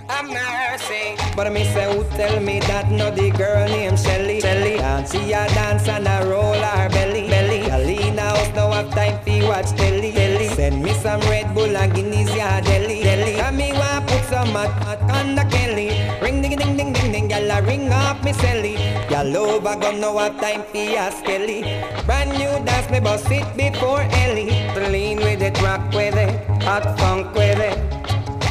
Have 0.10 0.28
mercy. 0.28 1.16
But 1.36 1.52
me 1.54 1.64
say 1.66 1.86
who 1.93 2.04
tell 2.18 2.39
me 2.39 2.60
that 2.62 2.89
no 2.91 3.12
the 3.12 3.30
girl 3.32 3.68
named 3.68 3.99
Shelly. 3.99 4.41
Shelly. 4.41 4.78
Dance 4.78 5.12
she 5.12 5.32
a 5.32 5.47
dance 5.54 5.88
and 5.88 6.08
a 6.08 6.28
roll 6.28 6.54
her 6.54 6.89
belly. 6.89 7.28
Belly. 7.30 7.62
Galina 7.70 8.20
house 8.20 8.54
now 8.56 8.72
have 8.72 8.89
time 8.91 9.18
fi 9.24 9.47
watch 9.47 9.70
telly. 9.78 10.12
Telly. 10.12 10.49
Send 10.49 10.84
me 10.84 10.93
some 10.93 11.22
Red 11.22 11.54
Bull 11.54 11.78
and 11.78 11.93
Guinness 11.93 12.36
ya 12.36 12.60
deli 12.62 13.04
deli 13.04 13.39
And 13.39 13.58
me 13.58 13.72
want 13.74 14.08
put 14.08 14.24
some 14.26 14.49
hot 14.49 14.74
hot 14.84 15.02
on 15.12 15.36
the 15.36 15.45
Kelly. 15.45 15.89
Ring 16.22 16.41
ding 16.41 16.58
ding 16.58 16.76
ding 16.76 16.93
ding 16.93 17.01
ding 17.32 17.47
Gyal 17.47 17.65
ring 17.65 17.89
up 17.89 18.23
me 18.23 18.34
celly 18.34 18.75
Gyal 19.07 19.36
over 19.36 19.75
gun 19.79 20.01
now 20.01 20.17
have 20.17 20.39
time 20.39 20.63
fi 20.71 20.95
a 20.95 21.11
skelly 21.11 21.61
Brand 22.05 22.32
new 22.32 22.65
dance 22.65 22.89
me 22.91 22.99
bust 22.99 23.32
it 23.32 23.45
before 23.55 24.01
Ellie 24.23 24.51
Lean 24.91 25.17
with 25.17 25.41
it, 25.41 25.61
rock 25.61 25.82
with 25.93 26.15
it, 26.15 26.63
hot 26.63 26.99
funk 26.99 27.34
with 27.34 27.59
it 27.59 27.77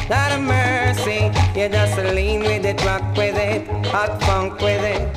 Lot 0.09 0.31
of 0.33 0.41
mercy, 0.41 1.31
you 1.57 1.69
just 1.69 1.97
lean 1.97 2.41
with 2.41 2.65
it, 2.65 2.83
rock 2.83 3.03
with 3.15 3.37
it, 3.37 3.65
hot 3.87 4.21
funk 4.23 4.59
with 4.59 4.83
it. 4.83 5.07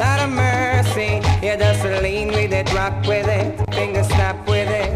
Lot 0.00 0.18
of 0.18 0.30
mercy, 0.30 1.22
you 1.46 1.56
just 1.56 1.84
lean 2.02 2.28
with 2.28 2.52
it, 2.52 2.72
rock 2.74 3.06
with 3.06 3.28
it, 3.28 3.72
finger 3.72 4.02
snap 4.02 4.36
with 4.48 4.68
it. 4.68 4.90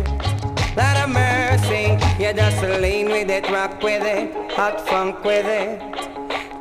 Lot 0.77 0.97
of 0.97 1.11
mercy, 1.11 1.97
you 2.19 2.33
just 2.33 2.61
lean 2.81 3.07
with 3.07 3.31
it, 3.31 3.49
rock 3.51 3.81
with 3.81 4.03
it, 4.03 4.35
hot 4.51 4.81
funk 4.89 5.23
with 5.23 5.47
it. 5.47 6.00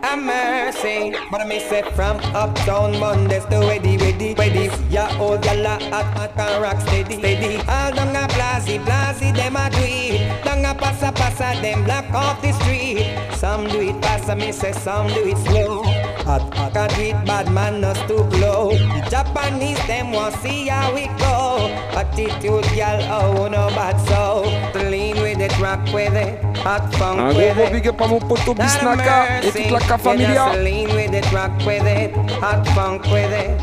A 0.04 0.18
mercy. 0.18 1.16
But 1.32 1.42
I 1.42 1.46
may 1.46 1.60
say 1.60 1.82
from 1.94 2.18
uptown 2.36 3.00
Mondays 3.00 3.46
to 3.46 3.60
ready, 3.60 3.98
ready, 3.98 4.34
ready. 4.34 4.70
Yeah, 4.90 5.16
old 5.20 5.42
gala 5.42 5.78
at 5.82 6.18
at 6.18 6.38
and 6.38 6.62
rock 6.64 6.80
steady, 6.82 7.18
steady. 7.18 7.58
All 7.68 7.92
down 7.92 8.16
a 8.16 8.28
blazy, 8.28 8.78
blazy, 8.80 9.32
them 9.32 9.56
a 9.56 9.70
do 9.70 9.82
it. 9.82 10.44
Down 10.44 10.66
a 10.66 10.74
passa, 10.76 11.12
passa, 11.12 11.62
them 11.62 11.84
block 11.84 12.10
off 12.14 12.42
the 12.42 12.52
street. 12.54 13.06
Some 13.36 13.68
do 13.68 13.82
it 13.82 14.02
fast, 14.02 14.30
I 14.30 14.36
may 14.36 14.52
say 14.52 14.72
some 14.72 15.08
do 15.08 15.28
it 15.28 15.38
slow. 15.38 15.84
Hot, 16.30 16.46
can't 16.74 16.96
it 17.00 17.26
bad, 17.26 17.52
man, 17.52 17.82
not 17.82 17.96
too 18.08 18.24
blow. 18.26 18.70
The 18.70 19.02
Japanese, 19.10 19.82
them 19.88 20.12
want 20.12 20.36
see 20.36 20.68
how 20.68 20.94
we 20.94 21.08
go. 21.18 21.74
Attitude, 21.98 22.70
girl, 22.78 23.02
oh, 23.10 23.48
no 23.48 23.66
bad 23.74 23.98
so. 24.06 24.46
Lean 24.92 25.16
with 25.24 25.42
it, 25.42 25.58
rock 25.60 25.84
with 25.92 26.14
it, 26.14 26.38
hot 26.58 26.94
funk 26.94 27.20
Un 27.20 27.36
with 27.36 27.56
gros 27.56 27.70
it. 27.70 27.74
big 27.74 27.88
up 27.88 28.02
à 28.02 28.08
mon 28.08 28.20
poteau 28.20 28.54
Bisnaka 28.54 29.42
et 29.42 29.52
toute 29.52 29.72
la 29.72 30.54
lean 30.54 30.88
with 30.94 31.16
it, 31.16 31.26
rock 31.32 31.52
with 31.66 31.88
it, 31.88 32.14
hot 32.40 32.64
funk 32.76 33.02
with 33.06 33.34
it. 33.34 33.60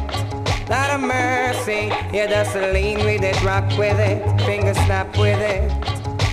Lot 0.68 0.90
of 0.90 1.02
mercy, 1.02 1.92
yeah, 2.12 2.26
just 2.26 2.56
lean 2.56 2.98
with 3.04 3.22
it, 3.22 3.40
rock 3.44 3.70
with 3.78 4.00
it, 4.00 4.18
finger 4.44 4.74
snap 4.74 5.16
with 5.16 5.40
it. 5.40 5.70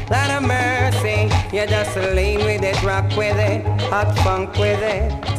Lot 0.10 0.32
of 0.32 0.42
mercy, 0.42 1.30
yeah, 1.54 1.68
just 1.68 1.96
lean 1.96 2.40
with 2.40 2.64
it, 2.64 2.82
rock 2.82 3.06
with 3.16 3.38
it, 3.38 3.64
hot 3.92 4.18
funk 4.24 4.58
with 4.58 4.82
it. 4.82 5.33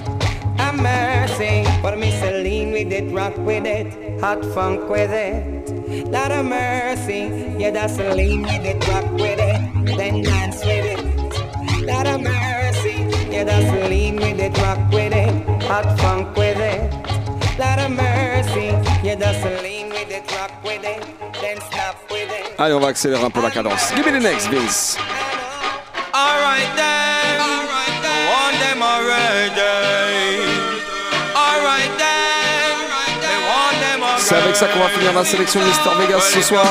A 0.75 0.77
mercy, 0.77 1.65
but 1.83 1.99
me 1.99 2.11
say 2.11 2.43
lean 2.43 2.73
with 2.73 2.93
it, 2.93 3.05
rock 3.15 3.37
with 3.39 3.65
it, 3.65 3.87
hot 4.21 4.45
funk 4.55 4.89
with 4.89 5.13
it. 5.13 5.71
Lot 6.11 6.33
of 6.33 6.47
mercy, 6.47 7.31
yeah, 7.59 7.71
just 7.71 7.99
lean 7.99 8.43
with 8.43 8.65
it, 8.65 8.89
rock 8.89 9.09
with 9.13 9.39
it, 9.39 9.97
then 9.97 10.23
dance 10.23 10.65
with 10.65 10.85
it. 10.85 11.87
Lot 11.87 12.07
of 12.09 12.23
mercy, 12.23 13.07
yeah, 13.31 13.45
just 13.45 13.73
lean 13.89 14.17
with 14.17 14.41
it, 14.41 14.59
rock 14.59 14.81
with 14.91 15.13
it, 15.13 15.63
hot 15.63 15.87
funk 16.01 16.37
with 16.37 16.59
it. 16.59 16.91
Lot 17.57 17.79
of 17.79 17.93
mercy, 17.93 18.75
yeah, 19.07 19.15
just 19.15 19.45
lean 19.63 19.91
with 19.91 20.11
it, 20.11 20.29
rock 20.33 20.51
with 20.65 20.83
it, 20.83 21.03
then 21.41 21.61
stop 21.71 21.97
with 22.11 22.31
it. 22.33 22.59
Allez, 22.59 22.75
on 22.75 22.81
va 22.81 22.89
accélérer 22.89 23.23
un 23.23 23.31
peu 23.31 23.43
la 23.43 23.51
cadence. 23.51 23.93
Give 23.95 24.05
me 24.07 24.11
the 24.11 24.21
next, 24.21 24.49
Vince. 24.49 24.97
Alright 26.13 26.71
then, 26.75 27.41
alright 27.41 28.03
then, 28.03 28.27
want 28.29 28.59
them 28.59 28.83
already. 28.83 29.74
C'est 34.27 34.37
avec 34.37 34.57
ça 34.57 34.67
qu'on 34.69 34.79
va 34.79 34.89
finir 34.89 35.13
la 35.13 35.23
sélection 35.23 35.61
de 35.61 35.67
Mister 35.67 35.91
Vegas 36.01 36.21
ce 36.33 36.41
soir. 36.41 36.65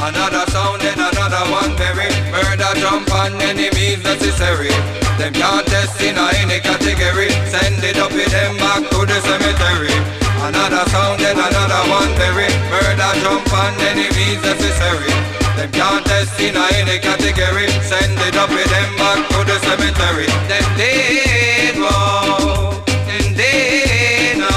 Another 0.00 0.44
sound 0.50 0.82
and 0.82 1.00
another 1.00 1.44
one 1.52 1.76
very 1.76 2.08
murder 2.32 2.72
jump 2.80 3.12
on 3.12 3.38
enemies 3.42 4.02
necessary. 4.02 4.70
Them 5.18 5.34
can't 5.34 5.66
test 5.66 6.00
in 6.00 6.16
any 6.16 6.60
category. 6.60 7.28
Send 7.50 7.84
it 7.84 7.98
up 7.98 8.12
with 8.12 8.32
them 8.32 8.56
back 8.56 8.88
to 8.90 9.04
the 9.04 9.20
cemetery. 9.20 9.92
Another 10.40 10.88
sound 10.90 11.20
and 11.20 11.38
another 11.38 11.84
one 11.90 12.14
very 12.16 12.48
murder 12.70 13.12
jump 13.20 13.52
on 13.52 13.74
enemies 13.92 14.40
necessary. 14.42 15.33
Them 15.56 15.70
can't 15.70 16.04
test 16.04 16.40
in 16.40 16.56
any 16.56 16.98
category. 16.98 17.70
Send 17.86 18.18
it 18.26 18.34
up 18.34 18.50
with 18.50 18.66
them 18.66 18.90
back 18.98 19.22
to 19.30 19.38
the 19.46 19.56
cemetery. 19.62 20.26
Them 20.50 20.66
dead, 20.74 21.78
whoa. 21.78 22.82
Them 23.06 23.26
dead, 23.38 24.42
no. 24.42 24.50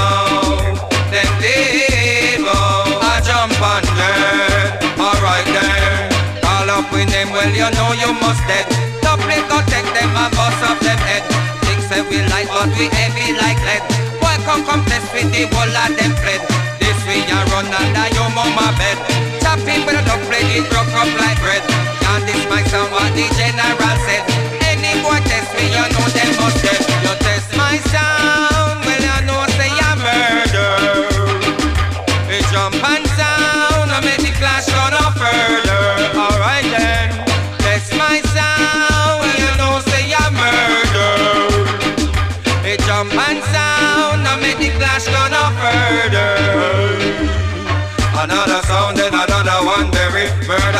Them 1.14 1.30
dead, 1.38 2.42
whoa. 2.42 2.98
I 2.98 3.22
jump 3.22 3.54
on 3.62 3.86
them. 3.94 4.98
Alright 4.98 5.46
then. 5.46 6.10
Call 6.42 6.66
up 6.66 6.90
with 6.90 7.06
them, 7.14 7.30
well 7.30 7.46
you 7.54 7.70
know 7.78 7.94
you 7.94 8.10
must 8.18 8.42
dead. 8.50 8.66
Double 8.98 9.22
go 9.46 9.62
take 9.70 9.86
them 9.94 10.10
and 10.18 10.34
bust 10.34 10.62
up 10.66 10.82
them 10.82 10.98
head. 11.06 11.22
Things 11.62 11.86
say 11.86 12.02
we 12.10 12.26
light 12.26 12.50
but 12.50 12.74
we 12.74 12.90
heavy 12.90 13.38
like 13.38 13.62
lead. 13.62 13.86
Boy 14.18 14.34
come 14.42 14.66
come 14.66 14.82
test 14.90 15.14
with 15.14 15.30
the 15.30 15.46
whole 15.54 15.78
of 15.78 15.94
them 15.94 16.12
fled. 16.18 16.42
This 16.82 16.98
we 17.06 17.22
a 17.22 17.38
run 17.54 17.70
under 17.70 18.06
your 18.18 18.28
mama 18.34 18.74
bed. 18.74 19.27
Chopping 19.48 19.86
with 19.86 19.96
a 19.96 20.04
dog 20.04 20.20
plate, 20.28 20.44
it 20.60 20.68
broke 20.68 20.92
up 20.92 21.08
like 21.16 21.40
bread. 21.40 21.64
And 22.12 22.28
this 22.28 22.44
my 22.52 22.60
sound 22.68 22.92
what 22.92 23.08
the 23.16 23.24
general 23.32 23.96
said. 24.04 24.20
Any 24.60 25.00
boy 25.00 25.24
test 25.24 25.56
me, 25.56 25.72
you 25.72 25.88
know 25.88 26.04
them 26.12 26.36
must 26.36 26.60
dead. 26.60 26.76
You 27.00 27.16
test 27.16 27.56
my 27.56 27.78
sound, 27.88 28.47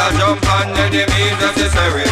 murder 0.08 0.18
jump 0.18 0.50
on 0.50 0.68
enemies 0.76 1.36
necessary. 1.40 2.04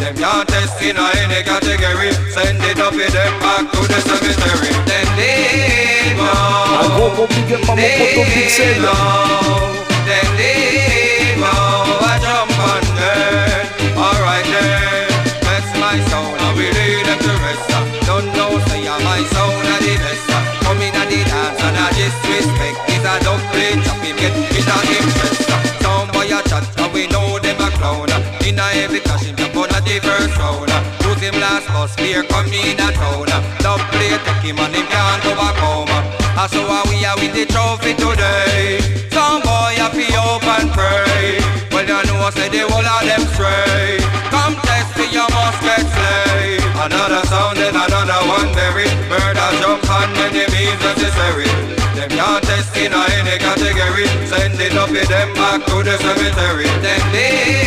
Them 0.00 0.16
can't 0.16 0.48
test 0.48 0.82
in 0.82 0.96
any 0.96 1.42
category. 1.42 2.12
Send 2.30 2.62
it 2.62 2.78
up 2.80 2.94
with 2.94 3.12
them 3.12 3.40
back 3.40 3.70
to 3.72 3.80
the 3.86 4.00
cemetery. 4.00 4.70
Then 4.86 5.06
they 5.16 6.14
go. 6.16 6.24
Un 6.80 6.88
gros 6.96 7.14
In 28.44 28.60
a 28.60 28.68
every 28.76 29.00
clash 29.00 29.24
him 29.24 29.36
jump 29.36 29.56
on 29.56 29.72
a 29.72 29.80
first 30.04 30.36
round. 30.36 30.68
Lose 31.00 31.20
him 31.24 31.32
last 31.40 31.66
bus 31.72 31.96
clear 31.96 32.22
come 32.24 32.52
in 32.52 32.76
a 32.76 32.92
town. 32.92 33.24
Dog 33.64 33.80
play 33.88 34.12
take 34.20 34.44
him 34.44 34.60
and 34.60 34.74
him 34.76 34.84
can't 34.92 35.24
back 35.32 35.56
home. 35.56 35.88
And 35.88 36.50
so 36.52 36.60
are 36.68 36.84
we 36.92 37.00
are 37.08 37.16
with 37.16 37.32
the 37.32 37.48
trophy 37.48 37.96
today. 37.96 38.84
Some 39.08 39.40
boy 39.40 39.80
happy 39.80 40.12
hope 40.12 40.44
and 40.44 40.68
pray. 40.76 41.40
Well 41.72 41.88
you 41.88 42.04
know 42.04 42.20
I 42.20 42.30
say 42.36 42.52
the 42.52 42.68
whole 42.68 42.84
of 42.84 43.02
them 43.08 43.24
stray. 43.32 43.96
Come 44.28 44.60
test 44.68 44.92
me 45.00 45.08
you 45.08 45.24
must 45.24 45.64
get 45.64 45.80
slay. 45.80 46.60
Another 46.84 47.24
sound 47.32 47.56
and 47.64 47.72
another 47.72 48.20
one 48.28 48.52
very 48.52 48.92
murder 49.08 49.48
jump 49.64 49.88
on 49.88 50.12
enemies 50.20 50.76
necessary. 50.84 51.48
Them 51.96 52.12
can't 52.12 52.44
test 52.44 52.76
in 52.76 52.92
any 52.92 53.40
category. 53.40 54.04
Send 54.28 54.60
it 54.60 54.76
up 54.76 54.92
with 54.92 55.08
them 55.08 55.32
back 55.32 55.64
to 55.64 55.80
the 55.80 55.96
cemetery. 55.96 56.68
Then 56.84 57.00
they 57.08 57.63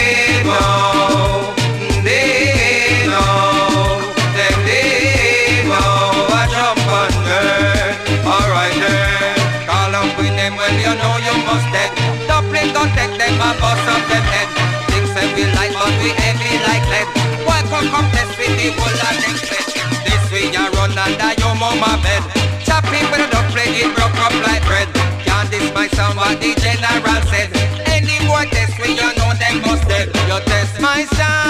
don't 12.78 12.94
take 12.94 13.14
them 13.18 13.42
and 13.42 13.58
bust 13.58 13.90
up 13.90 14.04
them 14.06 14.26
head. 14.30 14.50
Things 14.94 15.10
say 15.14 15.26
we 15.34 15.44
light 15.58 15.74
but 15.74 15.94
we 16.02 16.14
heavy 16.14 16.54
like 16.62 16.86
lead. 16.94 17.08
Why 17.46 17.66
come 17.70 17.90
come 17.90 18.08
test 18.14 18.38
with 18.38 18.54
the 18.54 18.70
whole 18.78 18.94
of 18.94 19.16
them 19.18 19.38
bed? 19.50 19.66
This 20.06 20.24
way 20.30 20.46
you 20.54 20.66
run 20.78 20.94
under 20.94 21.32
your 21.42 21.56
mama 21.58 21.98
bed. 22.06 22.22
Chopping 22.62 23.08
with 23.10 23.26
a 23.26 23.28
duck 23.34 23.50
plate, 23.50 23.74
it 23.82 23.90
broke 23.98 24.18
up 24.22 24.36
like 24.46 24.62
bread. 24.70 24.88
Can't 25.26 25.50
this 25.50 25.66
my 25.74 25.88
sound 25.98 26.18
what 26.22 26.38
the 26.38 26.54
general 26.62 27.22
said. 27.34 27.50
Any 27.90 28.18
more 28.30 28.46
test 28.54 28.78
we 28.78 28.94
you 28.94 29.10
know 29.18 29.32
them 29.42 29.58
must 29.66 29.88
dead. 29.90 30.14
You 30.30 30.38
test 30.46 30.78
my 30.80 31.02
sound, 31.18 31.47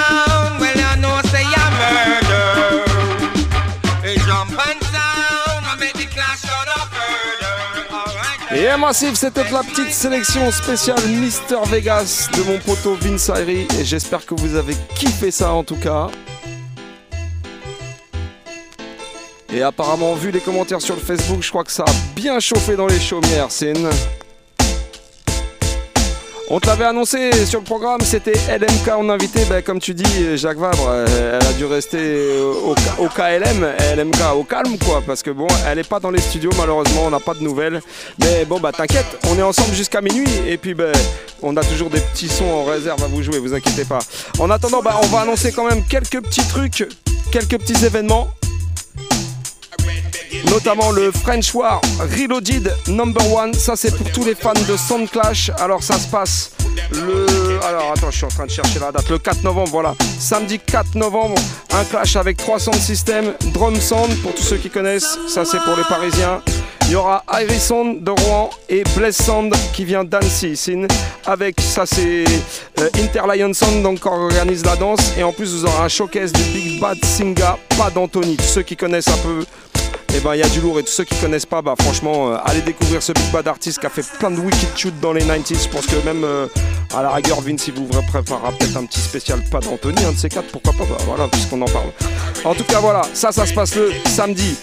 Et 8.68 8.78
Massive, 8.78 9.15
c'était 9.15 9.49
la 9.49 9.63
petite 9.63 9.93
sélection 9.93 10.51
spéciale 10.51 10.99
Mister 11.07 11.55
Vegas 11.68 12.28
de 12.36 12.43
mon 12.43 12.57
poteau 12.59 12.95
Vince 12.95 13.30
Ayri. 13.30 13.65
Et 13.80 13.86
j'espère 13.86 14.26
que 14.26 14.36
vous 14.36 14.55
avez 14.55 14.76
kiffé 14.93 15.32
ça 15.32 15.53
en 15.53 15.63
tout 15.63 15.78
cas. 15.78 16.07
Et 19.53 19.61
apparemment, 19.61 20.15
vu 20.15 20.32
les 20.32 20.41
commentaires 20.41 20.82
sur 20.82 20.95
le 20.95 21.01
Facebook, 21.01 21.41
je 21.41 21.49
crois 21.49 21.63
que 21.63 21.72
ça 21.72 21.84
a 21.84 21.91
bien 22.13 22.41
chauffé 22.41 22.76
dans 22.76 22.88
les 22.88 22.99
chaumières, 22.99 23.51
Sin. 23.51 23.89
On 26.50 26.62
te 26.62 26.68
l'avait 26.68 26.86
annoncé 26.86 27.45
sur 27.45 27.60
le 27.60 27.66
programme, 27.66 28.00
c'était 28.00 28.32
LMK 28.32 28.88
en 28.98 29.10
invité. 29.10 29.41
Ben, 29.50 29.62
comme 29.62 29.80
tu 29.80 29.93
dis, 29.93 30.38
Jacques 30.38 30.58
Vabre, 30.58 30.88
euh, 30.88 31.39
elle 31.41 31.45
a 31.45 31.54
dû 31.54 31.66
rester 31.66 32.39
au, 32.39 33.08
KLM, 33.10 33.68
LMK 33.98 34.34
au 34.34 34.45
calme, 34.45 34.78
quoi. 34.78 35.04
Parce 35.06 35.22
que 35.22 35.32
bon, 35.32 35.48
elle 35.68 35.80
est 35.80 35.88
pas 35.88 36.00
dans 36.00 36.10
les 36.10 36.22
studios, 36.22 36.52
malheureusement, 36.58 37.02
on 37.06 37.10
n'a 37.10 37.20
pas 37.20 37.34
de 37.34 37.43
nouvelles. 37.43 37.82
Mais 38.22 38.45
bon, 38.45 38.62
bah 38.62 38.72
t'inquiète, 38.72 39.20
on 39.30 39.38
est 39.38 39.41
ensemble 39.41 39.74
jusqu'à 39.74 40.00
minuit. 40.00 40.30
Et 40.48 40.56
puis, 40.56 40.74
ben, 40.74 40.93
on 41.41 41.58
a 41.58 41.64
toujours 41.66 41.89
des 41.89 42.00
petits 42.00 42.30
sons 42.30 42.50
en 42.50 42.64
réserve 42.64 43.04
à 43.04 43.08
vous 43.08 43.22
jouer, 43.22 43.39
vous 43.39 43.54
inquiétez 43.54 43.84
pas. 43.84 44.00
En 44.39 44.50
attendant, 44.50 44.82
bah, 44.82 45.02
on 45.04 45.08
va 45.08 45.22
annoncer 45.22 45.52
quand 45.52 45.68
même 45.68 45.84
quelques 45.84 46.22
petits 46.22 46.48
trucs, 46.48 46.88
quelques 47.30 47.58
petits 47.58 47.86
événements 47.86 48.30
notamment 50.50 50.92
le 50.92 51.12
French 51.12 51.54
War 51.54 51.82
Reloaded 52.00 52.74
Number 52.88 53.34
One. 53.34 53.54
Ça, 53.54 53.76
c'est 53.76 53.96
pour 53.96 54.10
tous 54.12 54.26
les 54.26 54.36
fans 54.36 54.54
de 54.54 54.78
Sound 54.78 55.10
Clash. 55.10 55.52
Alors, 55.60 55.84
ça 55.84 55.98
se 55.98 56.08
passe 56.08 56.52
le. 56.92 57.26
Alors, 57.68 57.94
attends, 57.96 58.12
je 58.12 58.18
suis 58.18 58.26
en 58.26 58.30
train 58.30 58.46
de 58.46 58.52
chercher 58.52 58.80
la 58.80 58.92
date. 58.92 59.10
Le 59.10 59.18
4 59.18 59.44
novembre, 59.44 59.70
voilà. 59.72 59.96
Samedi 60.20 60.60
4 60.60 60.96
novembre, 60.96 61.36
un 61.74 61.84
clash 61.84 62.16
avec 62.16 62.38
300 62.38 62.74
systèmes, 62.74 63.34
Drum 63.54 63.76
Sound 63.76 64.16
pour 64.22 64.34
tous 64.36 64.44
ceux 64.44 64.58
qui 64.58 64.70
connaissent. 64.70 65.18
Ça, 65.28 65.46
c'est 65.46 65.60
pour 65.60 65.76
les 65.76 65.84
Parisiens. 65.84 66.42
Il 66.90 66.94
y 66.94 66.96
aura 66.96 67.22
Iris 67.34 67.68
Sound 67.68 68.02
de 68.02 68.12
Rouen 68.12 68.50
et 68.70 68.84
Bless 68.96 69.18
Sound 69.18 69.54
qui 69.74 69.84
vient 69.84 70.06
d'Annecy. 70.06 70.58
Avec 71.26 71.60
ça, 71.60 71.86
c'est 71.86 72.24
euh, 72.80 72.90
Interlion 73.04 73.54
Sound 73.54 73.84
donc 73.84 74.06
organise 74.06 74.64
la 74.64 74.78
danse. 74.78 75.02
Et 75.18 75.24
en 75.24 75.34
plus, 75.34 75.54
vous 75.54 75.66
aurez 75.66 75.84
un 75.84 75.90
showcase 75.90 76.32
du 76.32 76.42
Big 76.44 76.80
Bad 76.80 77.04
Singa, 77.04 77.58
pas 77.78 77.90
d'Anthony. 77.90 78.38
Ceux 78.40 78.62
qui 78.62 78.78
connaissent 78.78 79.10
un 79.10 79.18
peu 79.18 79.46
et 80.14 80.18
eh 80.18 80.20
ben 80.22 80.36
il 80.36 80.39
y 80.39 80.43
a 80.43 80.49
du 80.49 80.62
lourd 80.62 80.80
et 80.80 80.84
tous 80.84 80.91
ceux 80.91 81.03
qui 81.03 81.16
connaissent 81.16 81.45
pas, 81.45 81.62
bah 81.62 81.76
franchement, 81.80 82.30
euh, 82.32 82.38
allez 82.45 82.62
découvrir 82.62 83.03
ce 83.03 83.12
big 83.12 83.32
bad 83.32 83.47
artiste 83.47 83.80
qui 83.80 83.86
a 83.86 83.89
fait 83.89 84.05
plein 84.18 84.32
de 84.32 84.39
wicked 84.39 84.76
shoot 84.76 84.93
dans 85.01 85.14
les 85.14 85.22
90s. 85.22 85.64
Je 85.64 85.70
pense 85.70 85.86
que 85.86 85.95
même 86.05 86.24
euh, 86.24 86.47
à 86.95 87.03
la 87.03 87.12
rigueur, 87.12 87.41
Vince, 87.41 87.68
il 87.68 87.74
vous 87.74 87.88
préparera 88.08 88.51
peut-être 88.51 88.78
un 88.78 88.86
petit 88.86 89.01
spécial 89.01 89.43
pas 89.51 89.60
d'Anthony, 89.60 90.03
un 90.05 90.14
de 90.14 90.18
ces 90.18 90.30
quatre, 90.30 90.47
pourquoi 90.47 90.74
pas, 90.74 90.86
bah 90.86 90.97
voilà, 91.05 91.28
puisqu'on 91.28 91.62
en 91.62 91.66
parle. 91.66 91.89
En 92.45 92.55
tout 92.55 92.64
cas, 92.64 92.80
voilà, 92.80 93.01
ça, 93.14 93.32
ça 93.32 93.45
se 93.45 93.53
passe 93.53 93.76
le 93.76 93.91
samedi 94.05 94.55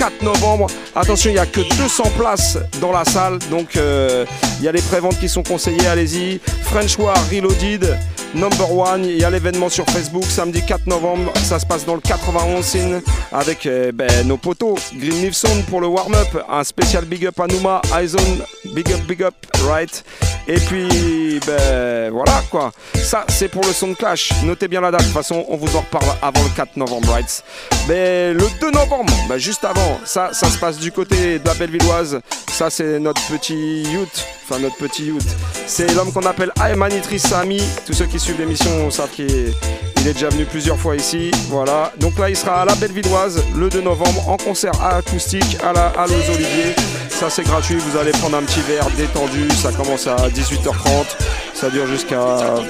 4 0.00 0.22
novembre. 0.22 0.66
Attention, 0.96 1.28
il 1.30 1.34
n'y 1.34 1.38
a 1.38 1.44
que 1.44 1.60
200 1.60 2.04
places 2.16 2.56
dans 2.80 2.90
la 2.90 3.04
salle, 3.04 3.38
donc 3.50 3.76
euh, 3.76 4.24
il 4.58 4.64
y 4.64 4.68
a 4.68 4.72
les 4.72 4.80
préventes 4.80 5.18
qui 5.18 5.28
sont 5.28 5.42
conseillées, 5.42 5.86
allez-y. 5.86 6.40
French 6.62 6.98
War 6.98 7.14
Reloaded. 7.30 7.98
Number 8.34 8.72
One. 8.72 9.04
Il 9.04 9.18
y 9.18 9.24
a 9.24 9.30
l'événement 9.30 9.68
sur 9.68 9.84
Facebook 9.86 10.24
samedi 10.24 10.64
4 10.64 10.86
novembre. 10.86 11.32
Ça 11.42 11.58
se 11.58 11.66
passe 11.66 11.84
dans 11.84 11.94
le 11.94 12.00
91 12.00 12.64
Sin 12.64 13.00
avec 13.32 13.66
euh, 13.66 13.92
ben, 13.92 14.26
nos 14.26 14.36
potos. 14.36 14.78
Green 14.94 15.22
Leaf 15.22 15.44
pour 15.68 15.80
le 15.80 15.88
warm-up. 15.88 16.28
Un 16.48 16.64
spécial 16.64 17.04
big 17.04 17.26
up 17.26 17.38
à 17.40 17.46
Numa. 17.46 17.82
Izone. 18.00 18.42
Big 18.74 18.90
up, 18.92 19.00
big 19.08 19.22
up, 19.22 19.34
right. 19.66 20.04
Et 20.46 20.58
puis, 20.58 21.40
ben 21.46 22.10
voilà 22.10 22.42
quoi. 22.50 22.72
Ça, 22.94 23.24
c'est 23.28 23.48
pour 23.48 23.64
le 23.64 23.72
son 23.72 23.88
de 23.88 23.94
clash. 23.94 24.30
Notez 24.44 24.68
bien 24.68 24.80
la 24.80 24.90
date. 24.90 25.00
De 25.00 25.06
toute 25.06 25.14
façon, 25.14 25.44
on 25.48 25.56
vous 25.56 25.76
en 25.76 25.80
reparle 25.80 26.06
avant 26.22 26.42
le 26.42 26.50
4 26.56 26.76
novembre, 26.76 27.10
right. 27.10 27.44
Mais 27.88 28.32
le 28.32 28.46
2 28.60 28.70
novembre, 28.70 29.12
ben, 29.28 29.38
juste 29.38 29.64
avant, 29.64 29.89
ça, 30.04 30.30
ça 30.32 30.48
se 30.48 30.58
passe 30.58 30.78
du 30.78 30.92
côté 30.92 31.38
de 31.38 31.46
la 31.46 31.54
Bellevilloise. 31.54 32.20
Ça, 32.48 32.70
c'est 32.70 32.98
notre 32.98 33.20
petit 33.28 33.82
youth. 33.84 34.24
Enfin, 34.44 34.60
notre 34.60 34.76
petit 34.76 35.06
youth. 35.06 35.26
C'est 35.66 35.94
l'homme 35.94 36.12
qu'on 36.12 36.26
appelle 36.26 36.52
Aymanitri 36.62 37.18
Sami. 37.18 37.62
Tous 37.86 37.92
ceux 37.92 38.06
qui 38.06 38.18
suivent 38.18 38.38
l'émission 38.38 38.90
savent 38.90 39.10
qu'il 39.10 39.30
est, 39.30 39.54
il 40.00 40.08
est 40.08 40.14
déjà 40.14 40.30
venu 40.30 40.44
plusieurs 40.46 40.78
fois 40.78 40.96
ici. 40.96 41.30
Voilà. 41.48 41.92
Donc 41.98 42.18
là, 42.18 42.30
il 42.30 42.36
sera 42.36 42.62
à 42.62 42.64
la 42.64 42.74
Bellevilloise 42.74 43.44
le 43.56 43.68
2 43.68 43.82
novembre 43.82 44.28
en 44.28 44.36
concert 44.36 44.72
acoustique 44.82 45.58
à 45.62 45.72
la 45.72 45.88
à 45.88 46.04
Olivier. 46.06 46.74
Ça, 47.08 47.28
c'est 47.28 47.42
gratuit. 47.42 47.76
Vous 47.76 47.98
allez 47.98 48.12
prendre 48.12 48.36
un 48.36 48.42
petit 48.42 48.60
verre 48.62 48.88
détendu. 48.96 49.50
Ça 49.50 49.72
commence 49.72 50.06
à 50.06 50.16
18h30. 50.28 51.16
Ça 51.54 51.68
dure 51.68 51.86
jusqu'à 51.86 52.16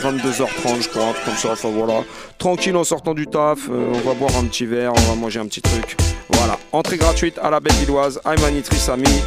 22h30, 0.03 0.83
je 0.83 0.89
crois. 0.89 1.15
Comme 1.25 1.37
ça, 1.37 1.53
enfin 1.53 1.71
voilà. 1.71 2.03
Tranquille 2.39 2.77
en 2.77 2.85
sortant 2.85 3.15
du 3.15 3.27
taf. 3.27 3.69
Euh, 3.71 3.93
on 3.95 4.09
va 4.09 4.15
boire 4.15 4.37
un 4.37 4.45
petit 4.45 4.67
verre. 4.67 4.93
On 4.97 5.11
va 5.11 5.15
manger 5.15 5.39
un 5.39 5.47
petit 5.47 5.63
truc. 5.63 5.97
Voilà. 6.31 6.59
Entrée 6.73 6.97
gratuite 6.97 7.39
à 7.41 7.51
la 7.51 7.61
Bellevilloise. 7.61 8.21
I'm 8.27 8.43
Anitri 8.45 8.77
Sami 8.77 9.23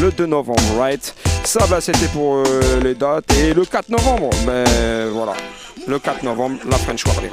le 0.00 0.10
2 0.10 0.26
novembre, 0.26 0.62
right 0.78 1.14
Ça, 1.44 1.66
bah, 1.68 1.80
c'était 1.80 2.08
pour 2.08 2.36
euh, 2.36 2.80
les 2.82 2.94
dates. 2.94 3.32
Et 3.38 3.54
le 3.54 3.64
4 3.64 3.88
novembre, 3.88 4.30
ben 4.46 4.64
voilà. 5.12 5.34
Le 5.86 5.98
4 5.98 6.22
novembre, 6.24 6.56
la 6.68 6.76
French 6.78 7.04
Quarter 7.04 7.30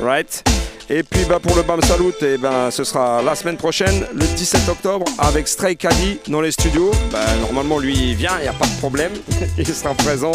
Right 0.00 0.44
et 0.90 1.02
puis 1.02 1.24
bah, 1.28 1.38
pour 1.38 1.54
le 1.54 1.62
BAM 1.62 1.82
Salut, 1.82 2.14
et 2.22 2.34
eh 2.34 2.38
ben, 2.38 2.70
ce 2.70 2.82
sera 2.82 3.20
la 3.20 3.34
semaine 3.34 3.58
prochaine, 3.58 4.06
le 4.14 4.24
17 4.24 4.68
octobre, 4.70 5.04
avec 5.18 5.46
Stray 5.46 5.76
Caddy 5.76 6.18
dans 6.28 6.40
les 6.40 6.50
studios. 6.50 6.92
Bah, 7.12 7.18
normalement, 7.42 7.78
lui, 7.78 7.94
il 7.94 8.14
vient, 8.14 8.38
il 8.38 8.42
n'y 8.42 8.48
a 8.48 8.54
pas 8.54 8.66
de 8.66 8.78
problème, 8.78 9.12
il 9.58 9.66
sera 9.66 9.92
présent. 9.94 10.32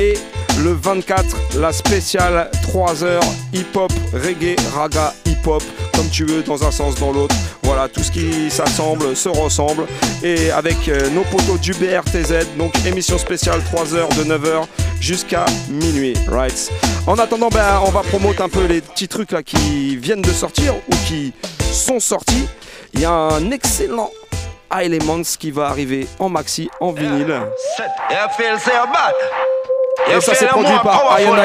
Et 0.00 0.14
le 0.64 0.72
24, 0.72 1.56
la 1.60 1.72
spéciale 1.72 2.50
3 2.62 3.04
heures 3.04 3.22
hip-hop, 3.52 3.92
reggae, 4.12 4.56
raga, 4.74 5.14
hip-hop, 5.24 5.62
comme 6.02 6.10
tu 6.10 6.24
veux, 6.24 6.42
dans 6.42 6.64
un 6.64 6.70
sens, 6.72 6.96
dans 6.96 7.12
l'autre. 7.12 7.34
Voilà, 7.62 7.88
tout 7.88 8.02
ce 8.02 8.10
qui 8.10 8.50
s'assemble 8.50 9.14
se 9.14 9.28
ressemble. 9.28 9.86
Et 10.24 10.50
avec 10.50 10.88
euh, 10.88 11.08
nos 11.10 11.22
potos 11.22 11.60
du 11.60 11.72
BRTZ, 11.74 12.56
donc 12.58 12.74
émission 12.84 13.18
spéciale 13.18 13.62
3 13.72 13.94
heures 13.94 14.08
de 14.08 14.24
9h 14.24 14.64
jusqu'à 15.00 15.44
minuit, 15.68 16.14
right 16.28 16.72
En 17.06 17.18
attendant, 17.18 17.50
ben, 17.50 17.80
on 17.86 17.90
va 17.90 18.00
promouvoir 18.00 18.46
un 18.46 18.48
peu 18.48 18.64
les 18.64 18.80
petits 18.80 19.06
trucs 19.06 19.30
là 19.30 19.44
qui 19.44 19.96
viennent 19.96 20.22
de 20.22 20.32
sortir 20.32 20.74
ou 20.74 20.94
qui 21.06 21.32
sont 21.72 22.00
sortis. 22.00 22.48
Il 22.94 23.00
y 23.00 23.04
a 23.04 23.12
un 23.12 23.50
excellent 23.52 24.10
Elements 24.74 25.36
qui 25.38 25.50
va 25.50 25.66
arriver 25.66 26.08
en 26.18 26.30
maxi, 26.30 26.70
en 26.80 26.92
vinyle. 26.92 27.42
Et 30.10 30.20
ça 30.20 30.34
c'est 30.34 30.46
produit 30.46 30.78
par 30.82 31.20
Iron 31.20 31.36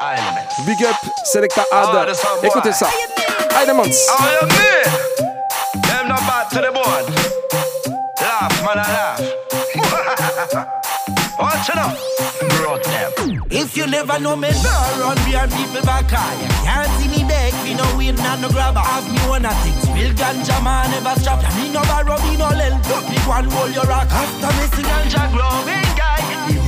Riddim. 0.00 0.66
Big 0.66 0.84
up, 0.84 0.96
Selecta 1.24 1.64
HAAD. 1.70 2.14
Écoutez 2.42 2.72
ça. 2.72 2.88
Ilements. 3.62 4.08
Watch 11.38 11.70
it 11.70 11.78
up. 11.78 11.96
If 13.50 13.76
you 13.76 13.86
never 13.86 14.18
know 14.20 14.36
me, 14.36 14.48
no 14.62 14.70
run 15.00 15.16
behind 15.24 15.52
people 15.52 15.82
back 15.82 16.10
high. 16.10 16.34
You 16.42 16.48
can't 16.64 16.90
see 17.00 17.08
me 17.08 17.24
back, 17.28 17.52
me 17.64 17.74
no 17.74 17.84
win 17.96 18.18
and 18.18 18.42
no 18.42 18.48
grabber. 18.48 18.80
Have 18.80 19.08
me 19.10 19.18
one 19.28 19.46
of 19.46 19.56
things, 19.62 19.88
real 19.94 20.12
ganja 20.14 20.62
man 20.62 20.90
never 20.90 21.18
stop. 21.20 21.40
Yeah, 21.42 21.54
me 21.56 21.70
no 21.72 21.82
borrow, 21.82 22.18
me 22.22 22.36
no 22.36 22.48
lend. 22.50 22.76
Me 23.08 23.18
one 23.26 23.48
hold 23.50 23.74
your 23.74 23.84
rock. 23.84 24.08
After 24.10 24.50
me 24.58 24.66
sing 24.76 24.84
ganja 24.84 25.30
growing 25.32 25.82
guy. 25.96 25.97
The 25.97 25.97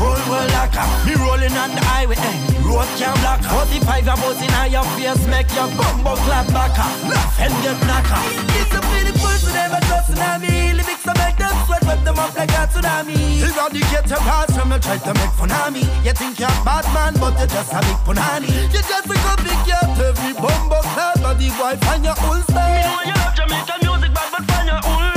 whole 0.01 0.25
world 0.33 0.51
lock 0.57 0.73
up. 0.81 0.89
Me 1.05 1.13
rolling 1.21 1.53
on 1.53 1.71
the 1.77 1.83
highway, 1.85 2.17
eh. 2.17 2.37
Road 2.65 2.89
can 2.97 3.13
block. 3.21 3.45
45 3.45 4.09
a 4.09 4.15
bus 4.17 4.41
in 4.41 4.73
your 4.73 4.87
face, 4.97 5.25
make 5.29 5.51
your 5.53 5.69
bumbo 5.77 6.17
clap 6.25 6.49
back. 6.57 6.73
Laugh 7.05 7.37
and 7.45 7.55
get 7.61 7.79
knock 7.85 8.09
off. 8.09 8.25
It's 8.57 8.73
a 8.73 8.81
pretty 8.89 9.13
person, 9.21 9.53
never 9.53 9.81
trust 9.85 10.17
me. 10.41 10.73
Lyrics 10.73 11.05
to 11.05 11.13
make 11.21 11.37
them 11.37 11.55
sweat, 11.67 11.85
wet 11.85 12.01
them 12.05 12.19
up 12.19 12.33
like 12.35 12.55
a 12.57 12.65
tsunami. 12.73 13.45
Eradicate 13.45 14.09
your 14.09 14.23
past 14.25 14.57
from 14.57 14.71
me, 14.71 14.79
try 14.81 14.97
to 14.97 15.13
make 15.21 15.35
fun 15.37 15.53
of 15.53 15.69
me. 15.75 15.85
You 16.05 16.15
think 16.17 16.41
you're 16.41 16.61
bad 16.65 16.87
man, 16.97 17.15
but 17.21 17.37
you're 17.37 17.53
just 17.53 17.73
a 17.73 17.81
big 17.85 18.01
punani. 18.09 18.49
You 18.73 18.81
just 18.81 19.11
a 19.11 19.15
go 19.25 19.35
big 19.45 19.61
cat, 19.69 19.99
every 20.01 20.33
bumbo 20.33 20.81
clap, 20.95 21.21
body 21.21 21.51
wife 21.61 21.83
and 21.93 22.05
your 22.05 22.17
old 22.25 22.43
style. 22.49 22.73
Me 22.73 22.81
know 22.89 23.03
you 23.11 23.17
love 23.21 23.35
Jamaican 23.37 23.79
music, 23.85 24.11
bad 24.17 24.29
but 24.33 24.45
find 24.49 24.69
your 24.73 24.81
own 24.87 25.10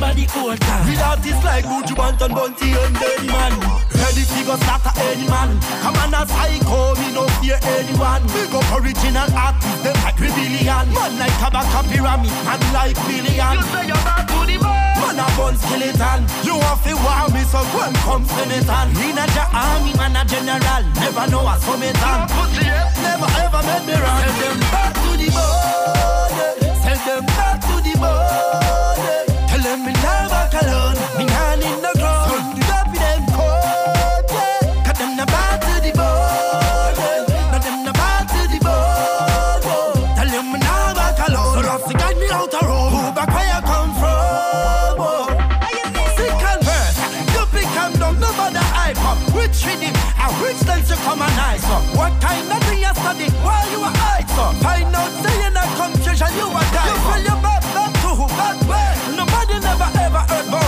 the 0.00 0.26
old 0.36 0.60
time? 0.60 0.86
With 0.86 1.02
artists 1.02 1.44
like 1.44 1.64
Buju 1.64 1.94
Banton, 1.96 2.32
Bounty 2.34 2.72
and 2.72 2.94
Beenie 2.98 3.32
Man. 3.32 3.52
Ready 3.96 4.24
to 4.24 4.40
go 4.44 4.54
slaughter 4.60 4.94
any 5.08 5.26
man. 5.28 5.60
Come 5.82 5.96
on, 6.02 6.14
a 6.14 6.22
psycho, 6.26 6.94
me 7.00 7.12
no 7.12 7.24
fear 7.40 7.58
anyone. 7.76 8.22
Big 8.32 8.52
up 8.54 8.66
original 8.76 9.28
artists, 9.32 9.82
them 9.82 9.96
like 10.04 10.18
Rebellion. 10.18 10.86
Man 10.92 11.12
like 11.18 11.36
Kabaka 11.40 11.80
Pyramid, 11.88 12.34
man 12.44 12.62
like 12.72 12.96
Billion. 13.06 13.52
You 13.56 13.62
say 13.72 13.86
you're 13.86 14.04
bad 14.04 14.28
to 14.28 14.38
the 14.46 14.58
man. 14.62 14.86
Man 15.00 15.20
a 15.20 15.26
bun 15.36 15.56
skeleton 15.56 16.24
You 16.44 16.56
have 16.60 16.82
to 16.84 16.94
war 16.96 17.28
me 17.32 17.44
so 17.44 17.60
go 17.72 17.84
and 17.84 17.96
come 18.04 18.24
Senator 18.24 18.82
Me 18.96 19.12
not 19.12 19.28
your 19.36 19.48
army 19.52 19.92
man 19.94 20.16
a 20.16 20.24
general 20.24 20.82
Never 20.96 21.26
know 21.30 21.44
a 21.46 21.56
summit 21.60 21.96
Never 23.04 23.28
ever 23.44 23.62
made 23.68 23.84
me 23.86 23.94
run 23.94 24.20
Send 24.24 24.40
them 24.40 24.60
back 24.72 24.94
to 24.94 25.10
the 25.20 25.28
body 25.36 26.80
Send 26.80 27.00
them 27.04 27.26
back 27.26 27.60
to 27.60 27.74
the 27.84 27.92
them 28.00 28.95
back 30.50 30.62
alone 30.62 30.96
Me 31.18 31.24
hand 31.32 31.62
in 31.62 31.80
the 31.82 31.92
ground. 31.98 32.30
Send 32.30 32.58
it 32.58 32.70
up 32.70 32.86
in 32.88 32.94
them 32.94 33.22
cold 33.34 34.24
yeah. 34.30 34.84
Cut 34.84 34.96
them 34.96 35.16
the 35.16 35.26
back 35.26 35.60
to 35.60 35.74
the 35.82 35.92
body 35.96 37.10
Not 37.52 37.62
them 37.62 37.84
the 37.84 37.92
back 37.92 38.26
to 38.32 38.40
the 38.52 38.58
body 38.62 39.78
Tell 40.16 40.28
them 40.30 40.46
me 40.52 40.58
never 40.58 40.94
back 40.94 41.28
alone 41.28 41.54
So 41.54 41.62
that's 41.62 41.86
the 41.88 41.94
guide 41.94 42.18
me 42.18 42.28
out 42.30 42.54
a 42.54 42.60
road 42.66 42.90
Go 42.90 43.12
back 43.14 43.28
where 43.34 43.46
you 43.46 43.62
come 43.62 43.92
from 43.94 45.00
oh? 45.00 45.26
Which 49.36 49.64
rhythm 49.66 49.94
and 49.94 50.32
which 50.42 50.60
dance 50.66 50.90
you 50.90 50.96
come 50.96 51.22
and 51.22 51.36
nice 51.36 51.64
up? 51.70 51.82
What 51.96 52.12
kind 52.20 52.50
of 52.50 52.62
thing 52.64 52.80
you 52.80 52.94
study? 52.94 53.28
While 53.44 53.70
you 53.70 53.80
are 53.80 53.94
high 53.94 54.24
up? 54.42 54.54
Find 54.62 54.94
out 54.94 55.12
say 55.22 55.42
you're 55.42 55.55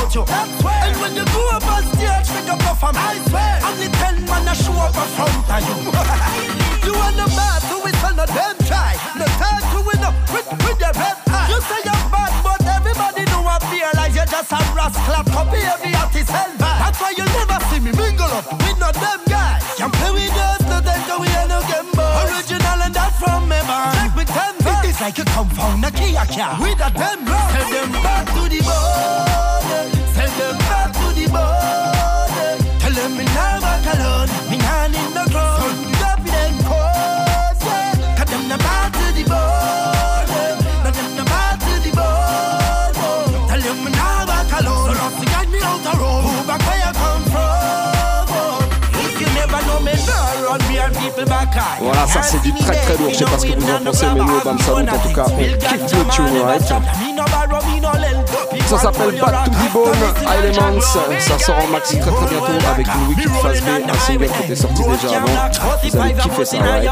about 0.08 0.14
you. 0.14 0.68
And 0.68 0.96
when 1.00 1.12
you 1.16 1.24
go 1.32 1.42
up 1.52 1.66
on 1.68 1.82
stage, 1.92 2.28
you 2.32 2.56
go 2.56 2.72
for 2.74 2.92
me. 2.92 2.98
I 2.98 3.18
swear. 3.28 3.60
Only 3.64 3.88
ten 4.00 4.24
man 4.24 4.48
a 4.48 4.54
show 4.54 4.72
up 4.72 4.96
in 4.96 5.08
front 5.16 5.50
of 5.52 5.60
you. 5.68 5.76
you 6.88 6.94
are 6.96 7.12
the 7.12 7.26
bad, 7.36 7.60
so 7.68 7.76
it's 7.86 8.02
none 8.02 8.18
of 8.18 8.28
them 8.32 8.56
try. 8.64 8.96
No 9.16 9.26
time 9.36 9.64
to 9.72 9.78
win 9.84 10.02
up 10.04 10.14
with, 10.32 10.48
with 10.64 10.80
your 10.80 10.94
red 10.96 11.16
eye. 11.28 11.48
You 11.52 11.60
say 11.60 11.80
you're 11.84 12.04
bad, 12.08 12.32
but 12.42 12.60
everybody 12.64 13.24
know 13.28 13.44
I 13.44 13.58
realize 13.68 14.14
you're 14.14 14.26
just 14.26 14.52
a 14.52 14.60
rascal. 14.72 15.24
Copy 15.32 15.60
every 15.60 15.94
artist 15.94 16.30
hell 16.30 16.52
That's 16.56 17.00
why 17.00 17.12
you'll 17.16 17.32
never 17.36 17.58
see 17.68 17.80
me 17.80 17.92
mingle 17.92 18.32
up 18.32 18.46
with 18.64 18.78
no 18.80 18.90
them 18.92 19.20
guys. 19.28 19.62
Can't 19.76 19.92
play 19.92 20.12
with 20.12 20.32
us, 20.32 20.62
no 20.68 20.80
time 20.80 21.02
go 21.06 21.14
we 21.20 21.28
ain't 21.36 21.52
no 21.52 21.60
game 21.68 21.90
boy. 21.92 22.08
Original 22.32 22.80
and 22.80 22.94
that 22.94 23.12
from 23.20 23.44
me 23.44 23.60
man. 23.68 23.92
Check 23.92 24.16
with 24.16 24.30
ten 24.32 24.54
It 24.56 24.88
is 24.88 25.00
like 25.00 25.18
you 25.18 25.24
come 25.36 25.48
from 25.50 25.84
a 25.84 25.90
Kia. 25.92 26.24
With 26.60 26.80
a 26.80 26.88
them 26.96 27.20
rock. 27.28 27.50
Tell 27.52 27.68
them 27.68 27.92
back 28.00 28.24
to 28.32 28.48
the 28.48 28.60
bone. 28.64 29.27
Me 33.18 33.24
now 33.34 33.60
back 33.60 33.84
alone. 33.94 34.28
Me 34.50 34.56
hand 34.62 34.94
in 34.94 35.10
the 35.12 35.24
ground. 35.32 35.58
So 35.60 35.68
drop 35.98 36.20
it 36.22 36.34
and 36.42 36.58
cause 36.70 37.62
yeah. 37.66 38.14
Cut 38.16 38.28
them 38.28 38.44
the 38.48 38.58
back 38.58 38.92
to 38.94 39.06
the 39.18 39.24
bone. 39.32 40.28
Now 40.84 40.92
them 40.94 41.10
the 41.18 41.24
back 41.24 41.58
to 41.66 41.72
the 41.84 41.90
bone. 41.98 42.94
Tell 43.50 43.60
them 43.66 43.78
me 43.84 43.90
now 43.90 44.26
back 44.30 44.50
alone. 44.60 44.86
So 44.86 44.94
not 44.94 45.12
to 45.18 45.24
guide 45.26 45.50
me 45.50 45.58
out 45.62 45.80
the 45.82 45.92
road. 45.98 46.22
Who 46.30 46.46
back 46.46 46.62
where 46.62 46.78
you 46.78 46.92
come 46.94 47.27
Voilà, 51.80 52.06
ça 52.06 52.22
c'est 52.22 52.40
du 52.42 52.52
très 52.54 52.74
très 52.74 52.96
lourd. 52.96 53.10
Je 53.10 53.14
sais 53.14 53.24
pas 53.24 53.38
ce 53.38 53.46
que 53.46 53.58
vous 53.58 53.70
en 53.70 53.84
pensez, 53.84 54.06
mais 54.14 54.20
nous, 54.20 54.40
Bam 54.44 54.58
Salut, 54.58 54.88
en 54.88 54.98
tout 54.98 55.14
cas, 55.14 55.26
on 55.26 55.38
kiffe 55.38 55.92
le 55.92 56.04
tune, 56.10 56.42
right? 56.44 56.62
Ça 58.66 58.78
s'appelle 58.78 59.18
Back 59.18 59.44
to 59.44 59.50
the 59.50 59.72
Bone 59.72 59.92
Elements. 60.38 60.80
Ça 60.80 61.38
sort 61.38 61.56
en 61.64 61.68
maxi 61.68 61.98
très 61.98 62.10
très 62.10 62.26
bientôt 62.26 62.66
avec 62.70 62.86
une 62.86 63.08
Wicked 63.08 63.32
Phase 63.42 63.60
B, 63.60 63.68
un 63.88 64.26
qui 64.26 64.42
était 64.42 64.56
sorti 64.56 64.82
déjà 64.82 65.16
avant. 65.16 65.50
Vous 65.82 66.00
allez 66.00 66.14
kiffer 66.14 66.44
ça, 66.44 66.56
right? 66.58 66.90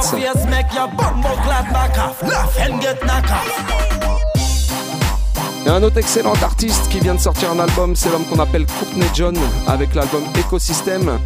Et 5.66 5.68
un 5.68 5.82
autre 5.82 5.98
excellent 5.98 6.34
artiste 6.42 6.88
qui 6.88 7.00
vient 7.00 7.14
de 7.14 7.20
sortir 7.20 7.50
un 7.50 7.58
album, 7.58 7.96
c'est 7.96 8.08
l'homme 8.08 8.24
qu'on 8.26 8.38
appelle 8.38 8.66
Courtney 8.66 9.06
John 9.14 9.36
avec 9.66 9.94
l'album 9.94 10.22
Ecosystem. 10.38 11.18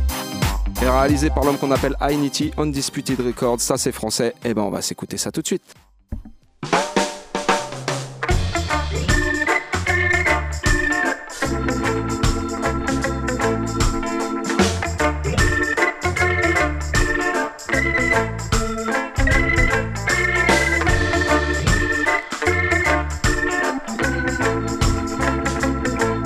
Et 0.82 0.88
réalisé 0.88 1.28
par 1.28 1.44
l'homme 1.44 1.58
qu'on 1.58 1.70
appelle 1.72 1.94
Ainity 2.00 2.52
Undisputed 2.56 3.20
Records. 3.20 3.60
Ça 3.60 3.76
c'est 3.76 3.92
français. 3.92 4.34
Et 4.44 4.54
ben 4.54 4.62
on 4.62 4.70
va 4.70 4.80
s'écouter 4.80 5.18
ça 5.18 5.30
tout 5.30 5.42
de 5.42 5.46
suite. 5.46 5.62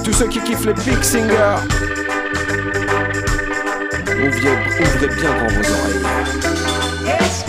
Tous 0.05 0.13
ceux 0.13 0.29
qui 0.29 0.41
kiffent 0.41 0.67
les 0.67 0.75
big 0.75 1.03
singers, 1.03 1.57
ouvrez, 4.27 4.57
ouvrez 4.81 5.09
bien 5.17 5.35
grand 5.37 5.49
vos 5.49 5.71
oreilles. 5.71 7.44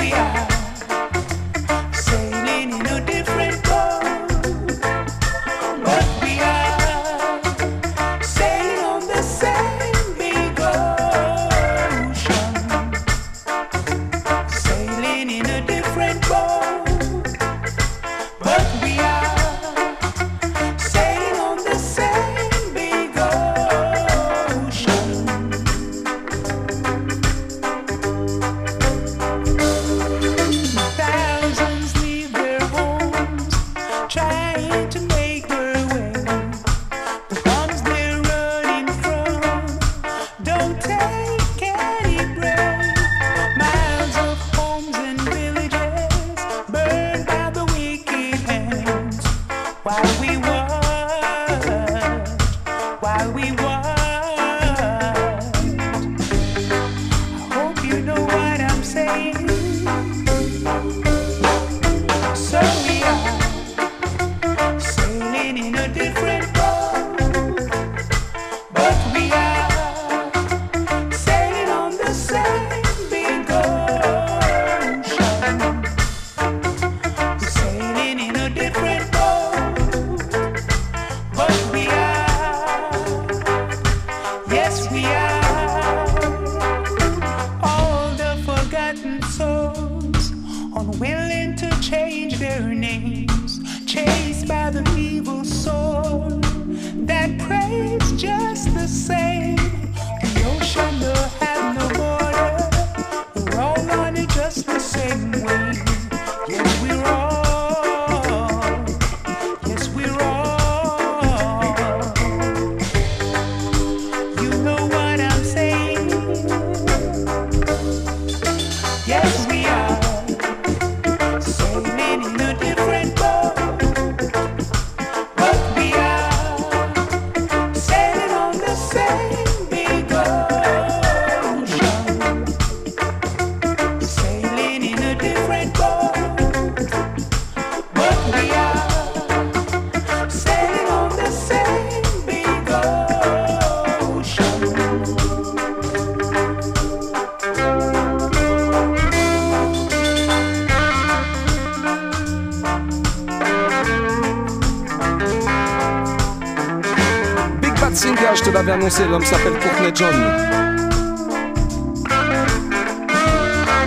L'homme 158.86 159.26
s'appelle 159.26 159.54
Courtney 159.54 159.92
John. 159.96 160.14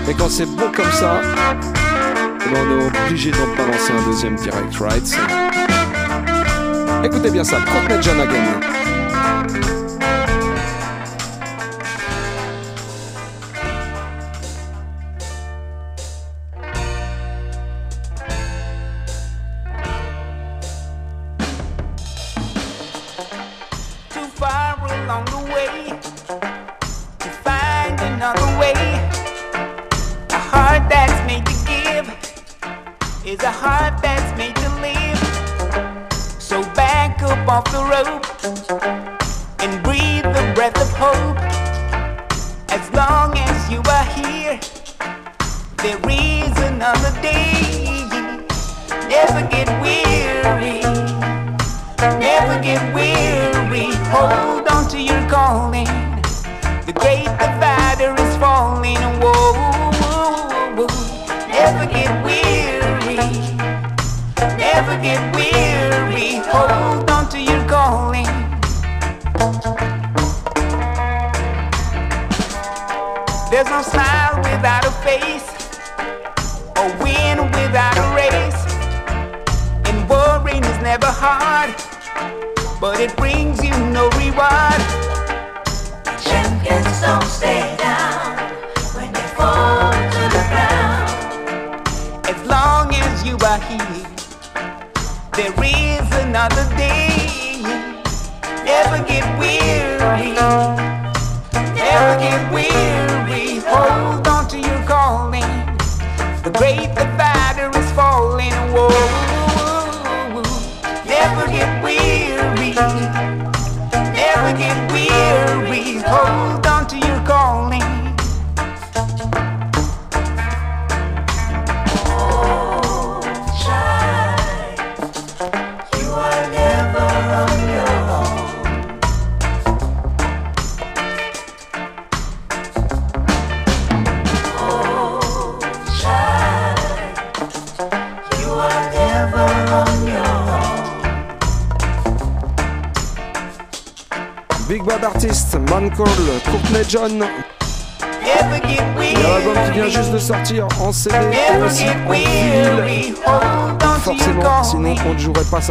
Et 0.08 0.14
quand 0.14 0.28
c'est 0.28 0.44
bon 0.44 0.72
comme 0.74 0.90
ça, 0.90 1.20
eh 2.44 2.52
ben, 2.52 2.66
on 2.66 2.80
est 2.80 3.06
obligé 3.06 3.30
d'en 3.30 3.46
balancer 3.56 3.92
un 3.92 4.10
deuxième 4.10 4.34
direct, 4.34 4.74
right? 4.80 5.16
Écoutez 7.04 7.30
bien 7.30 7.44
ça, 7.44 7.58
Courtney 7.58 8.02
John 8.02 8.20
again. 8.20 8.77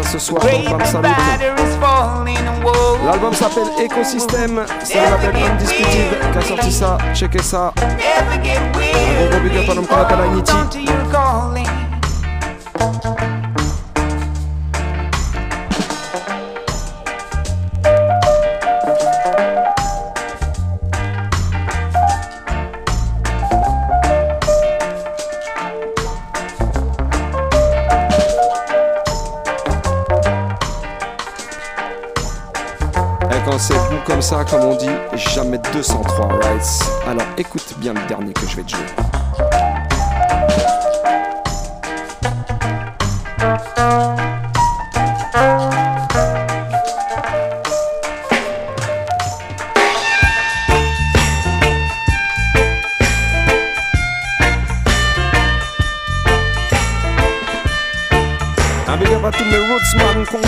ce 0.04 0.20
soir 0.20 0.44
L'album 3.06 3.34
s'appelle 3.34 3.68
Écosystème, 3.84 4.66
c'est 4.84 5.00
un 5.00 5.10
label 5.12 5.44
Undisputed 5.44 6.32
qui 6.32 6.38
a 6.38 6.42
sorti 6.42 6.72
ça, 6.72 6.98
checkez 7.14 7.42
ça. 7.42 7.74
comme 34.08 34.22
ça, 34.22 34.46
comme 34.46 34.62
on 34.62 34.76
dit, 34.76 34.90
jamais 35.16 35.60
203 35.74 36.28
rights. 36.28 36.90
Alors 37.06 37.28
écoute 37.38 37.74
bien 37.78 37.94
le 37.94 38.08
dernier 38.08 38.32
que 38.32 38.48
je 38.48 38.56
vais 38.56 38.64
te 38.64 38.72
jouer. 38.72 38.86
Un 58.88 58.98
roots, 58.98 59.98
man, 59.98 60.26
Congo, 60.26 60.48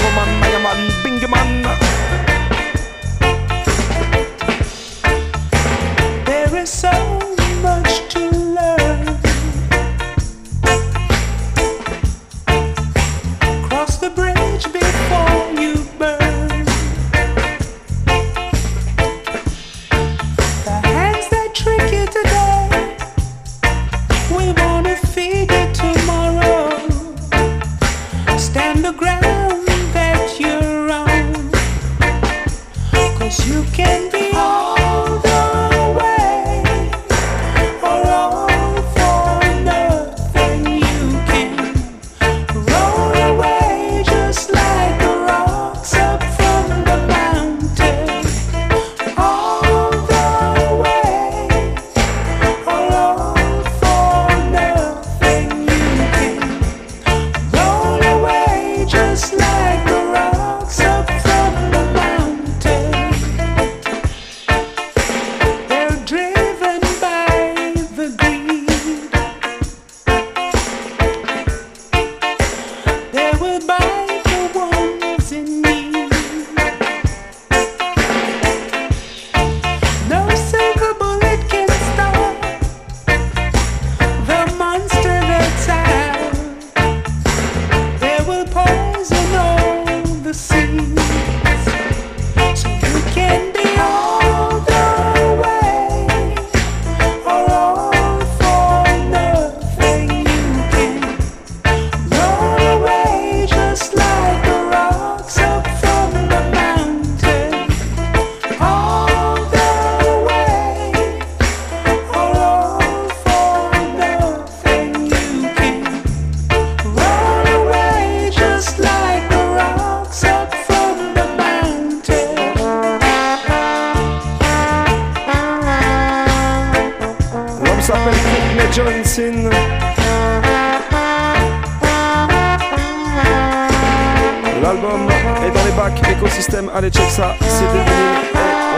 L'album 134.61 135.07
est 135.45 135.51
dans 135.51 135.65
les 135.65 135.71
bacs, 135.71 136.01
écosystème, 136.11 136.71
allez 136.73 136.89
check 136.89 137.09
ça, 137.11 137.35
c'est 137.39 137.71
des 137.71 137.79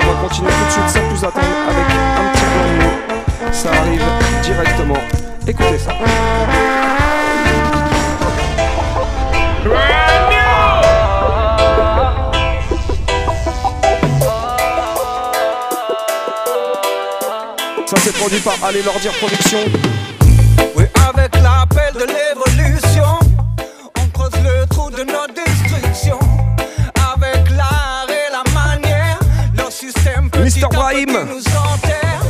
on 0.02 0.14
va 0.14 0.22
continuer 0.28 0.49
tout 0.52 0.65
de 0.65 0.72
suite 0.72 0.90
sans 0.90 1.07
plus 1.07 1.23
attendre 1.23 1.45
avec 1.69 1.86
un 2.18 2.26
petit 2.32 2.44
peu. 2.44 3.53
Ça 3.53 3.69
arrive 3.69 4.03
directement. 4.44 4.98
Écoutez 5.48 5.78
ça. 5.78 5.91
Ça 17.86 17.98
c'est 17.99 18.14
produit 18.14 18.40
par 18.40 18.53
Allez 18.64 18.82
leur 18.82 18.99
dire 18.99 19.11
production. 19.14 19.60
De 21.93 22.05
l'évolution, 22.05 23.19
on 23.99 24.07
creuse 24.18 24.41
le 24.43 24.65
trou 24.68 24.89
de 24.89 25.03
notre 25.03 25.34
destruction. 25.34 26.18
Avec 27.13 27.49
l'art 27.49 28.07
et 28.09 28.31
la 28.31 28.43
manière, 28.53 29.19
leur 29.55 29.72
système 29.72 30.30
petit 30.30 30.59
Mr. 30.59 30.65
à 30.65 30.68
petit 30.69 30.76
Brahim. 30.77 31.27
nous 31.30 31.39
enterre. 31.57 32.22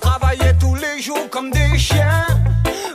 Travailler 0.00 0.52
tous 0.58 0.74
les 0.74 1.00
jours 1.00 1.28
comme 1.30 1.50
des 1.50 1.78
chiens, 1.78 2.26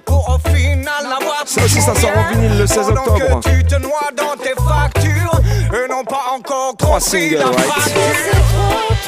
pour 0.05 0.27
au 0.29 0.49
final 0.49 1.05
avoir 1.05 1.43
Ça 1.45 1.63
aussi, 1.63 1.81
ça 1.81 1.95
sort 1.95 2.11
en 2.17 2.33
vinyle 2.33 2.57
le 2.59 2.67
16 2.67 2.87
Pendant 2.87 3.01
octobre. 3.01 3.39
que 3.41 3.49
tu 3.49 3.63
te 3.63 3.75
noies 3.75 4.11
dans 4.15 4.35
tes 4.43 4.55
factures, 4.61 5.39
et 5.73 5.89
non 5.89 6.03
pas 6.03 6.33
encore 6.35 6.75
Trois 6.77 6.99
singles, 6.99 7.37
la 7.37 7.45
right. 7.45 9.02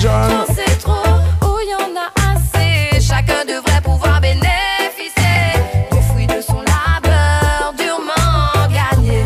John. 0.00 0.44
C'est 0.54 0.78
trop, 0.78 0.92
où 1.42 1.58
y 1.60 1.74
en 1.74 1.96
a 1.96 2.34
assez. 2.34 3.00
Chacun 3.00 3.44
devrait 3.44 3.80
pouvoir 3.82 4.20
bénéficier 4.20 5.58
du 5.90 6.02
fruit 6.08 6.26
de 6.26 6.40
son 6.40 6.60
labeur 6.60 7.72
durement 7.76 8.68
gagné. 8.68 9.24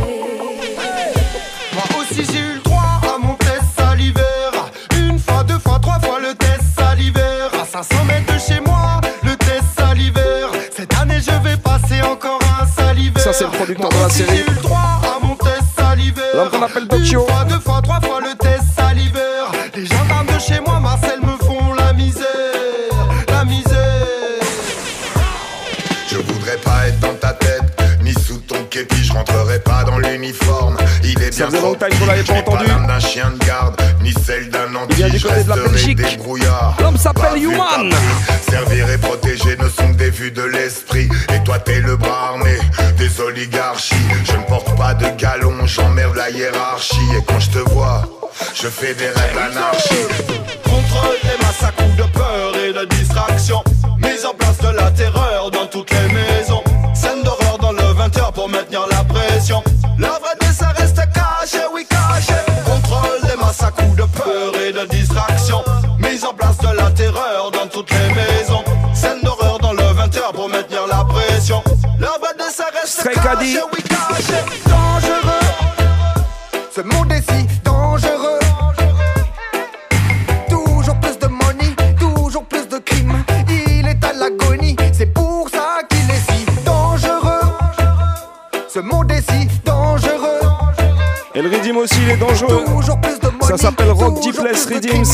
Moi 1.74 1.84
aussi 2.00 2.24
j'ai 2.32 2.38
eu 2.40 2.54
le 2.54 2.60
droit 2.60 3.00
à 3.14 3.18
mon 3.18 3.34
test 3.34 3.64
salivaire 3.76 4.70
Une 4.98 5.18
fois, 5.18 5.42
deux 5.44 5.58
fois, 5.58 5.78
trois 5.80 5.98
fois 6.00 6.18
le 6.20 6.34
test 6.34 6.62
salivaire 6.78 7.50
À 7.60 7.64
500 7.64 8.04
mètres 8.04 8.32
de 8.32 8.38
chez 8.38 8.60
moi, 8.60 9.00
le 9.24 9.36
test 9.36 9.64
salivaire 9.78 10.50
Cette 10.74 10.94
année 10.98 11.20
je 11.20 11.48
vais 11.48 11.56
passer 11.56 12.00
encore 12.02 12.40
un 12.60 12.66
salivaire 12.66 13.22
Ça, 13.22 13.32
c'est 13.32 13.44
le 13.44 13.50
producteur 13.50 13.90
Moi 13.90 14.00
de 14.00 14.04
la 14.04 14.10
série. 14.10 14.36
J'ai 14.36 14.42
eu 14.42 14.54
le 14.54 14.62
droit 14.62 15.00
à 15.02 15.24
mon 15.24 15.34
test 15.34 15.64
salivaire 15.76 16.24
L'homme 16.34 16.50
qu'on 16.50 16.62
appelle 16.62 16.88
Tokyo. 16.88 17.20
Une 17.20 17.34
fois, 17.34 17.44
deux 17.44 17.60
fois, 17.60 17.80
trois 17.82 18.00
fois 18.00 18.20
le 18.20 18.34
test 18.36 18.55
chez 20.46 20.60
moi, 20.60 20.80
Marcel 20.80 21.20
me 21.22 21.36
font 21.44 21.72
la 21.74 21.92
misère 21.92 22.24
La 23.28 23.44
misère 23.44 23.72
Je 26.08 26.16
voudrais 26.18 26.56
pas 26.58 26.88
être 26.88 27.00
dans 27.00 27.14
ta 27.14 27.32
tête, 27.32 27.62
ni 28.02 28.12
sous 28.12 28.38
ton 28.38 28.62
képi, 28.70 29.04
je 29.04 29.12
rentrerai 29.12 29.58
pas 29.60 29.84
dans 29.84 29.98
l'uniforme. 29.98 30.76
Il 31.04 31.20
est 31.22 31.32
Ça 31.32 31.46
bien 31.46 31.58
trop 31.60 31.74
petit, 31.74 31.96
pas 31.98 32.16
j'ai 32.16 32.42
pas 32.42 32.62
l'âme 32.62 32.86
d'un 32.86 33.00
chien 33.00 33.30
de 33.30 33.44
garde, 33.44 33.80
ni 34.02 34.12
celle 34.24 34.48
d'un 34.50 34.70
Il 34.70 34.76
anti, 34.76 34.94
vient 34.96 35.08
du 35.08 35.18
je 35.18 35.26
côté 35.26 35.42
de 35.44 35.48
la 35.48 35.54
resterai 35.54 35.70
Belgique. 35.72 35.96
débrouillard. 35.98 36.76
L'homme 36.80 36.96
s'appelle 36.96 37.42
Human. 37.42 37.90
Servir 38.48 38.90
et 38.90 38.98
protéger 38.98 39.56
ne 39.56 39.68
sont 39.68 39.88
que 39.92 39.96
des 39.98 40.10
vues 40.10 40.30
de 40.30 40.42
l'esprit. 40.42 41.08
Et 41.34 41.42
toi 41.44 41.58
t'es 41.58 41.80
le 41.80 41.96
bras 41.96 42.30
armé 42.30 42.56
des 42.98 43.20
oligarchies. 43.20 43.94
Je 44.24 44.32
ne 44.32 44.42
porte 44.42 44.76
pas 44.76 44.94
de 44.94 45.06
galon, 45.18 45.66
j'emmerde 45.66 46.16
la 46.16 46.30
hiérarchie. 46.30 46.96
Et 47.18 47.22
quand 47.26 47.40
je 47.40 47.50
te 47.50 47.58
vois, 47.70 48.02
je 48.62 48.68
fais 48.68 48.94
des 48.94 49.08
rêves 49.08 49.38
anarchiques. 49.38 50.24
Contrôle 50.64 51.16
des 51.22 51.44
massacres 51.44 51.96
de 51.96 52.04
peur 52.12 52.56
et 52.56 52.72
de 52.72 52.84
distraction 52.96 53.62
Et 91.36 91.42
le 91.42 91.50
rythme 91.50 91.76
aussi, 91.76 91.98
il 92.02 92.10
est 92.10 92.16
dangereux. 92.16 92.64
Ça 93.42 93.58
s'appelle 93.58 93.90
Rock 93.90 94.20
Deepless 94.22 94.66
Redeem 94.66 95.04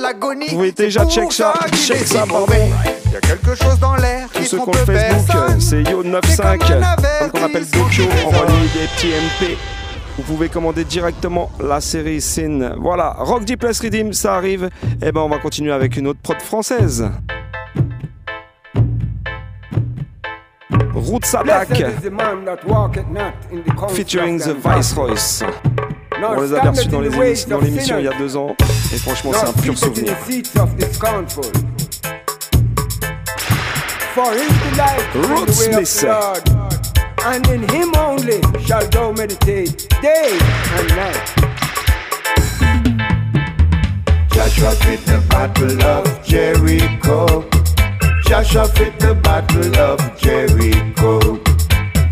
l'agonie. 0.00 0.46
Vous 0.48 0.56
pouvez 0.56 0.72
déjà 0.72 1.04
check 1.06 1.32
ça, 1.32 1.54
check 1.74 2.06
ça, 2.06 2.24
mauvais. 2.24 2.70
Il 3.06 3.12
y 3.12 3.16
a 3.16 3.20
quelque 3.20 3.54
chose 3.54 3.78
dans 3.80 3.96
l'air 3.96 4.28
Tous 4.32 4.40
qui 4.40 4.46
ceux 4.46 4.58
qui 4.58 4.62
ont 4.62 4.72
le 4.72 4.84
Facebook, 4.94 5.60
c'est 5.60 5.82
Yo95. 5.82 6.22
C'est 6.28 7.30
comme 7.30 7.30
qu'on 7.30 7.46
appelle 7.46 7.66
Dokyo, 7.66 8.04
envoyez 8.26 8.68
des 8.74 8.86
petits 8.94 9.08
MP. 9.08 9.56
Vous 10.16 10.22
pouvez 10.22 10.48
commander 10.48 10.84
directement 10.84 11.50
la 11.60 11.80
série 11.80 12.20
Sin. 12.20 12.74
Voilà, 12.78 13.16
Rock 13.18 13.44
Deep 13.44 13.60
Plus 13.60 13.80
Redeem, 13.80 14.12
ça 14.12 14.34
arrive. 14.34 14.68
Et 15.02 15.12
ben 15.12 15.20
on 15.20 15.28
va 15.28 15.38
continuer 15.38 15.72
avec 15.72 15.96
une 15.96 16.08
autre 16.08 16.20
prod 16.22 16.40
française. 16.40 17.08
Roots 20.98 21.34
Attack 21.34 21.68
featuring 23.90 24.38
The 24.38 24.54
Viceroys. 24.54 25.42
On 26.20 26.40
les 26.40 26.52
a 26.54 26.58
aperçus 26.58 26.88
dans 26.88 27.00
les 27.00 27.14
émissions- 27.14 27.48
dans 27.50 27.60
l'émission 27.60 27.98
il 27.98 28.04
y 28.04 28.08
a 28.08 28.18
deux 28.18 28.36
ans 28.36 28.56
et 28.92 28.98
franchement 28.98 29.30
c'est 29.34 29.46
un 29.48 29.52
pur 29.52 29.78
souvenir. 29.78 30.16
For 34.14 34.32
his 34.32 34.48
delight 34.70 35.00
in 35.14 35.22
the 35.22 35.28
Roots 35.28 36.02
Lord, 36.02 36.42
and 37.24 37.46
in 37.48 37.62
him 37.68 37.92
only 37.96 38.40
shall 38.66 38.84
thou 38.90 39.12
meditate 39.12 39.88
day 40.02 40.32
and 40.76 40.88
night. 40.96 41.34
Joshua 44.32 44.70
fit 44.72 45.04
the 45.06 45.18
battle 45.28 45.80
of 45.84 46.04
Jericho. 46.24 47.44
Joshua 48.28 48.68
fit 48.68 48.98
the 49.00 49.14
battle 49.14 49.74
of 49.78 49.98
Jericho. 50.18 51.18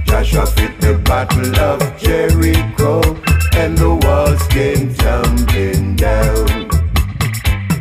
Joshua 0.07 0.47
fit 0.47 0.81
the 0.81 0.99
battle 1.05 1.55
of 1.61 1.79
Jericho. 1.99 3.03
And 3.55 3.77
the 3.77 3.95
walls 4.03 4.47
came 4.49 4.95
tumbling 4.95 5.97
down. 5.97 6.71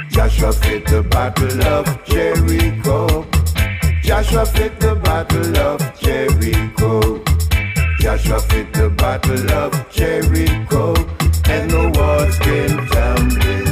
Joshua 0.10 0.52
fit 0.52 0.86
the 0.86 1.02
battle 1.04 1.64
of 1.64 1.86
Jericho. 2.06 3.26
Joshua 4.04 4.46
fit 4.46 4.82
the 4.82 4.96
battle 4.96 5.58
of 5.58 5.80
Jericho. 5.98 7.24
Joshua 8.00 8.40
fit 8.42 8.74
the 8.74 8.90
battle 8.90 9.52
of 9.52 9.72
Jericho. 9.90 10.94
And 11.48 11.72
the 11.72 11.90
walls 11.96 12.38
came 12.40 12.86
tumbling 12.88 13.65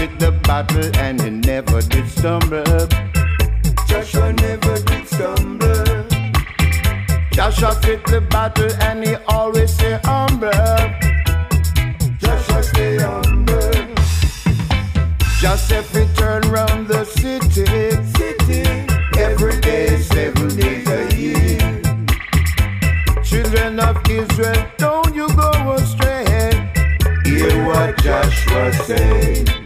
fit 0.00 0.18
the 0.18 0.32
battle 0.48 0.90
and 0.96 1.20
he 1.20 1.28
never 1.28 1.82
did 1.82 2.08
stumble. 2.08 2.86
Joshua 3.86 4.32
never 4.32 4.76
did 4.88 5.06
stumble. 5.06 5.84
Joshua 7.32 7.72
fit 7.82 8.02
the 8.06 8.22
battle 8.30 8.72
and 8.80 9.06
he 9.06 9.14
always 9.28 9.74
stay 9.74 10.00
humble. 10.04 10.50
Joshua 12.22 12.62
stay 12.62 12.96
humble. 12.96 13.70
Joseph 15.42 15.92
he 15.94 16.06
turn 16.14 16.42
round 16.56 16.88
the 16.88 17.04
city, 17.04 17.66
city. 18.16 18.62
Every 19.18 19.60
day, 19.60 19.98
seven 20.00 20.48
days 20.56 20.88
a 20.88 21.02
year. 21.14 21.60
Children 23.22 23.78
of 23.80 23.96
Israel, 24.08 24.66
don't 24.78 25.14
you 25.14 25.28
go 25.36 25.50
astray. 25.72 26.24
Hear 27.26 27.66
what 27.66 28.02
Joshua 28.02 28.72
said. 28.86 29.59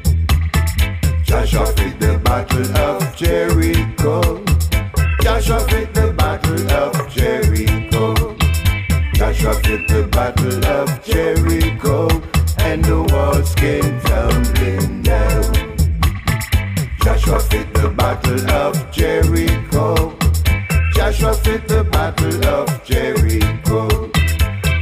Joshua 1.35 1.67
fit 1.67 1.99
the 1.99 2.17
battle 2.19 2.77
of 2.79 3.17
Jericho. 3.17 4.45
Joshua 5.21 5.61
fit 5.69 5.93
the 5.93 6.15
battle 6.17 6.71
of 6.71 7.13
Jericho. 7.13 8.37
Joshua 9.15 9.55
fit 9.55 9.89
the 9.89 10.07
battle 10.13 10.65
of 10.65 11.05
Jericho, 11.05 12.09
and 12.59 12.85
the 12.85 13.03
walls 13.13 13.53
came 13.57 14.01
tumbling 14.03 15.03
down. 15.03 15.53
Joshua 17.03 17.41
fit 17.41 17.75
the 17.75 17.89
battle 17.89 18.51
of 18.53 18.93
Jericho. 18.93 20.17
Joshua 20.95 21.35
fit 21.35 21.67
the 21.67 21.83
battle 21.83 22.47
of 22.47 22.85
Jericho. 22.85 24.09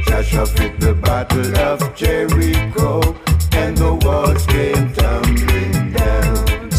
Joshua 0.05 0.45
fit 0.45 0.79
the 0.79 0.93
battle 0.93 1.57
of 1.57 1.95
Jericho, 1.95 3.01
and 3.53 3.75
the 3.75 3.95
walls 4.05 4.45
came 4.45 4.93
tumbling. 4.93 5.52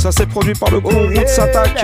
Ça 0.04 0.12
c'est 0.12 0.26
produit 0.26 0.52
par 0.52 0.70
le 0.70 0.80
groupe 0.80 0.96
Roots 0.96 1.38
Attack. 1.38 1.82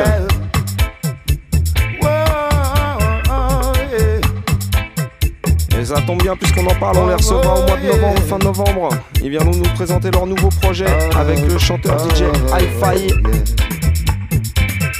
Et 5.78 5.84
ça 5.86 6.02
tombe 6.02 6.20
bien 6.22 6.36
puisqu'on 6.36 6.66
en 6.66 6.74
parle, 6.74 6.98
on 6.98 7.06
les 7.06 7.14
recevra 7.14 7.54
au 7.54 7.66
mois 7.66 7.78
de 7.78 7.86
novembre, 7.86 8.20
fin 8.28 8.36
novembre. 8.36 8.88
Ils 9.22 9.30
viendront 9.30 9.56
nous 9.56 9.72
présenter 9.74 10.10
leur 10.10 10.26
nouveau 10.26 10.50
projet 10.60 10.84
avec 11.16 11.40
le 11.40 11.56
chanteur 11.56 11.98
DJ 11.98 12.24
Hi-Fi. 12.52 13.08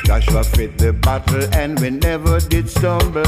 Joshua 0.07 0.43
fit 0.43 0.71
the 0.79 0.91
battle 0.91 1.47
and 1.53 1.79
we 1.79 1.91
never 1.91 2.41
did 2.49 2.71
stumble. 2.71 3.23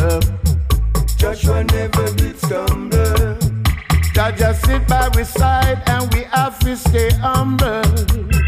Joshua 1.18 1.64
never 1.64 2.10
did 2.16 2.38
stumble. 2.38 3.36
Just 4.38 4.64
sit 4.64 4.86
by 4.88 5.10
we 5.14 5.24
side 5.24 5.82
and 5.86 6.10
we 6.14 6.24
have 6.30 6.58
to 6.60 6.76
stay 6.76 7.10
humble. 7.20 8.41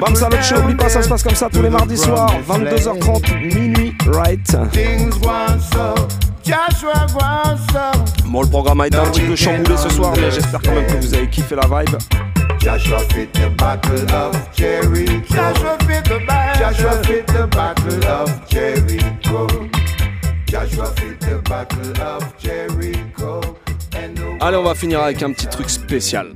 Bam 0.00 0.14
Salut 0.14 0.42
Show, 0.42 0.56
oublie 0.58 0.74
pas, 0.74 0.88
ça 0.88 1.02
se 1.02 1.08
passe 1.08 1.22
comme 1.22 1.34
ça 1.34 1.48
tous 1.52 1.62
les 1.62 1.70
mardis 1.70 1.96
soirs, 1.96 2.32
promised 2.46 2.86
22h30, 2.86 3.54
minuit, 3.54 3.94
right. 4.12 4.56
Bon, 8.26 8.42
le 8.42 8.48
programme 8.48 8.80
a 8.80 8.86
été 8.86 8.96
un 8.96 9.04
petit 9.10 9.22
peu 9.22 9.36
chamboulé 9.36 9.76
ce 9.76 9.88
soir, 9.88 10.12
mais 10.16 10.30
j'espère 10.30 10.60
quand 10.62 10.74
même 10.74 10.86
que 10.86 10.96
vous 10.96 11.14
avez 11.14 11.28
kiffé 11.28 11.56
la 11.56 11.62
vibe. 11.62 11.96
Joshua 12.60 12.98
fit 13.10 13.28
the 13.32 13.48
battle 13.56 14.06
of. 14.12 14.34
Joshua 14.56 15.76
fit 15.80 16.02
the 16.04 16.26
battle. 16.26 16.58
Joshua 16.58 17.02
fit 17.04 17.26
the 17.26 17.46
battle 17.50 18.06
of 18.06 18.48
Jericho. 18.48 19.46
Joshua 20.46 20.86
fit 20.96 21.20
the 21.20 21.40
battle 21.48 22.02
of 22.02 22.34
Jericho. 22.38 23.40
Allez, 24.40 24.56
on 24.56 24.62
va 24.62 24.74
finir 24.74 25.00
avec 25.02 25.22
un 25.22 25.32
petit 25.32 25.46
truc 25.46 25.68
spécial. 25.68 26.34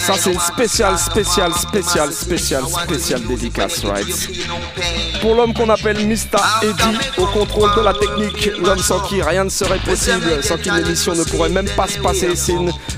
Ça, 0.00 0.14
c'est 0.18 0.32
une 0.32 0.40
spéciale, 0.40 0.98
spéciale, 0.98 1.52
spéciale, 1.54 2.12
spéciale, 2.12 2.64
spéciale 2.66 3.22
dédicace, 3.26 3.84
right. 3.84 4.06
Pour 5.20 5.34
l'homme 5.34 5.54
qu'on 5.54 5.68
appelle 5.70 6.04
Mista 6.06 6.38
Eddy, 6.62 6.98
au 7.16 7.26
contrôle 7.26 7.74
de 7.74 7.80
la 7.80 7.94
technique, 7.94 8.50
l'homme 8.58 8.78
sans 8.78 9.00
qui 9.00 9.22
rien 9.22 9.44
ne 9.44 9.48
serait 9.48 9.78
possible, 9.78 10.42
sans 10.42 10.58
qui 10.58 10.70
l'émission 10.70 11.14
ne 11.14 11.24
pourrait 11.24 11.48
même 11.48 11.68
pas 11.70 11.88
se 11.88 11.98
passer 11.98 12.30
ici, 12.32 12.54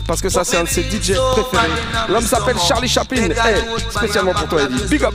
parce 0.06 0.20
que 0.20 0.28
ça 0.28 0.44
c'est 0.44 0.56
un 0.56 0.64
de 0.64 0.68
ses 0.68 0.82
DJ 0.82 1.14
préférés. 1.32 1.70
L'homme 2.08 2.26
s'appelle 2.26 2.56
Charlie 2.58 2.88
Chaplin, 2.88 3.30
hey, 3.30 3.62
spécialement 3.90 4.34
pour 4.34 4.48
toi 4.48 4.62
Eddie, 4.62 4.84
big 4.88 5.04
up 5.04 5.14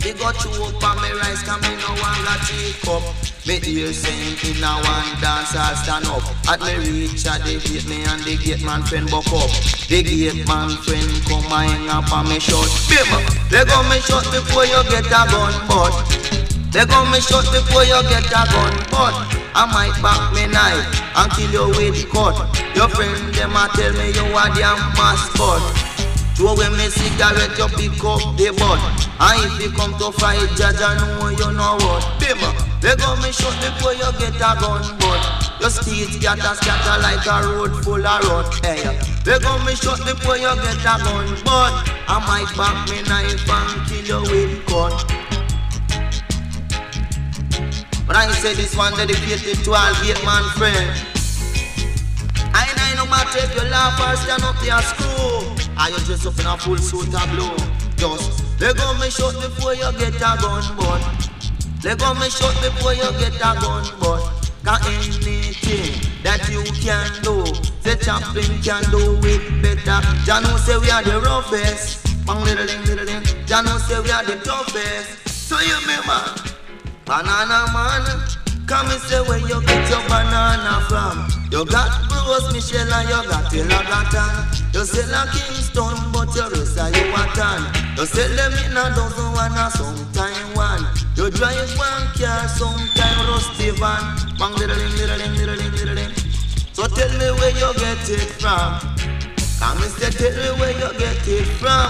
They 0.00 0.14
got 0.14 0.38
you 0.44 0.50
up 0.62 0.82
on 0.82 1.02
me 1.02 1.10
rise, 1.18 1.42
come 1.42 1.60
me 1.62 1.74
no 1.74 1.90
one 1.98 2.22
got 2.22 2.38
take 2.46 2.86
up. 2.86 3.02
Me 3.46 3.58
hear 3.58 3.92
saying 3.92 4.38
in 4.46 4.62
a 4.62 4.72
one 4.86 5.10
dance 5.20 5.56
I 5.58 5.74
stand 5.74 6.06
up. 6.06 6.22
At 6.46 6.60
me 6.62 6.78
reach 6.78 7.26
uh, 7.26 7.34
at 7.34 7.42
the 7.42 7.58
gate 7.58 7.88
me 7.88 8.04
and 8.06 8.22
the 8.22 8.38
gate 8.38 8.62
man 8.62 8.82
friend 8.82 9.10
buck 9.10 9.26
up. 9.34 9.50
The 9.90 10.02
gate 10.06 10.46
man 10.46 10.70
friend 10.86 11.10
come 11.26 11.50
hang 11.50 11.90
up 11.90 12.12
on 12.12 12.28
me 12.28 12.38
shot. 12.38 12.70
Bim! 12.86 13.10
They 13.50 13.64
got 13.66 13.82
me 13.90 13.98
shot 13.98 14.22
before 14.30 14.70
you 14.70 14.78
get 14.86 15.10
a 15.10 15.22
gun, 15.26 15.54
but 15.66 15.90
they 16.70 16.86
got 16.86 17.10
me 17.10 17.18
shot 17.18 17.50
before 17.50 17.82
you 17.82 17.98
get 18.06 18.30
a 18.30 18.42
gun, 18.54 18.74
but 18.94 19.14
I 19.56 19.66
might 19.66 19.98
back 19.98 20.30
me 20.30 20.46
knife 20.46 20.86
and 21.18 21.32
kill 21.34 21.50
you 21.50 21.66
with 21.74 22.06
cut. 22.14 22.38
Your 22.78 22.88
friend 22.88 23.34
them 23.34 23.56
a 23.56 23.66
tell 23.74 23.92
me 23.98 24.14
you 24.14 24.30
a 24.30 24.44
damn 24.54 24.78
mascot. 24.94 25.97
Throw 26.38 26.54
away 26.54 26.70
me 26.70 26.86
cigarette, 26.86 27.58
you 27.58 27.66
pick 27.74 27.98
up 28.06 28.22
the 28.38 28.54
butt. 28.54 28.78
And 29.18 29.42
if 29.42 29.58
you 29.58 29.74
come 29.74 29.90
to 29.98 30.14
fight, 30.22 30.38
judge, 30.54 30.78
I 30.78 30.94
know 30.94 31.34
you 31.34 31.50
know 31.50 31.74
what. 31.82 32.06
Bim, 32.22 32.38
they 32.78 32.94
got 32.94 33.18
me 33.18 33.32
shot 33.34 33.58
before 33.58 33.90
you 33.98 34.06
get 34.22 34.38
a 34.38 34.54
gun, 34.54 34.86
but 35.02 35.18
your 35.58 35.68
street 35.68 36.14
scatter, 36.14 36.54
scatter 36.54 37.02
like 37.02 37.26
a 37.26 37.42
road 37.42 37.82
full 37.82 38.06
of 38.06 38.22
rot. 38.30 38.54
Hey, 38.62 38.86
they 39.26 39.40
got 39.40 39.66
me 39.66 39.74
shot 39.74 39.98
before 40.06 40.36
you 40.38 40.54
get 40.62 40.78
a 40.78 41.02
gun, 41.02 41.26
but 41.42 41.74
I 42.06 42.22
might 42.22 42.54
back 42.54 42.86
me 42.86 43.02
knife 43.10 43.42
and 43.42 43.88
kill 43.90 44.06
you 44.06 44.30
with 44.30 44.64
cut. 44.70 44.94
But 48.06 48.14
I 48.14 48.30
say 48.30 48.54
this 48.54 48.76
one 48.76 48.94
dedicated 48.94 49.58
to 49.64 49.74
all 49.74 49.92
gate 50.06 50.22
man 50.24 50.44
friends. 50.54 51.17
I 52.54 52.66
ain't 52.68 52.78
I 52.78 52.94
no 52.96 53.06
matter 53.06 53.38
if 53.42 53.54
you 53.54 53.68
laugh 53.70 53.98
or 54.00 54.16
stand 54.16 54.42
up 54.42 54.58
there 54.60 54.82
screw. 54.82 55.54
Are 55.78 55.90
you 55.90 55.98
dress 56.06 56.26
up 56.26 56.38
in 56.38 56.46
a 56.46 56.56
full 56.58 56.78
suit 56.78 57.14
of 57.14 57.28
blue? 57.30 57.56
Just 57.96 58.44
let 58.60 58.76
go 58.76 58.94
me 58.98 59.10
shot 59.10 59.34
before 59.40 59.74
you 59.74 59.90
get 59.98 60.16
a 60.16 60.36
gun, 60.40 60.64
but 60.76 61.00
let 61.84 61.98
go 61.98 62.14
me 62.14 62.28
shot 62.30 62.54
before 62.62 62.94
you 62.94 63.08
get 63.18 63.34
a 63.36 63.54
gun, 63.60 63.86
but 64.00 64.38
Cause 64.68 64.84
anything 64.86 65.96
that 66.24 66.44
you 66.50 66.62
can 66.84 67.08
do, 67.22 67.40
the 67.80 67.96
Chaplin 68.04 68.60
can 68.60 68.82
do 68.90 69.16
it 69.24 69.62
better. 69.62 70.04
Jah 70.26 70.40
know 70.40 70.56
say 70.58 70.76
we 70.76 70.90
are 70.90 71.02
the 71.02 71.20
roughest. 71.20 72.04
Bang 72.26 72.44
little 72.44 72.66
ding, 72.66 72.84
little 72.84 73.06
ding. 73.06 73.24
Jah 73.46 73.62
know 73.62 73.78
say 73.78 73.98
we 74.00 74.10
are 74.10 74.24
the 74.24 74.36
toughest. 74.44 75.28
So 75.28 75.58
you 75.60 75.78
me 75.86 75.96
man, 76.06 76.36
banana 77.06 77.72
man. 77.72 78.47
Come 78.68 78.90
and 78.90 79.00
say 79.00 79.20
where 79.24 79.38
you 79.38 79.62
get 79.64 79.88
your 79.88 80.02
banana 80.12 80.84
from. 80.92 81.24
You 81.50 81.64
got 81.64 81.88
Gros 82.12 82.52
Michel 82.52 82.84
and 82.84 83.08
you 83.08 83.16
got 83.24 83.48
Elagatan. 83.48 84.44
You 84.74 84.84
sell 84.84 85.08
a 85.08 85.24
Kingston, 85.32 85.96
but 86.12 86.28
your 86.36 86.52
are 86.52 86.92
you 86.92 87.08
a 87.16 87.24
tan. 87.32 87.64
You 87.96 88.04
sell 88.04 88.28
them 88.28 88.52
in 88.60 88.76
a 88.76 88.92
dozen 88.92 89.32
one 89.32 89.56
or 89.56 89.70
sometime 89.72 90.54
one. 90.54 90.84
You 91.16 91.30
drive 91.30 91.72
one 91.80 92.12
car, 92.12 92.46
sometime 92.46 93.18
rusty 93.32 93.70
van. 93.80 94.04
Bang 94.36 94.52
little 94.60 94.76
little 94.76 95.16
little 95.16 95.94
little. 95.94 96.12
So 96.74 96.86
tell 96.88 97.08
me 97.16 97.32
where 97.40 97.56
you 97.56 97.72
get 97.80 98.04
it 98.04 98.28
from. 98.36 98.84
Come 99.58 99.80
and 99.80 99.92
say 99.96 100.10
tell 100.12 100.36
me 100.36 100.60
where 100.60 100.76
you 100.76 100.92
get 101.00 101.26
it 101.26 101.48
from. 101.56 101.88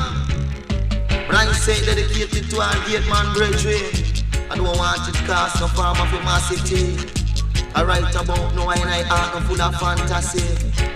Brian 1.26 1.52
say 1.55 1.84
dedicated 1.84 2.48
to 2.50 2.60
our 2.60 2.72
gate 2.86 3.05
man 3.10 3.34
brethren. 3.34 4.18
I 4.51 4.57
don't 4.57 4.65
want 4.65 5.09
it 5.09 5.15
cast 5.29 5.61
no 5.61 5.69
farmer 5.69 6.07
for 6.09 6.23
my 6.25 6.39
city. 6.41 6.97
I 7.75 7.85
write 7.85 8.15
about 8.15 8.55
no 8.57 8.70
and 8.70 8.89
I 8.89 9.05
no 9.35 9.41
full 9.45 9.61
of 9.61 9.77
fantasy. 9.77 10.41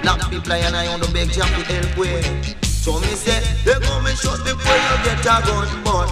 Black 0.03 0.21
people 0.31 0.53
and 0.53 0.75
I 0.75 0.87
on 0.89 1.01
the 1.01 1.09
beg 1.13 1.31
jump 1.31 1.53
to 1.53 1.63
help 1.69 1.99
way. 1.99 2.23
So 2.63 2.99
me 3.01 3.13
say, 3.13 3.45
they 3.65 3.79
go 3.79 4.01
me 4.01 4.17
shot 4.17 4.41
before 4.41 4.79
you 4.81 4.97
get 5.05 5.21
a 5.21 5.37
gun, 5.45 5.69
but 5.85 6.09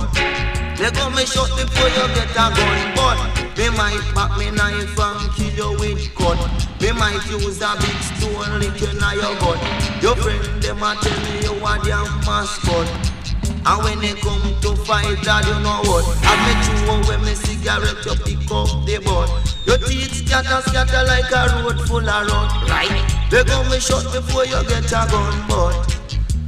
they 0.77 0.91
go 0.93 1.09
me 1.11 1.25
shot 1.25 1.49
before 1.57 1.89
you 1.89 2.07
get 2.13 2.31
a 2.31 2.47
gun, 2.53 2.79
but 2.95 3.19
they 3.57 3.71
might 3.71 4.05
back 4.15 4.37
me 4.37 4.51
knife 4.53 4.99
and 5.01 5.33
kill 5.33 5.51
you 5.57 5.81
with 5.81 6.15
cut. 6.15 6.39
They 6.79 6.93
might 6.93 7.25
use 7.29 7.61
a 7.65 7.73
big 7.81 8.01
stone 8.05 8.61
lick 8.61 8.81
in 8.85 9.01
your 9.01 9.35
gut. 9.41 9.61
Your 10.03 10.17
friend 10.17 10.63
them 10.63 10.83
a 10.83 10.95
tell 11.01 11.19
me 11.25 11.41
you 11.41 11.65
are 11.65 11.81
their 11.85 12.05
mascot. 12.29 13.20
And 13.67 13.79
when 13.85 13.99
they 14.01 14.15
come 14.21 14.43
to 14.63 14.77
fight, 14.85 15.19
God, 15.25 15.47
you 15.47 15.59
know 15.61 15.83
what? 15.85 16.05
I 16.25 16.35
met 16.47 16.63
you 16.69 17.09
when 17.09 17.21
me 17.25 17.35
cigarette, 17.35 18.05
you 18.07 18.15
pick 18.25 18.51
up 18.51 18.71
the 18.87 19.01
butt. 19.05 19.29
Your 19.67 19.79
teeth 19.79 20.27
scatter, 20.27 20.63
scatter 20.69 21.05
like 21.07 21.31
a 21.31 21.63
road 21.63 21.81
full 21.87 22.09
of 22.09 22.27
rot. 22.29 22.69
Right? 22.69 23.05
They 23.31 23.45
gon' 23.45 23.69
me 23.71 23.79
shot 23.79 24.05
before 24.13 24.45
you 24.45 24.63
get 24.65 24.91
a 24.91 25.07
gun, 25.11 25.45
but 25.49 25.75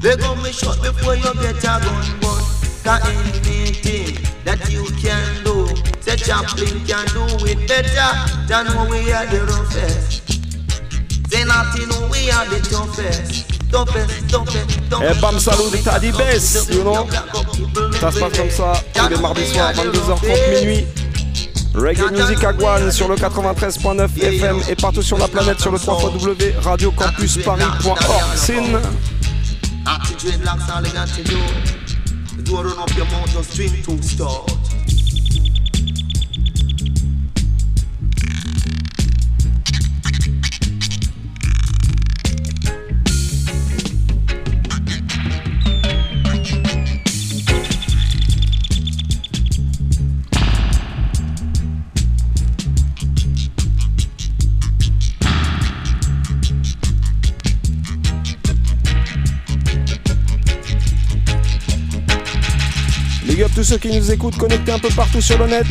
they 0.00 0.16
gon' 0.16 0.42
me 0.42 0.52
shot 0.52 0.80
before 0.82 1.16
you 1.16 1.32
get 1.34 1.62
a 1.62 1.78
gun, 1.80 2.20
but 2.20 2.32
Cause 2.82 3.00
anything 3.06 4.18
that 4.42 4.68
you 4.68 4.82
can 4.98 5.44
do, 5.44 5.68
say 6.00 6.16
Chaplin 6.16 6.84
can 6.84 7.06
do 7.14 7.22
it 7.46 7.68
better 7.68 8.10
than 8.48 8.66
we 8.90 9.12
are 9.12 9.24
the 9.26 9.46
roughest. 9.46 10.26
Say 11.30 11.44
nothing, 11.44 11.86
we 12.10 12.28
are 12.32 12.44
the 12.46 12.58
toughest. 12.68 13.61
Eh 13.74 15.20
bam 15.20 15.38
salut, 15.38 15.80
t'as 15.82 15.98
dit 15.98 16.12
baisse, 16.12 16.68
you 16.70 16.82
know 16.82 17.06
Ça 18.00 18.10
se 18.10 18.18
passe 18.18 18.38
comme 18.38 18.50
ça, 18.50 18.72
tous 18.94 19.08
les 19.08 19.16
mardis 19.16 19.46
soirs, 19.46 19.72
22h30 19.72 20.60
minuit. 20.60 20.86
Reggae 21.74 22.12
Music 22.12 22.44
à 22.44 22.52
Guan 22.52 22.90
sur 22.90 23.08
le 23.08 23.16
93.9 23.16 24.22
FM 24.22 24.60
et 24.68 24.76
partout 24.76 25.02
sur 25.02 25.16
la 25.16 25.26
planète 25.26 25.58
sur 25.60 25.72
le 25.72 25.78
3 25.78 26.12
radiocampusparis.org. 26.62 28.36
Sin. 28.36 28.78
Active 29.86 30.16
dreadlocks, 30.18 30.68
all 30.68 30.82
they 30.82 30.92
got 30.92 31.08
to 31.08 31.24
do. 31.24 31.38
Don't 32.44 32.64
run 32.64 32.78
up 32.78 32.90
your 32.96 33.06
mouth, 33.06 33.30
just 33.32 33.56
drink 33.56 33.84
two 33.84 34.00
stars. 34.02 34.46
Tous 63.54 63.64
ceux 63.64 63.78
qui 63.78 63.88
nous 63.88 64.10
écoutent 64.10 64.36
connectés 64.36 64.72
un 64.72 64.78
peu 64.78 64.88
partout 64.90 65.20
sur 65.20 65.38
le 65.38 65.46
net. 65.46 65.66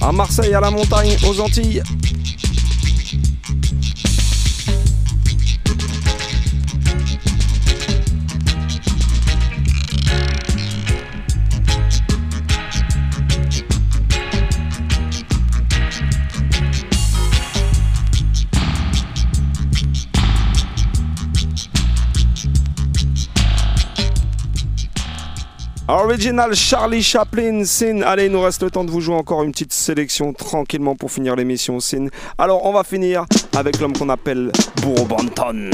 À 0.00 0.12
Marseille, 0.12 0.54
à 0.54 0.60
la 0.60 0.70
montagne, 0.70 1.16
aux 1.26 1.40
Antilles. 1.40 1.82
Original 26.12 26.54
Charlie 26.54 27.02
Chaplin, 27.02 27.64
Sin. 27.64 28.02
Allez, 28.02 28.26
il 28.26 28.32
nous 28.32 28.42
reste 28.42 28.62
le 28.62 28.70
temps 28.70 28.84
de 28.84 28.90
vous 28.90 29.00
jouer 29.00 29.14
encore 29.14 29.44
une 29.44 29.50
petite 29.50 29.72
sélection 29.72 30.34
tranquillement 30.34 30.94
pour 30.94 31.10
finir 31.10 31.36
l'émission, 31.36 31.80
Sin. 31.80 32.08
Alors, 32.36 32.66
on 32.66 32.72
va 32.74 32.84
finir 32.84 33.24
avec 33.56 33.80
l'homme 33.80 33.94
qu'on 33.94 34.10
appelle 34.10 34.52
Bourreau 34.82 35.06
Banton. 35.06 35.70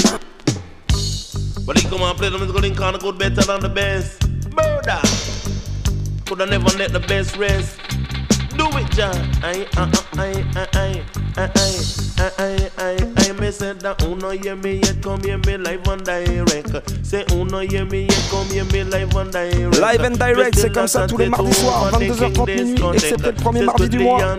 I, 11.39 11.45
I, 11.55 12.31
I, 12.39 12.71
I, 12.79 13.29
I, 13.29 13.33
me 13.41 13.53
said 13.53 13.79
that 13.83 14.03
uno 14.03 14.31
hear 14.31 14.57
me 14.57 14.81
yet 14.83 15.01
come 15.01 15.23
hear 15.23 15.39
me 15.39 15.57
live 15.57 15.87
and 15.87 16.05
direct. 16.05 17.07
Say 17.07 17.25
uno 17.31 17.61
hear 17.61 17.85
me 17.85 18.07
yet 18.11 18.29
come 18.29 18.49
hear 18.49 18.65
me 18.65 18.83
live 18.83 19.15
and 19.15 19.31
direct. 19.31 19.79
Live 19.79 20.01
and 20.01 20.19
direct, 20.19 20.59
c'est 20.59 20.73
comme 20.73 20.89
ça 20.89 21.07
tous 21.07 21.17
les 21.17 21.29
mardis 21.29 21.55
soirs, 21.55 21.93
22h30 21.93 22.55
minuit, 22.57 22.83
excepté 22.95 23.27
le 23.27 23.33
premier 23.35 23.63
mardi 23.63 23.89
du 23.89 23.99
mois. 24.01 24.37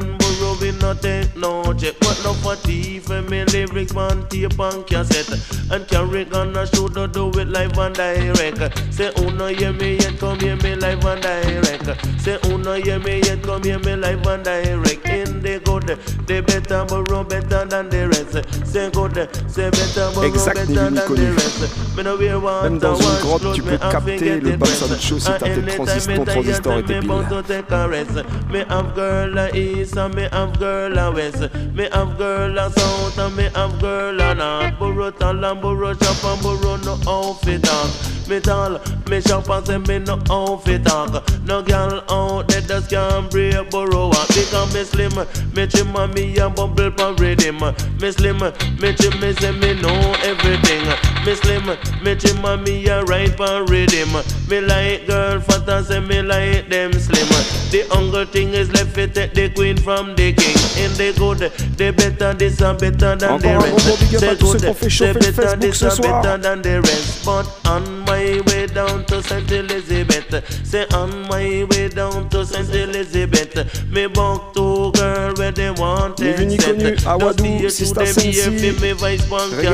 No 0.82 0.94
take 0.94 1.36
no 1.36 1.74
check. 1.74 1.96
But 2.00 2.22
no 2.24 2.34
for 2.34 3.22
me 3.24 3.44
lyrics 3.46 3.94
man 3.94 4.28
tape 4.30 4.60
and 4.60 4.86
cassette. 4.88 5.30
And 5.72 5.88
carry 5.88 6.26
gonna 6.26 6.66
shoot 6.68 6.94
to 6.94 7.08
do 7.08 7.30
it 7.40 7.48
live 7.50 7.78
and 7.78 7.96
direct. 7.96 8.94
Say 8.94 9.12
oh, 9.18 9.28
uno 9.28 9.48
hear 9.48 9.74
me 9.74 9.98
yet 9.98 10.18
come 10.20 10.40
hear 10.40 10.56
me 10.58 10.76
live 10.76 11.04
and 11.06 11.22
direct. 11.22 12.22
Say 12.22 12.38
oh, 12.44 12.56
uno 12.56 12.74
hear 12.74 13.00
me 13.00 13.20
yet 13.22 13.44
come 13.44 13.64
hear 13.64 13.80
me 13.80 13.96
live 13.96 14.26
and 14.26 14.44
direct. 14.44 15.08
In 15.10 15.42
the 15.42 15.60
good, 15.66 15.88
the 16.28 16.42
better 16.42 16.86
borrow 16.86 17.24
better 17.24 17.66
than 17.66 17.90
the 17.90 18.08
rest. 18.08 18.72
Say 18.72 18.90
good, 18.92 19.16
say 19.50 19.70
better 19.70 20.12
borrow 20.14 20.28
Exact, 20.28 20.56
better 20.56 20.92
ni 20.92 21.00
vu 21.02 21.16
ni 21.16 21.26
than 21.26 21.26
the 21.26 21.32
rest. 21.34 21.96
Me 21.98 22.04
no 22.04 22.18
wear 22.18 22.40
one 22.40 22.64
Même 22.64 22.80
dans 22.80 22.96
une 22.96 23.20
grotte, 23.22 23.54
tu 23.54 23.62
peux 23.62 23.78
capter 23.78 24.40
le 24.40 24.58
Balsam 24.58 24.98
Show 25.00 25.20
si 25.20 25.26
t'as 25.26 25.40
tes 25.40 25.62
transistors, 25.62 26.16
ton 26.16 26.26
transistor 26.26 26.74
et 26.78 26.84
tes 26.84 27.00
piles. 27.00 27.30
to 27.30 27.44
take 27.44 27.72
a 27.72 27.88
rest. 27.88 28.16
Me 28.52 28.64
have 28.70 28.96
girl 28.96 29.56
east 29.56 29.98
and 29.98 30.16
me 30.16 30.28
have 30.32 30.58
girl 30.58 30.69
a 30.70 31.12
west. 31.12 31.54
Me 31.74 31.88
have 31.92 32.18
girl 32.18 32.58
a 32.58 32.70
south 32.72 33.18
and 33.18 33.36
me 33.36 33.44
have 33.56 33.80
girl 33.80 34.22
a 34.22 34.36
north. 34.36 34.80
Burro 34.80 35.12
tall 35.12 35.44
and 35.44 35.62
burro 35.62 35.94
shop 35.94 36.24
and 36.24 36.42
burro 36.42 36.76
no 36.78 36.98
outfit 37.08 37.68
on. 37.70 37.90
Me 38.30 38.40
tall, 38.40 38.80
me 39.10 39.20
shop 39.22 39.50
and 39.50 39.66
say 39.66 39.78
me 39.78 40.00
no 40.00 40.20
outfit 40.30 40.86
talk. 40.86 41.28
No 41.46 41.64
girl 41.64 42.04
out 42.10 42.48
there 42.48 42.62
just 42.62 42.90
can't 42.90 43.30
break 43.32 43.70
burro 43.72 44.10
walk. 44.10 44.28
Because 44.28 44.74
me 44.74 44.84
slim, 44.84 45.16
me 45.56 45.66
trim 45.66 45.96
and 45.96 46.14
me 46.14 46.38
a 46.38 46.50
bubble 46.50 46.92
pan 46.92 47.16
rhythm. 47.16 47.58
Me 48.00 48.12
slim, 48.12 48.38
me 48.38 48.94
trim, 48.94 49.20
me 49.20 49.34
say 49.34 49.52
me 49.52 49.74
know 49.82 50.00
everything. 50.24 50.86
Me 51.26 51.34
slim, 51.36 51.66
me 52.04 52.16
trim 52.16 52.46
and 52.46 52.64
me 52.64 52.86
a 52.88 53.02
right 53.04 53.36
pan 53.36 53.66
rhythm. 53.66 54.12
Me 54.48 54.62
like 54.62 55.08
girl 55.08 55.40
fat 55.40 55.68
and 55.68 55.86
say 55.86 56.00
me 56.00 56.22
like 56.22 56.70
them 56.70 56.94
slim. 56.94 57.28
The 57.72 57.88
hunger 57.90 58.26
thing 58.26 58.50
is 58.50 58.72
left 58.72 58.94
to 58.96 59.08
take 59.08 59.34
the 59.34 59.50
queen 59.50 59.78
from 59.78 60.16
the 60.16 60.34
king. 60.34 60.59
In 60.80 60.94
the 60.96 61.12
good, 61.18 61.52
the 61.78 61.92
better 61.92 62.34
this 62.34 62.62
and 62.62 62.80
better 62.80 63.16
than 63.16 63.40
the 63.40 63.54
Encore 63.54 63.66
un 63.66 63.72
gros 63.72 63.98
big 64.00 64.14
rest. 64.14 64.24
up 64.24 64.30
à 64.30 64.34
The 64.34 64.38
tous 64.40 64.52
ceux 64.54 64.60
good, 64.60 64.68
qu'on 64.68 64.74
fait 64.74 64.86
the 64.86 64.90
chauffer 64.90 65.14
le 65.14 65.20
better 65.20 65.42
Facebook 65.42 65.60
this 65.60 65.78
ce 65.80 65.84
and 65.86 65.92
soir. 65.94 66.22
better 66.22 66.38
than 66.42 66.62
the 66.62 66.82
rest. 66.82 67.26
But 67.26 67.46
on 67.70 67.84
my 68.06 68.42
way 68.48 68.68
down 68.68 69.04
to 69.06 69.22
St. 69.22 69.52
Elizabeth, 69.52 70.66
say 70.66 70.86
on 70.94 71.10
my 71.30 71.64
way 71.72 71.90
down 71.90 72.30
to 72.30 72.46
St. 72.46 72.74
Elizabeth, 72.74 73.84
me 73.92 74.08
walk 74.08 74.54
to 74.56 74.92
girl 74.94 75.34
where 75.36 75.52
they 75.52 75.72
want 75.72 76.20
Ni 76.20 76.32
vu 76.34 76.46
ni 76.46 76.58
connu, 76.58 76.96
Awadou, 77.06 77.70
Sister 77.70 78.06
Sensi, 78.06 78.32
Reggae 78.32 78.72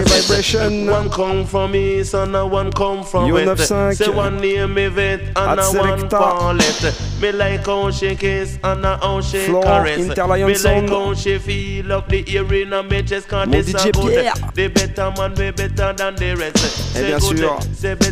Vibration, 0.02 0.90
One 0.90 1.10
come 1.10 1.46
from 1.46 1.76
east 1.76 2.14
and 2.14 2.36
a 2.36 2.46
one 2.46 2.72
come 2.72 3.04
from 3.04 3.28
Yo 3.28 3.36
west. 3.36 3.72
95, 3.72 3.96
Say 3.98 4.10
one 4.10 4.38
near 4.42 4.68
me 4.68 4.88
vet 4.88 5.22
and 5.22 5.38
At 5.38 5.60
a 5.60 5.78
one 5.78 6.00
Selecta. 6.00 6.18
palette. 6.20 6.94
Me 7.22 7.32
like 7.32 7.66
how 7.66 7.92
she 7.92 8.16
kiss 8.16 8.58
and 8.64 8.86
a 8.86 8.98
how 8.98 9.22
she 9.22 9.40
Florent 9.46 9.66
caress. 9.66 10.00
Interlion 10.00 10.48
Me 10.48 10.54
like 10.54 10.75
Sound. 10.76 10.90
how 10.90 11.14
she 11.14 11.38
feel 11.40 11.92
up 11.94 12.08
the 12.10 12.24
chest 13.08 13.28
good. 13.30 14.32
The 14.56 14.68
better 14.68 15.12
man 15.18 15.34
be 15.36 15.52
better 15.52 15.94
than 15.94 16.16
the 16.16 16.36
rest. 16.36 16.96
Et 16.96 17.00
Say 17.00 17.08
bien 17.08 17.20
sûr, 17.20 17.60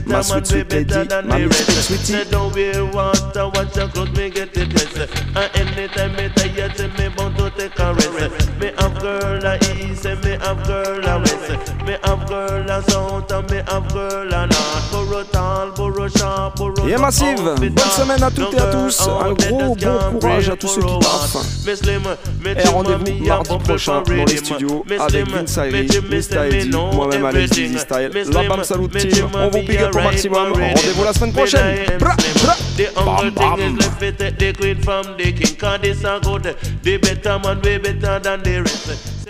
ma 0.05 0.21
man 0.35 0.45
sweet 0.45 0.71
lady, 0.71 0.93
than 1.07 1.27
ma 1.27 1.37
the 1.37 1.47
mistake 1.47 1.67
rest. 1.67 1.87
sweetie. 1.87 2.13
Say 2.13 2.25
don't 2.31 2.53
wear 2.55 2.85
water, 2.85 3.47
watch 3.49 3.75
your 3.75 3.87
clothes, 3.89 4.11
me 4.17 4.29
get 4.29 4.55
it. 4.55 5.09
And 5.35 5.49
anytime 5.55 6.15
me 6.15 6.29
tired, 6.35 6.75
say 6.77 6.87
me 6.97 7.09
bound 7.15 7.37
to 7.37 7.49
take 7.51 7.79
a 7.79 7.93
rest. 7.93 8.49
Me 8.59 8.71
have 8.77 8.99
girl 8.99 9.45
a 9.45 9.55
east, 9.77 10.05
and 10.05 10.23
me 10.23 10.31
have 10.31 10.65
girl 10.65 11.05
a 11.05 11.19
west. 11.19 11.73
Me 11.85 11.97
have 12.03 12.27
girl 12.27 12.69
a 12.69 12.81
south, 12.89 13.31
and 13.31 13.49
me 13.51 13.57
have 13.67 13.87
girl 13.93 14.33
a 14.33 14.47
north. 14.47 14.91
Burro 14.91 15.23
tall, 15.23 15.71
burro 15.71 16.07
sharp, 16.07 16.55
burro 16.57 16.87
Et 16.87 16.97
Massive, 16.97 17.35
bonne 17.43 17.73
on. 17.75 17.89
semaine 18.01 18.23
à 18.23 18.31
toutes 18.31 18.53
et 18.53 18.59
à 18.59 18.65
tous. 18.67 19.01
Un 19.01 19.33
gros 19.33 19.75
bon 19.75 20.19
courage 20.19 20.49
à 20.49 20.55
tous 20.55 20.67
ceux 20.67 20.81
qui 20.81 20.99
taffent. 20.99 21.37
Et 22.57 22.67
rendez-vous 22.67 23.25
mardi 23.25 23.57
prochain 23.63 24.01
dans 24.01 24.25
les 24.25 24.37
studios 24.37 24.85
avec 24.99 25.29
Vince 25.29 25.57
Ayri, 25.57 25.87
Mr. 26.09 26.37
Eddy, 26.49 26.69
moi-même 26.69 27.25
Alex 27.25 27.51
Dizzy 27.51 27.79
Style, 27.79 28.11
la 28.31 28.43
Bam 28.43 28.63
Salut 28.63 28.89
Team. 28.89 29.27
On 29.33 29.49
vous 29.49 29.63
pick 29.63 29.79
up 29.81 29.95
au 29.95 29.99
maximum. 29.99 30.53
Rendez-vous 30.53 31.03
la 31.03 31.13
semaine 31.13 31.33
prochaine. 31.33 31.85
Bra, 31.99 32.15
bra. 32.43 32.55
The 32.77 32.87
hunger 32.95 33.31
Bam, 33.31 33.55
thing 33.57 33.77
is 33.77 33.77
bam. 33.77 33.77
left 33.77 33.99
to 33.99 34.31
take 34.31 34.37
the 34.37 34.53
queen 34.53 34.81
from 34.81 35.03
the 35.17 35.31
king. 35.31 35.55
Cause 35.57 35.79
this 35.81 36.03
a 36.03 36.19
good. 36.23 36.55
The 36.83 36.97
better 36.97 37.39
man 37.39 37.61
way 37.61 37.77
better 37.77 38.19
than 38.19 38.43
the 38.43 38.61
rest. 38.61 39.22